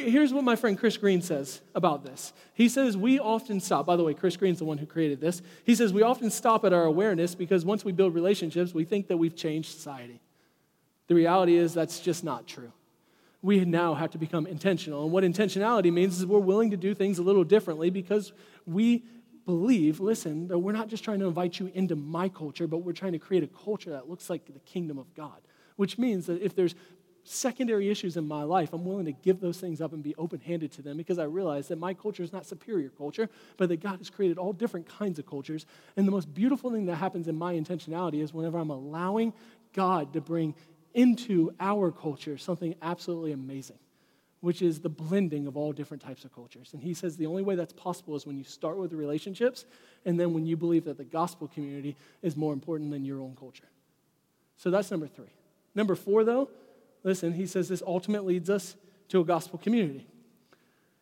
Here's 0.00 0.32
what 0.32 0.44
my 0.44 0.56
friend 0.56 0.78
Chris 0.78 0.96
Green 0.96 1.22
says 1.22 1.60
about 1.74 2.04
this. 2.04 2.32
He 2.54 2.68
says, 2.68 2.96
We 2.96 3.18
often 3.18 3.60
stop. 3.60 3.86
By 3.86 3.96
the 3.96 4.02
way, 4.02 4.14
Chris 4.14 4.36
Green's 4.36 4.58
the 4.58 4.64
one 4.64 4.78
who 4.78 4.86
created 4.86 5.20
this. 5.20 5.42
He 5.64 5.74
says, 5.74 5.92
We 5.92 6.02
often 6.02 6.30
stop 6.30 6.64
at 6.64 6.72
our 6.72 6.84
awareness 6.84 7.34
because 7.34 7.64
once 7.64 7.84
we 7.84 7.92
build 7.92 8.14
relationships, 8.14 8.74
we 8.74 8.84
think 8.84 9.08
that 9.08 9.16
we've 9.16 9.36
changed 9.36 9.70
society. 9.70 10.20
The 11.06 11.14
reality 11.14 11.56
is 11.56 11.74
that's 11.74 12.00
just 12.00 12.24
not 12.24 12.46
true. 12.46 12.72
We 13.42 13.64
now 13.64 13.94
have 13.94 14.10
to 14.12 14.18
become 14.18 14.46
intentional. 14.46 15.04
And 15.04 15.12
what 15.12 15.22
intentionality 15.22 15.92
means 15.92 16.18
is 16.18 16.26
we're 16.26 16.38
willing 16.38 16.70
to 16.70 16.76
do 16.76 16.94
things 16.94 17.18
a 17.18 17.22
little 17.22 17.44
differently 17.44 17.90
because 17.90 18.32
we 18.66 19.04
believe, 19.44 20.00
listen, 20.00 20.48
that 20.48 20.58
we're 20.58 20.72
not 20.72 20.88
just 20.88 21.04
trying 21.04 21.20
to 21.20 21.26
invite 21.26 21.60
you 21.60 21.70
into 21.74 21.94
my 21.94 22.30
culture, 22.30 22.66
but 22.66 22.78
we're 22.78 22.92
trying 22.92 23.12
to 23.12 23.18
create 23.18 23.42
a 23.42 23.48
culture 23.48 23.90
that 23.90 24.08
looks 24.08 24.30
like 24.30 24.46
the 24.46 24.60
kingdom 24.60 24.98
of 24.98 25.14
God 25.14 25.42
which 25.76 25.98
means 25.98 26.26
that 26.26 26.42
if 26.42 26.54
there's 26.54 26.74
secondary 27.24 27.90
issues 27.90 28.16
in 28.16 28.28
my 28.28 28.42
life, 28.42 28.72
I'm 28.72 28.84
willing 28.84 29.06
to 29.06 29.12
give 29.12 29.40
those 29.40 29.58
things 29.58 29.80
up 29.80 29.92
and 29.92 30.02
be 30.02 30.14
open 30.16 30.40
handed 30.40 30.70
to 30.72 30.82
them 30.82 30.96
because 30.96 31.18
I 31.18 31.24
realize 31.24 31.68
that 31.68 31.78
my 31.78 31.94
culture 31.94 32.22
is 32.22 32.32
not 32.32 32.46
superior 32.46 32.90
culture, 32.90 33.28
but 33.56 33.68
that 33.70 33.80
God 33.80 33.98
has 33.98 34.10
created 34.10 34.38
all 34.38 34.52
different 34.52 34.86
kinds 34.86 35.18
of 35.18 35.26
cultures. 35.26 35.66
And 35.96 36.06
the 36.06 36.12
most 36.12 36.32
beautiful 36.32 36.70
thing 36.70 36.86
that 36.86 36.96
happens 36.96 37.26
in 37.26 37.36
my 37.36 37.54
intentionality 37.54 38.22
is 38.22 38.34
whenever 38.34 38.58
I'm 38.58 38.70
allowing 38.70 39.32
God 39.72 40.12
to 40.12 40.20
bring 40.20 40.54
into 40.92 41.52
our 41.58 41.90
culture 41.90 42.38
something 42.38 42.74
absolutely 42.82 43.32
amazing, 43.32 43.78
which 44.40 44.62
is 44.62 44.80
the 44.80 44.88
blending 44.90 45.46
of 45.46 45.56
all 45.56 45.72
different 45.72 46.02
types 46.02 46.24
of 46.24 46.34
cultures. 46.34 46.70
And 46.72 46.82
he 46.82 46.94
says 46.94 47.16
the 47.16 47.26
only 47.26 47.42
way 47.42 47.54
that's 47.54 47.72
possible 47.72 48.14
is 48.14 48.26
when 48.26 48.36
you 48.36 48.44
start 48.44 48.76
with 48.76 48.90
the 48.90 48.96
relationships 48.96 49.64
and 50.04 50.20
then 50.20 50.34
when 50.34 50.46
you 50.46 50.56
believe 50.56 50.84
that 50.84 50.98
the 50.98 51.04
gospel 51.04 51.48
community 51.48 51.96
is 52.22 52.36
more 52.36 52.52
important 52.52 52.90
than 52.90 53.04
your 53.04 53.20
own 53.20 53.34
culture. 53.34 53.68
So 54.56 54.70
that's 54.70 54.90
number 54.90 55.08
three. 55.08 55.32
Number 55.74 55.96
four, 55.96 56.22
though, 56.22 56.48
listen, 57.04 57.34
he 57.34 57.46
says 57.46 57.68
this 57.68 57.82
ultimately 57.86 58.34
leads 58.34 58.50
us 58.50 58.74
to 59.08 59.20
a 59.20 59.24
gospel 59.24 59.58
community. 59.58 60.06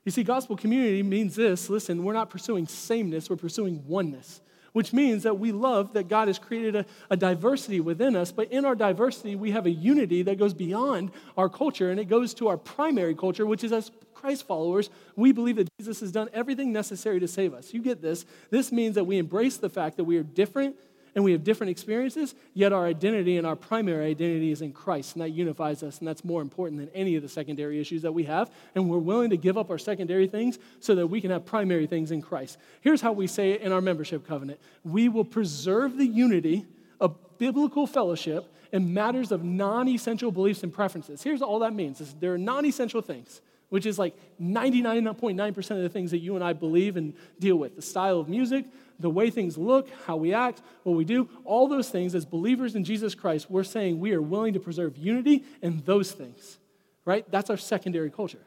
You 0.05 0.11
see, 0.11 0.25
gospel 0.25 0.57
community 0.57 1.03
means 1.03 1.37
this 1.37 1.71
listen, 1.71 2.05
we're 2.05 2.13
not 2.13 2.29
pursuing 2.29 2.67
sameness, 2.67 3.31
we're 3.31 3.37
pursuing 3.37 3.85
oneness, 3.87 4.41
which 4.73 4.93
means 4.93 5.23
that 5.23 5.39
we 5.39 5.53
love 5.53 5.95
that 5.95 6.09
God 6.09 6.29
has 6.29 6.39
created 6.39 6.77
a, 6.77 6.87
a, 7.09 7.17
diversity 7.17 7.81
within 7.81 8.17
us, 8.17 8.33
but 8.33 8.51
in 8.51 8.65
our 8.65 8.75
diversity, 8.75 9.37
we 9.37 9.53
have 9.53 9.65
a 9.65 9.71
unity 9.71 10.23
that 10.23 10.39
goes 10.39 10.53
beyond 10.53 11.13
our 11.37 11.49
culture 11.49 11.91
and 11.91 12.01
it 12.01 12.07
goes 12.07 12.35
to 12.35 12.49
our 12.49 12.57
primary 12.57 13.15
culture, 13.15 13.47
which 13.47 13.63
is 13.63 13.73
as 13.73 13.91
Christ 14.23 14.47
followers, 14.47 14.89
we 15.17 15.33
believe 15.33 15.57
that 15.57 15.69
Jesus 15.81 15.99
has 16.01 16.13
done 16.13 16.29
everything 16.33 16.73
necessary 16.73 17.19
to 17.21 17.27
save 17.27 17.55
us. 17.55 17.75
You 17.75 17.83
get 17.83 18.01
this? 18.01 18.25
This 18.51 18.71
means 18.71 18.95
that 18.95 19.05
we 19.05 19.19
embrace 19.19 19.57
the 19.57 19.69
fact 19.69 19.97
that 19.97 20.05
we 20.05 20.17
are 20.17 20.23
different 20.23 20.77
and 21.15 21.23
we 21.25 21.33
have 21.33 21.45
different 21.45 21.71
experiences, 21.71 22.35
yet 22.55 22.73
our 22.73 22.87
identity 22.87 23.37
and 23.37 23.47
our 23.47 23.57
primary 23.57 24.11
identity 24.11 24.51
is 24.51 24.63
in 24.63 24.73
Christ, 24.73 25.15
and 25.15 25.23
that 25.23 25.31
unifies 25.31 25.83
us, 25.83 25.99
and 25.99 26.09
that's 26.09 26.25
more 26.25 26.41
important 26.41 26.81
than 26.81 26.89
any 26.95 27.17
of 27.17 27.23
the 27.23 27.29
secondary 27.29 27.81
issues 27.81 28.03
that 28.03 28.13
we 28.13 28.25
have. 28.25 28.51
And 28.75 28.89
we're 28.89 28.99
willing 28.99 29.31
to 29.31 29.37
give 29.37 29.59
up 29.59 29.71
our 29.71 29.79
secondary 29.79 30.27
things 30.27 30.59
so 30.81 30.95
that 30.95 31.07
we 31.07 31.21
can 31.21 31.31
have 31.31 31.45
primary 31.45 31.87
things 31.87 32.11
in 32.11 32.23
Christ. 32.23 32.59
Here's 32.81 33.01
how 33.01 33.13
we 33.13 33.27
say 33.27 33.53
it 33.53 33.61
in 33.61 33.73
our 33.73 33.81
membership 33.81 34.27
covenant 34.27 34.61
we 34.85 35.09
will 35.09 35.25
preserve 35.25 35.99
the 35.99 36.07
unity 36.07 36.65
of 37.01 37.17
biblical 37.39 37.87
fellowship 37.87 38.53
in 38.73 38.95
matters 38.95 39.33
of 39.33 39.45
non 39.45 39.89
essential 39.89 40.33
beliefs 40.33 40.63
and 40.63 40.73
preferences. 40.73 41.23
Here's 41.23 41.43
all 41.43 41.59
that 41.61 41.75
means 41.75 42.15
there 42.21 42.33
are 42.33 42.39
non 42.39 42.65
essential 42.65 43.03
things 43.03 43.43
which 43.73 43.87
is 43.87 43.99
like 43.99 44.15
99.9% 44.39 45.71
of 45.71 45.79
the 45.79 45.89
things 45.89 46.11
that 46.11 46.19
you 46.19 46.35
and 46.35 46.45
I 46.45 46.53
believe 46.53 46.99
and 46.99 47.15
deal 47.41 47.57
with 47.57 47.75
the 47.75 47.81
style 47.81 48.21
of 48.21 48.29
music, 48.29 48.67
the 49.01 49.09
way 49.09 49.31
things 49.31 49.57
look, 49.57 49.89
how 50.05 50.17
we 50.17 50.35
act, 50.35 50.61
what 50.83 50.95
we 50.95 51.07
do, 51.07 51.27
all 51.47 51.69
those 51.69 51.89
things 51.89 52.15
as 52.15 52.27
believers 52.27 52.75
in 52.75 52.85
Jesus 52.85 53.15
Christ, 53.15 53.51
we're 53.51 53.65
saying 53.65 53.99
we 53.99 54.13
are 54.13 54.21
willing 54.21 54.53
to 54.53 54.61
preserve 54.61 54.99
unity 54.99 55.47
in 55.63 55.81
those 55.87 56.13
things, 56.13 56.59
right? 57.07 57.25
That's 57.31 57.49
our 57.49 57.57
secondary 57.57 58.11
culture. 58.11 58.45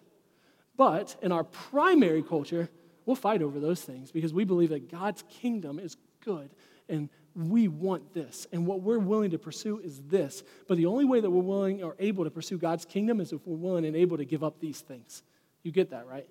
But 0.77 1.15
in 1.23 1.31
our 1.31 1.43
primary 1.43 2.21
culture, 2.21 2.69
we'll 3.07 3.15
fight 3.15 3.41
over 3.41 3.59
those 3.59 3.81
things 3.81 4.11
because 4.11 4.31
we 4.31 4.43
believe 4.43 4.69
that 4.69 4.91
God's 4.91 5.23
kingdom 5.27 5.79
is 5.79 5.97
good 6.23 6.51
and 6.87 7.09
we 7.35 7.67
want 7.67 8.13
this. 8.13 8.47
And 8.51 8.65
what 8.65 8.81
we're 8.81 8.99
willing 8.99 9.31
to 9.31 9.37
pursue 9.37 9.79
is 9.79 10.01
this. 10.07 10.43
But 10.67 10.77
the 10.77 10.85
only 10.85 11.05
way 11.05 11.19
that 11.19 11.29
we're 11.29 11.41
willing 11.41 11.83
or 11.83 11.95
able 11.99 12.23
to 12.23 12.31
pursue 12.31 12.57
God's 12.57 12.85
kingdom 12.85 13.19
is 13.19 13.33
if 13.33 13.45
we're 13.45 13.57
willing 13.57 13.85
and 13.85 13.95
able 13.95 14.17
to 14.17 14.25
give 14.25 14.43
up 14.43 14.59
these 14.59 14.79
things. 14.79 15.21
You 15.63 15.71
get 15.71 15.89
that, 15.89 16.07
right? 16.07 16.27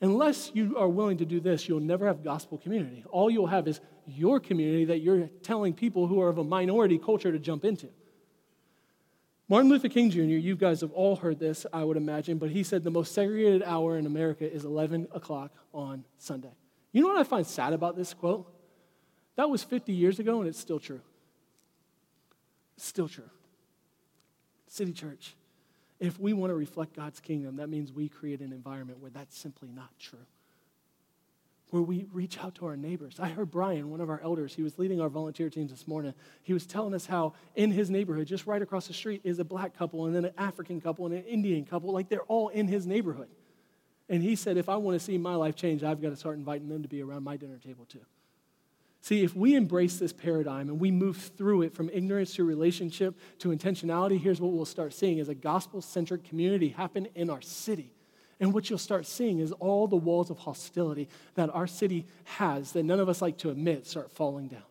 Unless 0.00 0.50
you 0.54 0.76
are 0.76 0.88
willing 0.88 1.18
to 1.18 1.24
do 1.24 1.38
this, 1.38 1.68
you'll 1.68 1.78
never 1.78 2.06
have 2.08 2.24
gospel 2.24 2.58
community. 2.58 3.04
All 3.08 3.30
you'll 3.30 3.46
have 3.46 3.68
is 3.68 3.80
your 4.06 4.40
community 4.40 4.86
that 4.86 4.98
you're 4.98 5.28
telling 5.44 5.74
people 5.74 6.08
who 6.08 6.20
are 6.20 6.28
of 6.28 6.38
a 6.38 6.44
minority 6.44 6.98
culture 6.98 7.30
to 7.30 7.38
jump 7.38 7.64
into. 7.64 7.88
Martin 9.48 9.70
Luther 9.70 9.88
King 9.88 10.10
Jr., 10.10 10.22
you 10.22 10.56
guys 10.56 10.80
have 10.80 10.92
all 10.92 11.14
heard 11.14 11.38
this, 11.38 11.66
I 11.72 11.84
would 11.84 11.96
imagine, 11.96 12.38
but 12.38 12.50
he 12.50 12.64
said 12.64 12.82
the 12.82 12.90
most 12.90 13.12
segregated 13.12 13.62
hour 13.62 13.96
in 13.96 14.06
America 14.06 14.50
is 14.50 14.64
11 14.64 15.08
o'clock 15.12 15.52
on 15.72 16.04
Sunday. 16.18 16.52
You 16.90 17.02
know 17.02 17.08
what 17.08 17.18
I 17.18 17.24
find 17.24 17.46
sad 17.46 17.72
about 17.72 17.94
this 17.94 18.12
quote? 18.12 18.52
That 19.36 19.48
was 19.48 19.62
50 19.62 19.92
years 19.92 20.18
ago, 20.18 20.40
and 20.40 20.48
it's 20.48 20.58
still 20.58 20.78
true. 20.78 21.00
It's 22.76 22.86
still 22.86 23.08
true. 23.08 23.30
City 24.68 24.92
Church, 24.92 25.34
if 26.00 26.18
we 26.18 26.32
want 26.32 26.50
to 26.50 26.54
reflect 26.54 26.94
God's 26.94 27.20
kingdom, 27.20 27.56
that 27.56 27.68
means 27.68 27.92
we 27.92 28.08
create 28.08 28.40
an 28.40 28.52
environment 28.52 29.00
where 29.00 29.10
that's 29.10 29.38
simply 29.38 29.68
not 29.74 29.90
true. 29.98 30.26
where 31.72 31.82
we 31.82 32.06
reach 32.12 32.38
out 32.38 32.54
to 32.54 32.66
our 32.66 32.76
neighbors. 32.76 33.16
I 33.18 33.30
heard 33.30 33.50
Brian, 33.50 33.90
one 33.90 34.02
of 34.02 34.10
our 34.10 34.20
elders, 34.22 34.54
he 34.54 34.62
was 34.62 34.78
leading 34.78 35.00
our 35.00 35.08
volunteer 35.08 35.48
teams 35.48 35.70
this 35.70 35.88
morning. 35.88 36.12
He 36.42 36.52
was 36.52 36.66
telling 36.66 36.92
us 36.92 37.06
how 37.06 37.32
in 37.54 37.70
his 37.70 37.88
neighborhood, 37.88 38.26
just 38.26 38.46
right 38.46 38.60
across 38.60 38.88
the 38.88 38.92
street, 38.92 39.22
is 39.24 39.38
a 39.38 39.44
black 39.44 39.74
couple 39.74 40.04
and 40.04 40.14
then 40.14 40.26
an 40.26 40.34
African 40.36 40.82
couple 40.82 41.06
and 41.06 41.14
an 41.14 41.24
Indian 41.24 41.64
couple. 41.64 41.90
Like 41.90 42.10
they're 42.10 42.24
all 42.24 42.48
in 42.50 42.68
his 42.68 42.86
neighborhood. 42.86 43.28
And 44.10 44.22
he 44.22 44.36
said, 44.36 44.58
if 44.58 44.68
I 44.68 44.76
want 44.76 44.98
to 44.98 45.04
see 45.04 45.16
my 45.16 45.34
life 45.34 45.56
change, 45.56 45.82
I've 45.82 46.02
got 46.02 46.10
to 46.10 46.16
start 46.16 46.36
inviting 46.36 46.68
them 46.68 46.82
to 46.82 46.88
be 46.90 47.02
around 47.02 47.24
my 47.24 47.38
dinner 47.38 47.56
table 47.56 47.86
too. 47.86 48.04
See, 49.02 49.24
if 49.24 49.34
we 49.34 49.56
embrace 49.56 49.98
this 49.98 50.12
paradigm 50.12 50.68
and 50.68 50.78
we 50.78 50.92
move 50.92 51.16
through 51.36 51.62
it 51.62 51.74
from 51.74 51.90
ignorance 51.92 52.34
to 52.36 52.44
relationship 52.44 53.18
to 53.40 53.48
intentionality, 53.48 54.18
here's 54.18 54.40
what 54.40 54.52
we'll 54.52 54.64
start 54.64 54.94
seeing 54.94 55.18
is 55.18 55.28
a 55.28 55.34
gospel-centered 55.34 56.22
community 56.22 56.68
happen 56.68 57.08
in 57.16 57.28
our 57.28 57.42
city. 57.42 57.92
And 58.38 58.54
what 58.54 58.70
you'll 58.70 58.78
start 58.78 59.04
seeing 59.06 59.40
is 59.40 59.50
all 59.52 59.88
the 59.88 59.96
walls 59.96 60.30
of 60.30 60.38
hostility 60.38 61.08
that 61.34 61.50
our 61.52 61.66
city 61.66 62.06
has, 62.24 62.70
that 62.72 62.84
none 62.84 63.00
of 63.00 63.08
us 63.08 63.20
like 63.20 63.38
to 63.38 63.50
admit, 63.50 63.88
start 63.88 64.10
falling 64.12 64.46
down 64.46 64.62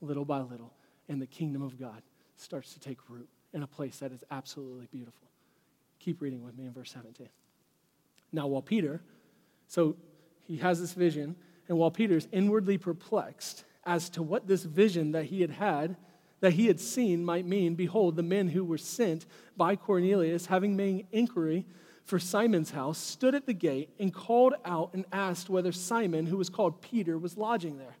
little 0.00 0.24
by 0.24 0.40
little. 0.40 0.72
And 1.08 1.20
the 1.20 1.26
kingdom 1.26 1.62
of 1.62 1.78
God 1.78 2.02
starts 2.36 2.72
to 2.72 2.80
take 2.80 2.98
root 3.10 3.28
in 3.52 3.62
a 3.62 3.66
place 3.66 3.98
that 3.98 4.12
is 4.12 4.24
absolutely 4.30 4.88
beautiful. 4.90 5.28
Keep 5.98 6.22
reading 6.22 6.42
with 6.42 6.56
me 6.56 6.64
in 6.64 6.72
verse 6.72 6.90
17. 6.90 7.28
Now, 8.32 8.46
while 8.46 8.62
Peter, 8.62 9.02
so 9.68 9.96
he 10.46 10.56
has 10.56 10.80
this 10.80 10.94
vision, 10.94 11.36
and 11.68 11.76
while 11.76 11.90
Peter's 11.90 12.28
inwardly 12.32 12.78
perplexed 12.78 13.64
as 13.86 14.08
to 14.10 14.22
what 14.22 14.46
this 14.46 14.64
vision 14.64 15.12
that 15.12 15.26
he 15.26 15.40
had 15.40 15.50
had, 15.50 15.96
that 16.40 16.52
he 16.52 16.66
had 16.66 16.80
seen 16.80 17.24
might 17.24 17.46
mean, 17.46 17.74
behold, 17.74 18.16
the 18.16 18.22
men 18.22 18.48
who 18.48 18.64
were 18.64 18.78
sent 18.78 19.26
by 19.56 19.76
Cornelius, 19.76 20.46
having 20.46 20.76
made 20.76 21.06
inquiry, 21.12 21.64
for 22.04 22.18
Simon's 22.18 22.70
house, 22.70 22.98
stood 22.98 23.34
at 23.34 23.46
the 23.46 23.54
gate 23.54 23.88
and 23.98 24.12
called 24.12 24.54
out 24.64 24.90
and 24.92 25.06
asked 25.10 25.48
whether 25.48 25.72
Simon, 25.72 26.26
who 26.26 26.36
was 26.36 26.50
called 26.50 26.82
Peter, 26.82 27.16
was 27.16 27.38
lodging 27.38 27.78
there. 27.78 27.96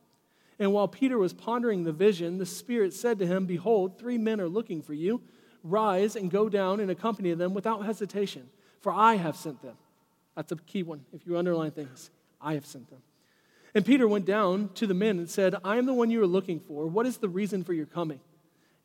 And 0.58 0.72
while 0.72 0.88
Peter 0.88 1.18
was 1.18 1.32
pondering 1.32 1.84
the 1.84 1.92
vision, 1.92 2.38
the 2.38 2.46
Spirit 2.46 2.92
said 2.92 3.18
to 3.18 3.26
him, 3.26 3.46
Behold, 3.46 3.98
three 3.98 4.18
men 4.18 4.40
are 4.40 4.48
looking 4.48 4.82
for 4.82 4.94
you. 4.94 5.22
Rise 5.62 6.14
and 6.14 6.30
go 6.30 6.48
down 6.48 6.80
and 6.80 6.90
accompany 6.90 7.32
them 7.32 7.54
without 7.54 7.86
hesitation, 7.86 8.48
for 8.82 8.92
I 8.92 9.14
have 9.14 9.36
sent 9.36 9.62
them. 9.62 9.76
That's 10.36 10.52
a 10.52 10.56
key 10.56 10.82
one. 10.82 11.04
If 11.12 11.26
you 11.26 11.38
underline 11.38 11.70
things, 11.70 12.10
I 12.40 12.54
have 12.54 12.66
sent 12.66 12.90
them. 12.90 13.00
And 13.74 13.84
Peter 13.84 14.06
went 14.06 14.24
down 14.24 14.70
to 14.74 14.86
the 14.86 14.94
men 14.94 15.18
and 15.18 15.28
said, 15.28 15.56
I 15.64 15.76
am 15.76 15.86
the 15.86 15.94
one 15.94 16.10
you 16.10 16.22
are 16.22 16.26
looking 16.26 16.60
for. 16.60 16.86
What 16.86 17.06
is 17.06 17.16
the 17.16 17.28
reason 17.28 17.64
for 17.64 17.72
your 17.72 17.86
coming? 17.86 18.20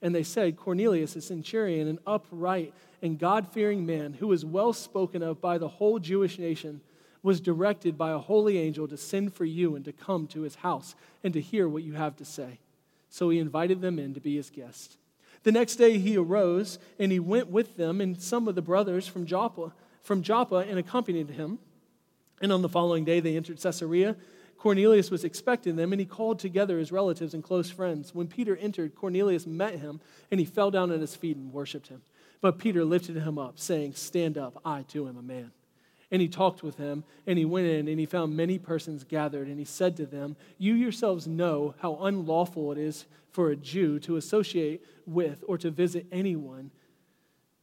And 0.02 0.16
they 0.16 0.24
said, 0.24 0.58
Cornelius, 0.58 1.16
a 1.16 1.22
centurion, 1.22 1.88
an 1.88 2.00
upright 2.08 2.74
and 3.02 3.20
God 3.20 3.48
fearing 3.52 3.86
man 3.86 4.14
who 4.14 4.28
was 4.28 4.44
well 4.44 4.74
spoken 4.74 5.22
of 5.22 5.40
by 5.40 5.58
the 5.58 5.68
whole 5.68 6.00
Jewish 6.00 6.40
nation, 6.40 6.82
was 7.22 7.42
directed 7.42 7.98
by 7.98 8.12
a 8.12 8.18
holy 8.18 8.58
angel 8.58 8.88
to 8.88 8.98
send 8.98 9.34
for 9.34 9.46
you 9.46 9.76
and 9.76 9.84
to 9.86 9.92
come 9.92 10.26
to 10.28 10.42
his 10.42 10.56
house 10.56 10.96
and 11.24 11.34
to 11.34 11.42
hear 11.42 11.68
what 11.68 11.84
you 11.84 11.94
have 11.94 12.16
to 12.16 12.26
say. 12.26 12.60
So 13.10 13.30
he 13.30 13.40
invited 13.40 13.82
them 13.82 14.00
in 14.00 14.14
to 14.14 14.22
be 14.22 14.38
his 14.38 14.50
guest. 14.50 14.98
The 15.44 15.52
next 15.52 15.76
day 15.76 15.98
he 15.98 16.18
arose 16.18 16.80
and 16.98 17.12
he 17.12 17.20
went 17.20 17.50
with 17.50 17.78
them 17.78 18.02
and 18.02 18.22
some 18.22 18.48
of 18.48 18.56
the 18.56 18.62
brothers 18.62 19.08
from 19.08 19.26
Joppa, 19.26 19.74
from 20.02 20.24
Joppa 20.24 20.58
and 20.58 20.80
accompanied 20.80 21.32
him. 21.32 21.60
And 22.42 22.52
on 22.54 22.62
the 22.62 22.70
following 22.70 23.04
day 23.04 23.20
they 23.20 23.36
entered 23.36 23.60
Caesarea 23.62 24.16
Cornelius 24.60 25.10
was 25.10 25.24
expecting 25.24 25.78
them, 25.78 25.94
and 25.94 26.02
he 26.02 26.06
called 26.06 26.38
together 26.38 26.80
his 26.80 26.92
relatives 26.92 27.34
and 27.34 27.42
close 27.42 27.72
friends. 27.72 28.14
When 28.14 28.28
Peter 28.28 28.58
entered, 28.58 28.94
Cornelius 28.94 29.48
met 29.48 29.80
him, 29.80 30.02
and 30.30 30.40
he 30.40 30.46
fell 30.46 30.70
down 30.70 30.92
at 30.92 31.00
his 31.00 31.16
feet 31.16 31.38
and 31.38 31.54
worshiped 31.54 31.88
him. 31.88 32.02
But 32.42 32.60
Peter 32.60 32.84
lifted 32.84 33.16
him 33.16 33.38
up, 33.38 33.58
saying, 33.58 33.94
Stand 33.94 34.38
up, 34.38 34.62
I 34.66 34.82
too 34.82 35.08
am 35.08 35.16
a 35.18 35.22
man. 35.22 35.52
And 36.12 36.22
he 36.22 36.28
talked 36.28 36.62
with 36.62 36.76
him, 36.76 37.06
and 37.26 37.40
he 37.40 37.46
went 37.46 37.68
in, 37.68 37.88
and 37.88 38.00
he 38.00 38.06
found 38.06 38.36
many 38.36 38.60
persons 38.60 39.06
gathered, 39.06 39.48
and 39.48 39.60
he 39.60 39.66
said 39.66 39.96
to 39.96 40.06
them, 40.06 40.36
You 40.58 40.74
yourselves 40.74 41.26
know 41.26 41.74
how 41.80 41.96
unlawful 42.02 42.74
it 42.74 42.78
is 42.78 43.06
for 43.32 43.52
a 43.52 43.56
Jew 43.56 43.98
to 44.00 44.18
associate 44.18 44.84
with 45.08 45.42
or 45.48 45.58
to 45.60 45.72
visit 45.72 46.06
anyone 46.12 46.72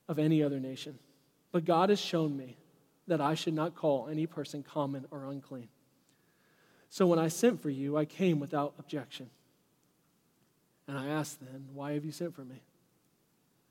of 0.09 0.19
any 0.19 0.43
other 0.43 0.61
nation. 0.61 0.99
But 1.53 1.67
God 1.67 1.91
has 1.91 2.01
shown 2.01 2.39
me 2.39 2.57
that 3.07 3.21
I 3.21 3.35
should 3.35 3.55
not 3.55 3.75
call 3.75 4.09
any 4.09 4.27
person 4.27 4.63
common 4.63 5.05
or 5.11 5.31
unclean. 5.31 5.69
So 6.91 7.07
when 7.07 7.19
I 7.19 7.29
sent 7.29 7.63
for 7.63 7.71
you, 7.71 7.97
I 7.97 8.05
came 8.05 8.41
without 8.41 8.75
objection. 8.79 9.31
And 10.89 10.99
I 10.99 11.09
asked 11.09 11.41
then, 11.41 11.67
Why 11.75 11.93
have 11.93 12.05
you 12.05 12.13
sent 12.13 12.35
for 12.35 12.45
me? 12.45 12.63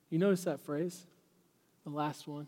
You 0.10 0.20
notice 0.20 0.44
that 0.44 0.60
phrase? 0.60 1.06
The 1.86 1.92
last 1.92 2.28
one. 2.28 2.48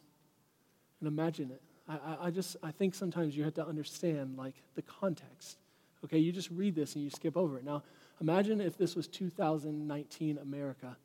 And 1.00 1.08
imagine 1.08 1.52
it. 1.52 1.62
I, 1.88 2.28
I 2.28 2.32
just 2.32 2.58
I 2.62 2.72
think 2.72 2.96
sometimes 2.96 3.38
you 3.38 3.44
have 3.44 3.54
to 3.56 3.66
understand 3.66 4.38
like 4.38 4.56
the 4.76 4.82
context. 4.82 5.58
Okay, 6.04 6.18
you 6.18 6.32
just 6.32 6.50
read 6.52 6.76
this 6.76 6.96
and 6.96 7.04
you 7.04 7.10
skip 7.10 7.38
over 7.38 7.58
it. 7.58 7.64
Now, 7.64 7.84
imagine 8.22 8.62
if 8.62 8.78
this 8.78 8.96
was 8.96 9.08
2019 9.08 10.38
America 10.38 10.98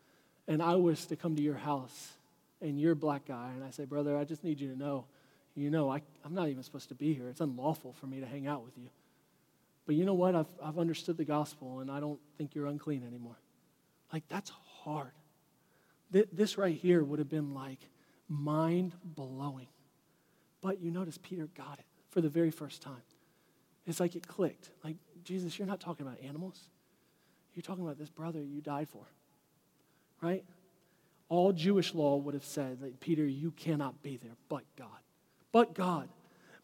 and 0.49 0.63
I 0.63 0.75
was 0.75 1.07
to 1.07 1.17
come 1.17 1.37
to 1.37 1.43
your 1.43 1.55
house 1.55 2.13
and 2.61 2.81
you're 2.81 2.93
a 2.93 2.97
black 2.97 3.27
guy 3.27 3.51
and 3.55 3.65
I 3.65 3.71
say, 3.71 3.85
brother, 3.85 4.17
I 4.17 4.25
just 4.25 4.45
need 4.45 4.61
you 4.61 4.69
to 4.69 4.79
know, 4.79 5.05
you 5.55 5.71
know, 5.71 5.91
I, 5.91 6.03
I'm 6.25 6.35
not 6.35 6.49
even 6.49 6.63
supposed 6.63 6.89
to 6.89 6.95
be 6.95 7.15
here. 7.15 7.29
It's 7.29 7.41
unlawful 7.41 7.93
for 7.95 8.07
me 8.07 8.21
to 8.21 8.27
hang 8.27 8.47
out 8.47 8.65
with 8.65 8.77
you. 8.77 8.89
But 9.87 9.97
you 9.97 10.05
know 10.05 10.15
what? 10.15 10.35
I've, 10.35 10.47
I've 10.63 10.79
understood 10.79 11.17
the 11.17 11.25
gospel 11.25 11.81
and 11.81 11.91
I 11.91 12.01
don't 12.01 12.21
think 12.39 12.55
you're 12.55 12.67
unclean 12.67 13.05
anymore. 13.07 13.37
Like, 14.13 14.25
that's 14.29 14.51
hard. 14.83 15.13
Th- 16.13 16.29
this 16.33 16.59
right 16.59 16.77
here 16.77 17.03
would 17.03 17.19
have 17.19 17.29
been 17.29 17.55
like 17.55 17.81
mind 18.29 18.95
blowing. 19.05 19.69
But 20.61 20.81
you 20.81 20.91
notice 20.91 21.19
Peter 21.19 21.49
got 21.57 21.79
it 21.79 21.87
for 22.11 22.21
the 22.21 22.29
very 22.29 22.51
first 22.51 22.83
time. 22.83 23.03
It's 23.87 23.99
like 23.99 24.15
it 24.15 24.27
clicked. 24.27 24.71
Like, 24.85 24.97
Jesus, 25.25 25.59
you're 25.59 25.67
not 25.67 25.81
talking 25.81 26.07
about 26.07 26.21
animals. 26.23 26.61
You're 27.55 27.63
talking 27.63 27.85
about 27.85 27.99
this 27.99 28.11
brother 28.11 28.43
you 28.43 28.61
died 28.61 28.89
for. 28.89 29.05
Right? 30.21 30.45
All 31.29 31.53
Jewish 31.53 31.95
law 31.95 32.17
would 32.17 32.35
have 32.35 32.45
said 32.45 32.81
that, 32.83 33.01
Peter, 33.01 33.27
you 33.27 33.51
cannot 33.51 34.03
be 34.03 34.19
there 34.19 34.37
but 34.49 34.63
God. 34.77 34.89
But 35.51 35.75
God 35.75 36.09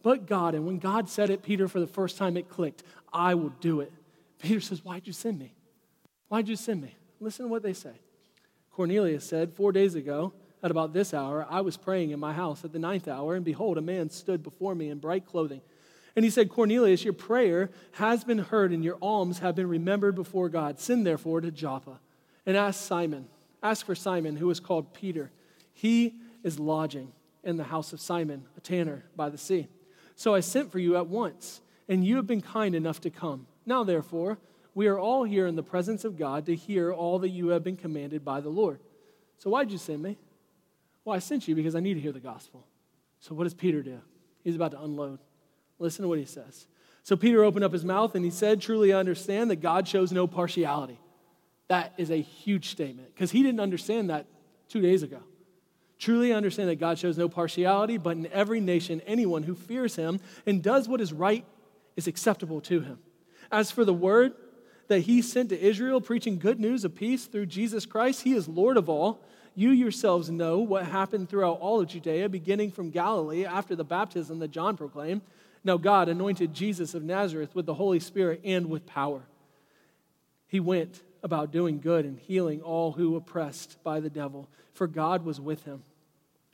but 0.02 0.26
God. 0.26 0.54
And 0.54 0.66
when 0.66 0.78
God 0.78 1.08
said 1.08 1.30
it, 1.30 1.42
Peter, 1.42 1.68
for 1.68 1.80
the 1.80 1.86
first 1.86 2.16
time, 2.16 2.36
it 2.36 2.48
clicked. 2.48 2.82
I 3.12 3.34
will 3.34 3.52
do 3.60 3.80
it. 3.80 3.92
Peter 4.38 4.60
says, 4.60 4.84
Why'd 4.84 5.06
you 5.06 5.12
send 5.12 5.38
me? 5.38 5.54
Why'd 6.28 6.48
you 6.48 6.56
send 6.56 6.82
me? 6.82 6.94
Listen 7.20 7.46
to 7.46 7.50
what 7.50 7.62
they 7.62 7.72
say. 7.72 8.00
Cornelius 8.70 9.24
said, 9.24 9.54
Four 9.54 9.72
days 9.72 9.94
ago, 9.94 10.32
at 10.62 10.70
about 10.70 10.92
this 10.92 11.14
hour, 11.14 11.46
I 11.48 11.60
was 11.60 11.76
praying 11.76 12.10
in 12.10 12.20
my 12.20 12.32
house 12.32 12.64
at 12.64 12.72
the 12.72 12.78
ninth 12.78 13.08
hour, 13.08 13.34
and 13.34 13.44
behold, 13.44 13.78
a 13.78 13.82
man 13.82 14.10
stood 14.10 14.42
before 14.42 14.74
me 14.74 14.90
in 14.90 14.98
bright 14.98 15.26
clothing. 15.26 15.60
And 16.16 16.24
he 16.24 16.30
said, 16.30 16.48
Cornelius, 16.48 17.04
your 17.04 17.12
prayer 17.12 17.70
has 17.92 18.24
been 18.24 18.38
heard, 18.38 18.72
and 18.72 18.82
your 18.82 18.98
alms 19.00 19.38
have 19.38 19.54
been 19.54 19.68
remembered 19.68 20.16
before 20.16 20.48
God. 20.48 20.80
Send 20.80 21.06
therefore 21.06 21.40
to 21.40 21.50
Joppa 21.50 22.00
and 22.44 22.56
ask 22.56 22.84
Simon. 22.84 23.28
Ask 23.62 23.86
for 23.86 23.94
Simon, 23.94 24.36
who 24.36 24.50
is 24.50 24.58
called 24.58 24.92
Peter. 24.92 25.30
He 25.72 26.14
is 26.42 26.58
lodging 26.58 27.12
in 27.44 27.56
the 27.56 27.64
house 27.64 27.92
of 27.92 28.00
Simon, 28.00 28.44
a 28.56 28.60
tanner 28.60 29.04
by 29.14 29.28
the 29.28 29.38
sea. 29.38 29.68
So 30.16 30.34
I 30.34 30.40
sent 30.40 30.72
for 30.72 30.80
you 30.80 30.96
at 30.96 31.06
once, 31.06 31.60
and 31.88 32.04
you 32.04 32.16
have 32.16 32.26
been 32.26 32.40
kind 32.40 32.74
enough 32.74 33.00
to 33.02 33.10
come. 33.10 33.46
Now, 33.64 33.84
therefore, 33.84 34.38
we 34.74 34.86
are 34.86 34.98
all 34.98 35.24
here 35.24 35.46
in 35.46 35.56
the 35.56 35.62
presence 35.62 36.04
of 36.04 36.16
God 36.16 36.46
to 36.46 36.54
hear 36.54 36.92
all 36.92 37.18
that 37.20 37.30
you 37.30 37.48
have 37.48 37.64
been 37.64 37.76
commanded 37.76 38.24
by 38.24 38.40
the 38.40 38.48
Lord. 38.48 38.80
So 39.38 39.50
why'd 39.50 39.70
you 39.70 39.78
send 39.78 40.02
me? 40.02 40.16
Well, 41.04 41.16
I 41.16 41.20
sent 41.20 41.48
you 41.48 41.54
because 41.54 41.74
I 41.74 41.80
need 41.80 41.94
to 41.94 42.00
hear 42.00 42.12
the 42.12 42.20
gospel. 42.20 42.66
So 43.20 43.34
what 43.34 43.44
does 43.44 43.54
Peter 43.54 43.82
do? 43.82 44.00
He's 44.44 44.56
about 44.56 44.72
to 44.72 44.82
unload. 44.82 45.18
Listen 45.78 46.02
to 46.02 46.08
what 46.08 46.18
he 46.18 46.24
says. 46.24 46.66
So 47.02 47.16
Peter 47.16 47.42
opened 47.42 47.64
up 47.64 47.72
his 47.72 47.84
mouth 47.84 48.14
and 48.14 48.24
he 48.24 48.30
said, 48.30 48.60
Truly 48.60 48.92
I 48.92 48.98
understand 48.98 49.50
that 49.50 49.56
God 49.56 49.88
shows 49.88 50.12
no 50.12 50.26
partiality. 50.26 51.00
That 51.68 51.92
is 51.96 52.10
a 52.10 52.20
huge 52.20 52.68
statement 52.68 53.14
because 53.14 53.30
he 53.30 53.42
didn't 53.42 53.60
understand 53.60 54.10
that 54.10 54.26
two 54.68 54.80
days 54.80 55.02
ago. 55.02 55.20
Truly 55.98 56.32
I 56.32 56.36
understand 56.36 56.68
that 56.68 56.78
God 56.78 56.98
shows 56.98 57.18
no 57.18 57.28
partiality, 57.28 57.96
but 57.96 58.16
in 58.16 58.26
every 58.28 58.60
nation, 58.60 59.00
anyone 59.06 59.42
who 59.42 59.54
fears 59.54 59.96
him 59.96 60.20
and 60.46 60.62
does 60.62 60.88
what 60.88 61.00
is 61.00 61.12
right 61.12 61.44
is 61.98 62.06
acceptable 62.06 62.60
to 62.60 62.80
him. 62.80 63.00
As 63.50 63.72
for 63.72 63.84
the 63.84 63.92
word 63.92 64.32
that 64.86 65.00
he 65.00 65.20
sent 65.20 65.48
to 65.48 65.60
Israel, 65.60 66.00
preaching 66.00 66.38
good 66.38 66.60
news 66.60 66.84
of 66.84 66.94
peace 66.94 67.26
through 67.26 67.46
Jesus 67.46 67.86
Christ, 67.86 68.22
he 68.22 68.34
is 68.34 68.46
Lord 68.46 68.76
of 68.76 68.88
all. 68.88 69.20
You 69.56 69.70
yourselves 69.70 70.30
know 70.30 70.60
what 70.60 70.84
happened 70.86 71.28
throughout 71.28 71.58
all 71.58 71.80
of 71.80 71.88
Judea, 71.88 72.28
beginning 72.28 72.70
from 72.70 72.90
Galilee 72.90 73.44
after 73.44 73.74
the 73.74 73.82
baptism 73.82 74.38
that 74.38 74.52
John 74.52 74.76
proclaimed. 74.76 75.22
Now, 75.64 75.76
God 75.76 76.08
anointed 76.08 76.54
Jesus 76.54 76.94
of 76.94 77.02
Nazareth 77.02 77.56
with 77.56 77.66
the 77.66 77.74
Holy 77.74 77.98
Spirit 77.98 78.42
and 78.44 78.70
with 78.70 78.86
power. 78.86 79.22
He 80.46 80.60
went 80.60 81.02
about 81.24 81.50
doing 81.50 81.80
good 81.80 82.04
and 82.04 82.16
healing 82.16 82.62
all 82.62 82.92
who 82.92 83.16
oppressed 83.16 83.82
by 83.82 83.98
the 83.98 84.08
devil, 84.08 84.48
for 84.72 84.86
God 84.86 85.24
was 85.24 85.40
with 85.40 85.64
him. 85.64 85.82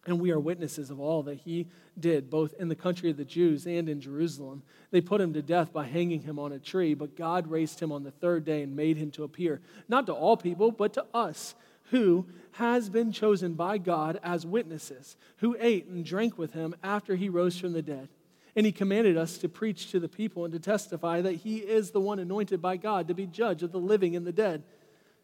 And 0.06 0.20
we 0.20 0.30
are 0.30 0.38
witnesses 0.38 0.90
of 0.90 1.00
all 1.00 1.22
that 1.24 1.38
he 1.38 1.66
did, 1.98 2.28
both 2.28 2.54
in 2.58 2.68
the 2.68 2.74
country 2.74 3.10
of 3.10 3.16
the 3.16 3.24
Jews 3.24 3.66
and 3.66 3.88
in 3.88 4.00
Jerusalem. 4.00 4.62
They 4.90 5.00
put 5.00 5.20
him 5.20 5.32
to 5.32 5.42
death 5.42 5.72
by 5.72 5.86
hanging 5.86 6.22
him 6.22 6.38
on 6.38 6.52
a 6.52 6.58
tree, 6.58 6.94
but 6.94 7.16
God 7.16 7.50
raised 7.50 7.80
him 7.80 7.90
on 7.90 8.02
the 8.02 8.10
third 8.10 8.44
day 8.44 8.62
and 8.62 8.76
made 8.76 8.96
him 8.96 9.10
to 9.12 9.24
appear, 9.24 9.60
not 9.88 10.06
to 10.06 10.12
all 10.12 10.36
people, 10.36 10.70
but 10.70 10.92
to 10.94 11.06
us, 11.14 11.54
who 11.90 12.26
has 12.52 12.88
been 12.88 13.12
chosen 13.12 13.54
by 13.54 13.78
God 13.78 14.18
as 14.22 14.46
witnesses, 14.46 15.16
who 15.38 15.56
ate 15.60 15.86
and 15.86 16.04
drank 16.04 16.38
with 16.38 16.52
him 16.52 16.74
after 16.82 17.16
he 17.16 17.28
rose 17.28 17.58
from 17.58 17.72
the 17.72 17.82
dead. 17.82 18.08
And 18.56 18.64
he 18.64 18.72
commanded 18.72 19.16
us 19.16 19.38
to 19.38 19.48
preach 19.48 19.90
to 19.90 19.98
the 19.98 20.08
people 20.08 20.44
and 20.44 20.52
to 20.52 20.60
testify 20.60 21.20
that 21.20 21.32
he 21.32 21.58
is 21.58 21.90
the 21.90 22.00
one 22.00 22.18
anointed 22.18 22.62
by 22.62 22.76
God 22.76 23.08
to 23.08 23.14
be 23.14 23.26
judge 23.26 23.62
of 23.62 23.72
the 23.72 23.80
living 23.80 24.14
and 24.14 24.26
the 24.26 24.32
dead. 24.32 24.62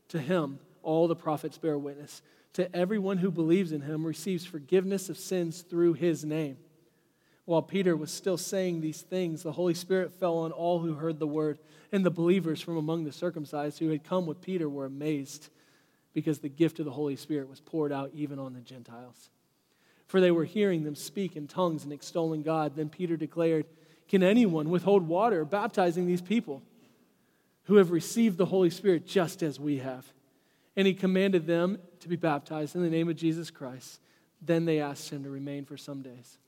To 0.08 0.18
him, 0.18 0.58
all 0.82 1.06
the 1.06 1.16
prophets 1.16 1.56
bear 1.56 1.78
witness. 1.78 2.22
To 2.55 2.74
everyone 2.74 3.18
who 3.18 3.30
believes 3.30 3.72
in 3.72 3.82
him 3.82 4.05
receives 4.05 4.44
forgiveness 4.44 5.09
of 5.09 5.18
sins 5.18 5.62
through 5.62 5.94
his 5.94 6.24
name. 6.24 6.57
While 7.44 7.62
Peter 7.62 7.96
was 7.96 8.11
still 8.11 8.36
saying 8.36 8.80
these 8.80 9.03
things, 9.03 9.42
the 9.42 9.53
Holy 9.53 9.74
Spirit 9.74 10.12
fell 10.12 10.38
on 10.38 10.53
all 10.53 10.80
who 10.80 10.94
heard 10.94 11.18
the 11.18 11.26
word, 11.26 11.59
and 11.90 12.05
the 12.05 12.11
believers 12.11 12.61
from 12.61 12.76
among 12.76 13.05
the 13.05 13.12
circumcised 13.12 13.78
who 13.78 13.88
had 13.88 14.05
come 14.05 14.26
with 14.26 14.40
Peter 14.40 14.68
were 14.68 14.86
amazed 14.86 15.48
because 16.12 16.40
the 16.40 16.48
gift 16.48 16.78
of 16.78 16.84
the 16.84 16.90
Holy 16.92 17.16
Spirit 17.16 17.48
was 17.48 17.61
poured 17.61 17.92
out 17.92 18.11
even 18.14 18.38
on 18.38 18.53
the 18.55 18.61
Gentiles 18.61 19.30
for 20.11 20.20
they 20.20 20.32
were 20.32 20.44
hearing 20.44 20.82
them 20.82 20.96
speak 20.96 21.36
in 21.36 21.46
tongues 21.46 21.84
and 21.84 21.92
extolling 21.92 22.42
God. 22.42 22.74
Then 22.74 22.88
Peter 22.88 23.16
declared, 23.16 23.64
Can 24.09 24.24
anyone 24.24 24.68
withhold 24.68 25.07
water 25.07 25.44
baptizing 25.44 26.05
these 26.05 26.20
people 26.20 26.64
who 27.64 27.76
have 27.76 27.92
received 27.92 28.36
the 28.36 28.46
Holy 28.46 28.70
Spirit 28.70 29.07
just 29.07 29.40
as 29.40 29.61
we 29.61 29.78
have? 29.78 30.05
And 30.74 30.84
he 30.88 30.94
commanded 30.94 31.46
them 31.46 31.78
to 32.01 32.09
be 32.09 32.16
baptized 32.16 32.74
in 32.74 32.82
the 32.82 32.90
name 32.90 33.09
of 33.09 33.16
Jesus 33.16 33.51
Christ. 33.51 34.01
Then 34.42 34.64
they 34.64 34.80
asked 34.80 35.11
him 35.11 35.22
to 35.24 35.30
remain 35.30 35.64
for 35.64 35.76
some 35.76 36.03
days. 36.03 36.38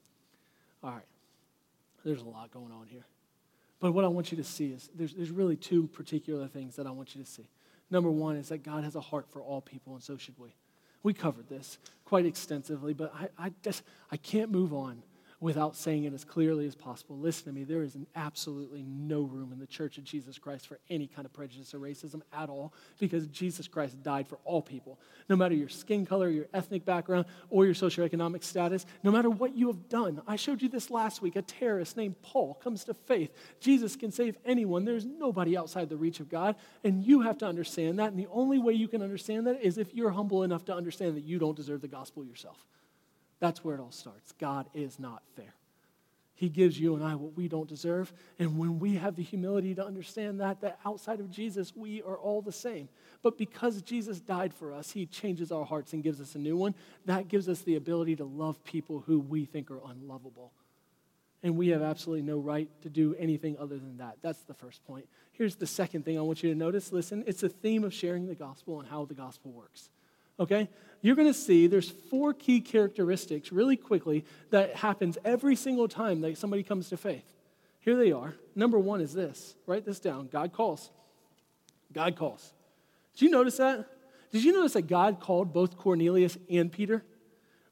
All 0.82 0.90
right, 0.90 1.06
there's 2.04 2.22
a 2.22 2.28
lot 2.28 2.50
going 2.50 2.72
on 2.72 2.86
here. 2.88 3.04
But 3.80 3.92
what 3.92 4.04
I 4.04 4.08
want 4.08 4.30
you 4.30 4.36
to 4.38 4.44
see 4.44 4.72
is 4.72 4.88
there's, 4.94 5.12
there's 5.12 5.30
really 5.30 5.56
two 5.56 5.88
particular 5.88 6.46
things 6.46 6.76
that 6.76 6.86
I 6.86 6.90
want 6.90 7.14
you 7.14 7.22
to 7.22 7.28
see. 7.28 7.48
Number 7.90 8.10
one 8.10 8.36
is 8.36 8.48
that 8.48 8.62
God 8.62 8.84
has 8.84 8.96
a 8.96 9.00
heart 9.00 9.26
for 9.30 9.42
all 9.42 9.60
people, 9.60 9.94
and 9.94 10.02
so 10.02 10.16
should 10.16 10.38
we. 10.38 10.54
We 11.02 11.12
covered 11.12 11.48
this 11.48 11.78
quite 12.04 12.24
extensively, 12.24 12.94
but 12.94 13.12
I, 13.14 13.46
I 13.46 13.52
just 13.62 13.82
I 14.10 14.16
can't 14.16 14.50
move 14.50 14.72
on 14.72 15.02
without 15.42 15.74
saying 15.74 16.04
it 16.04 16.14
as 16.14 16.24
clearly 16.24 16.66
as 16.66 16.76
possible. 16.76 17.18
Listen 17.18 17.46
to 17.46 17.52
me, 17.52 17.64
there 17.64 17.82
is 17.82 17.96
absolutely 18.14 18.84
no 18.86 19.22
room 19.22 19.52
in 19.52 19.58
the 19.58 19.66
Church 19.66 19.98
of 19.98 20.04
Jesus 20.04 20.38
Christ 20.38 20.68
for 20.68 20.78
any 20.88 21.08
kind 21.08 21.26
of 21.26 21.32
prejudice 21.32 21.74
or 21.74 21.80
racism 21.80 22.22
at 22.32 22.48
all 22.48 22.72
because 23.00 23.26
Jesus 23.26 23.66
Christ 23.66 24.00
died 24.04 24.28
for 24.28 24.38
all 24.44 24.62
people. 24.62 25.00
No 25.28 25.34
matter 25.34 25.56
your 25.56 25.68
skin 25.68 26.06
color, 26.06 26.28
your 26.28 26.46
ethnic 26.54 26.84
background, 26.84 27.26
or 27.50 27.64
your 27.64 27.74
socioeconomic 27.74 28.44
status, 28.44 28.86
no 29.02 29.10
matter 29.10 29.28
what 29.28 29.56
you 29.56 29.66
have 29.66 29.88
done. 29.88 30.22
I 30.28 30.36
showed 30.36 30.62
you 30.62 30.68
this 30.68 30.90
last 30.90 31.20
week. 31.20 31.34
A 31.34 31.42
terrorist 31.42 31.96
named 31.96 32.22
Paul 32.22 32.54
comes 32.54 32.84
to 32.84 32.94
faith. 32.94 33.32
Jesus 33.58 33.96
can 33.96 34.12
save 34.12 34.36
anyone. 34.44 34.84
There's 34.84 35.04
nobody 35.04 35.56
outside 35.56 35.88
the 35.88 35.96
reach 35.96 36.20
of 36.20 36.28
God, 36.28 36.54
and 36.84 37.04
you 37.04 37.22
have 37.22 37.38
to 37.38 37.46
understand 37.46 37.98
that. 37.98 38.12
And 38.12 38.18
the 38.18 38.28
only 38.30 38.60
way 38.60 38.74
you 38.74 38.86
can 38.86 39.02
understand 39.02 39.48
that 39.48 39.60
is 39.60 39.76
if 39.76 39.92
you're 39.92 40.10
humble 40.10 40.44
enough 40.44 40.64
to 40.66 40.74
understand 40.74 41.16
that 41.16 41.24
you 41.24 41.40
don't 41.40 41.56
deserve 41.56 41.80
the 41.80 41.88
gospel 41.88 42.24
yourself. 42.24 42.64
That's 43.42 43.64
where 43.64 43.74
it 43.74 43.80
all 43.80 43.90
starts. 43.90 44.30
God 44.38 44.68
is 44.72 45.00
not 45.00 45.20
fair. 45.34 45.52
He 46.36 46.48
gives 46.48 46.78
you 46.78 46.94
and 46.94 47.02
I 47.02 47.16
what 47.16 47.36
we 47.36 47.48
don't 47.48 47.68
deserve. 47.68 48.12
And 48.38 48.56
when 48.56 48.78
we 48.78 48.94
have 48.94 49.16
the 49.16 49.24
humility 49.24 49.74
to 49.74 49.84
understand 49.84 50.40
that, 50.40 50.60
that 50.60 50.78
outside 50.86 51.18
of 51.18 51.28
Jesus, 51.28 51.74
we 51.74 52.02
are 52.02 52.16
all 52.16 52.40
the 52.40 52.52
same. 52.52 52.88
But 53.20 53.36
because 53.36 53.82
Jesus 53.82 54.20
died 54.20 54.54
for 54.54 54.72
us, 54.72 54.92
He 54.92 55.06
changes 55.06 55.50
our 55.50 55.64
hearts 55.64 55.92
and 55.92 56.04
gives 56.04 56.20
us 56.20 56.36
a 56.36 56.38
new 56.38 56.56
one. 56.56 56.76
That 57.06 57.26
gives 57.26 57.48
us 57.48 57.62
the 57.62 57.74
ability 57.74 58.14
to 58.16 58.24
love 58.24 58.62
people 58.62 59.00
who 59.00 59.18
we 59.18 59.44
think 59.44 59.72
are 59.72 59.80
unlovable. 59.88 60.52
And 61.42 61.56
we 61.56 61.70
have 61.70 61.82
absolutely 61.82 62.22
no 62.22 62.38
right 62.38 62.68
to 62.82 62.88
do 62.88 63.16
anything 63.18 63.56
other 63.58 63.76
than 63.76 63.96
that. 63.96 64.18
That's 64.22 64.42
the 64.42 64.54
first 64.54 64.86
point. 64.86 65.08
Here's 65.32 65.56
the 65.56 65.66
second 65.66 66.04
thing 66.04 66.16
I 66.16 66.22
want 66.22 66.44
you 66.44 66.50
to 66.50 66.56
notice. 66.56 66.92
Listen, 66.92 67.24
it's 67.26 67.42
a 67.42 67.48
theme 67.48 67.82
of 67.82 67.92
sharing 67.92 68.28
the 68.28 68.36
gospel 68.36 68.78
and 68.78 68.88
how 68.88 69.04
the 69.04 69.14
gospel 69.14 69.50
works 69.50 69.90
okay? 70.38 70.68
You're 71.00 71.16
going 71.16 71.28
to 71.28 71.34
see 71.34 71.66
there's 71.66 71.90
four 71.90 72.32
key 72.32 72.60
characteristics 72.60 73.50
really 73.52 73.76
quickly 73.76 74.24
that 74.50 74.76
happens 74.76 75.18
every 75.24 75.56
single 75.56 75.88
time 75.88 76.20
that 76.20 76.38
somebody 76.38 76.62
comes 76.62 76.88
to 76.90 76.96
faith. 76.96 77.24
Here 77.80 77.96
they 77.96 78.12
are. 78.12 78.36
Number 78.54 78.78
one 78.78 79.00
is 79.00 79.12
this. 79.12 79.56
Write 79.66 79.84
this 79.84 79.98
down. 79.98 80.28
God 80.28 80.52
calls. 80.52 80.90
God 81.92 82.16
calls. 82.16 82.52
Did 83.14 83.22
you 83.22 83.30
notice 83.30 83.56
that? 83.56 83.86
Did 84.30 84.44
you 84.44 84.52
notice 84.52 84.74
that 84.74 84.86
God 84.86 85.20
called 85.20 85.52
both 85.52 85.76
Cornelius 85.76 86.38
and 86.48 86.70
Peter? 86.70 87.04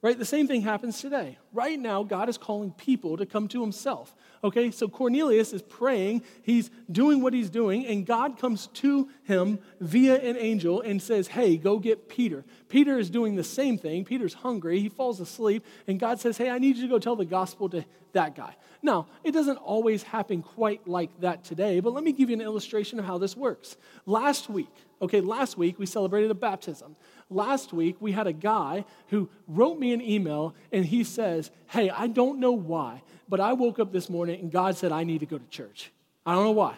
Right? 0.02 0.18
The 0.18 0.24
same 0.24 0.48
thing 0.48 0.62
happens 0.62 0.98
today. 0.98 1.36
Right 1.52 1.78
now, 1.78 2.02
God 2.02 2.30
is 2.30 2.38
calling 2.38 2.72
people 2.72 3.18
to 3.18 3.26
come 3.26 3.48
to 3.48 3.60
himself. 3.60 4.16
Okay, 4.42 4.70
so 4.70 4.88
Cornelius 4.88 5.52
is 5.52 5.60
praying, 5.60 6.22
he's 6.42 6.70
doing 6.90 7.20
what 7.20 7.34
he's 7.34 7.50
doing, 7.50 7.84
and 7.84 8.06
God 8.06 8.38
comes 8.38 8.68
to 8.68 9.10
him 9.24 9.58
via 9.78 10.16
an 10.16 10.38
angel 10.38 10.80
and 10.80 11.02
says, 11.02 11.28
Hey, 11.28 11.58
go 11.58 11.78
get 11.78 12.08
Peter. 12.08 12.46
Peter 12.70 12.98
is 12.98 13.10
doing 13.10 13.36
the 13.36 13.44
same 13.44 13.76
thing. 13.76 14.06
Peter's 14.06 14.32
hungry, 14.32 14.80
he 14.80 14.88
falls 14.88 15.20
asleep, 15.20 15.66
and 15.86 16.00
God 16.00 16.18
says, 16.18 16.38
Hey, 16.38 16.48
I 16.48 16.58
need 16.58 16.76
you 16.76 16.82
to 16.82 16.88
go 16.88 16.98
tell 16.98 17.16
the 17.16 17.26
gospel 17.26 17.68
to 17.68 17.84
that 18.12 18.34
guy. 18.34 18.56
Now, 18.82 19.06
it 19.22 19.32
doesn't 19.32 19.58
always 19.58 20.02
happen 20.02 20.42
quite 20.42 20.88
like 20.88 21.10
that 21.20 21.44
today, 21.44 21.80
but 21.80 21.92
let 21.92 22.02
me 22.02 22.12
give 22.12 22.30
you 22.30 22.36
an 22.36 22.40
illustration 22.40 22.98
of 22.98 23.04
how 23.04 23.18
this 23.18 23.36
works. 23.36 23.76
Last 24.06 24.48
week, 24.48 24.74
okay, 25.02 25.20
last 25.20 25.58
week 25.58 25.78
we 25.78 25.84
celebrated 25.84 26.30
a 26.30 26.34
baptism. 26.34 26.96
Last 27.30 27.72
week 27.72 27.96
we 28.00 28.12
had 28.12 28.26
a 28.26 28.32
guy 28.32 28.84
who 29.08 29.28
wrote 29.46 29.78
me 29.78 29.92
an 29.92 30.02
email 30.02 30.54
and 30.72 30.84
he 30.84 31.04
says, 31.04 31.50
Hey, 31.68 31.88
I 31.88 32.08
don't 32.08 32.40
know 32.40 32.52
why, 32.52 33.02
but 33.28 33.40
I 33.40 33.52
woke 33.52 33.78
up 33.78 33.92
this 33.92 34.10
morning 34.10 34.40
and 34.40 34.50
God 34.50 34.76
said 34.76 34.90
I 34.90 35.04
need 35.04 35.20
to 35.20 35.26
go 35.26 35.38
to 35.38 35.46
church. 35.46 35.92
I 36.26 36.34
don't 36.34 36.44
know 36.44 36.50
why, 36.50 36.76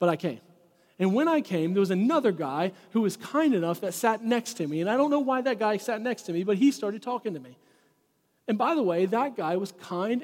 but 0.00 0.08
I 0.08 0.16
came. 0.16 0.40
And 0.98 1.14
when 1.14 1.28
I 1.28 1.40
came, 1.40 1.74
there 1.74 1.80
was 1.80 1.90
another 1.90 2.32
guy 2.32 2.72
who 2.90 3.02
was 3.02 3.16
kind 3.16 3.54
enough 3.54 3.80
that 3.82 3.94
sat 3.94 4.24
next 4.24 4.54
to 4.54 4.66
me. 4.66 4.80
And 4.80 4.90
I 4.90 4.96
don't 4.96 5.10
know 5.10 5.20
why 5.20 5.42
that 5.42 5.58
guy 5.58 5.76
sat 5.76 6.00
next 6.00 6.22
to 6.22 6.32
me, 6.32 6.42
but 6.42 6.56
he 6.56 6.70
started 6.70 7.02
talking 7.02 7.34
to 7.34 7.40
me. 7.40 7.56
And 8.48 8.56
by 8.56 8.74
the 8.74 8.82
way, 8.82 9.06
that 9.06 9.36
guy 9.36 9.56
was 9.56 9.72
kind 9.72 10.22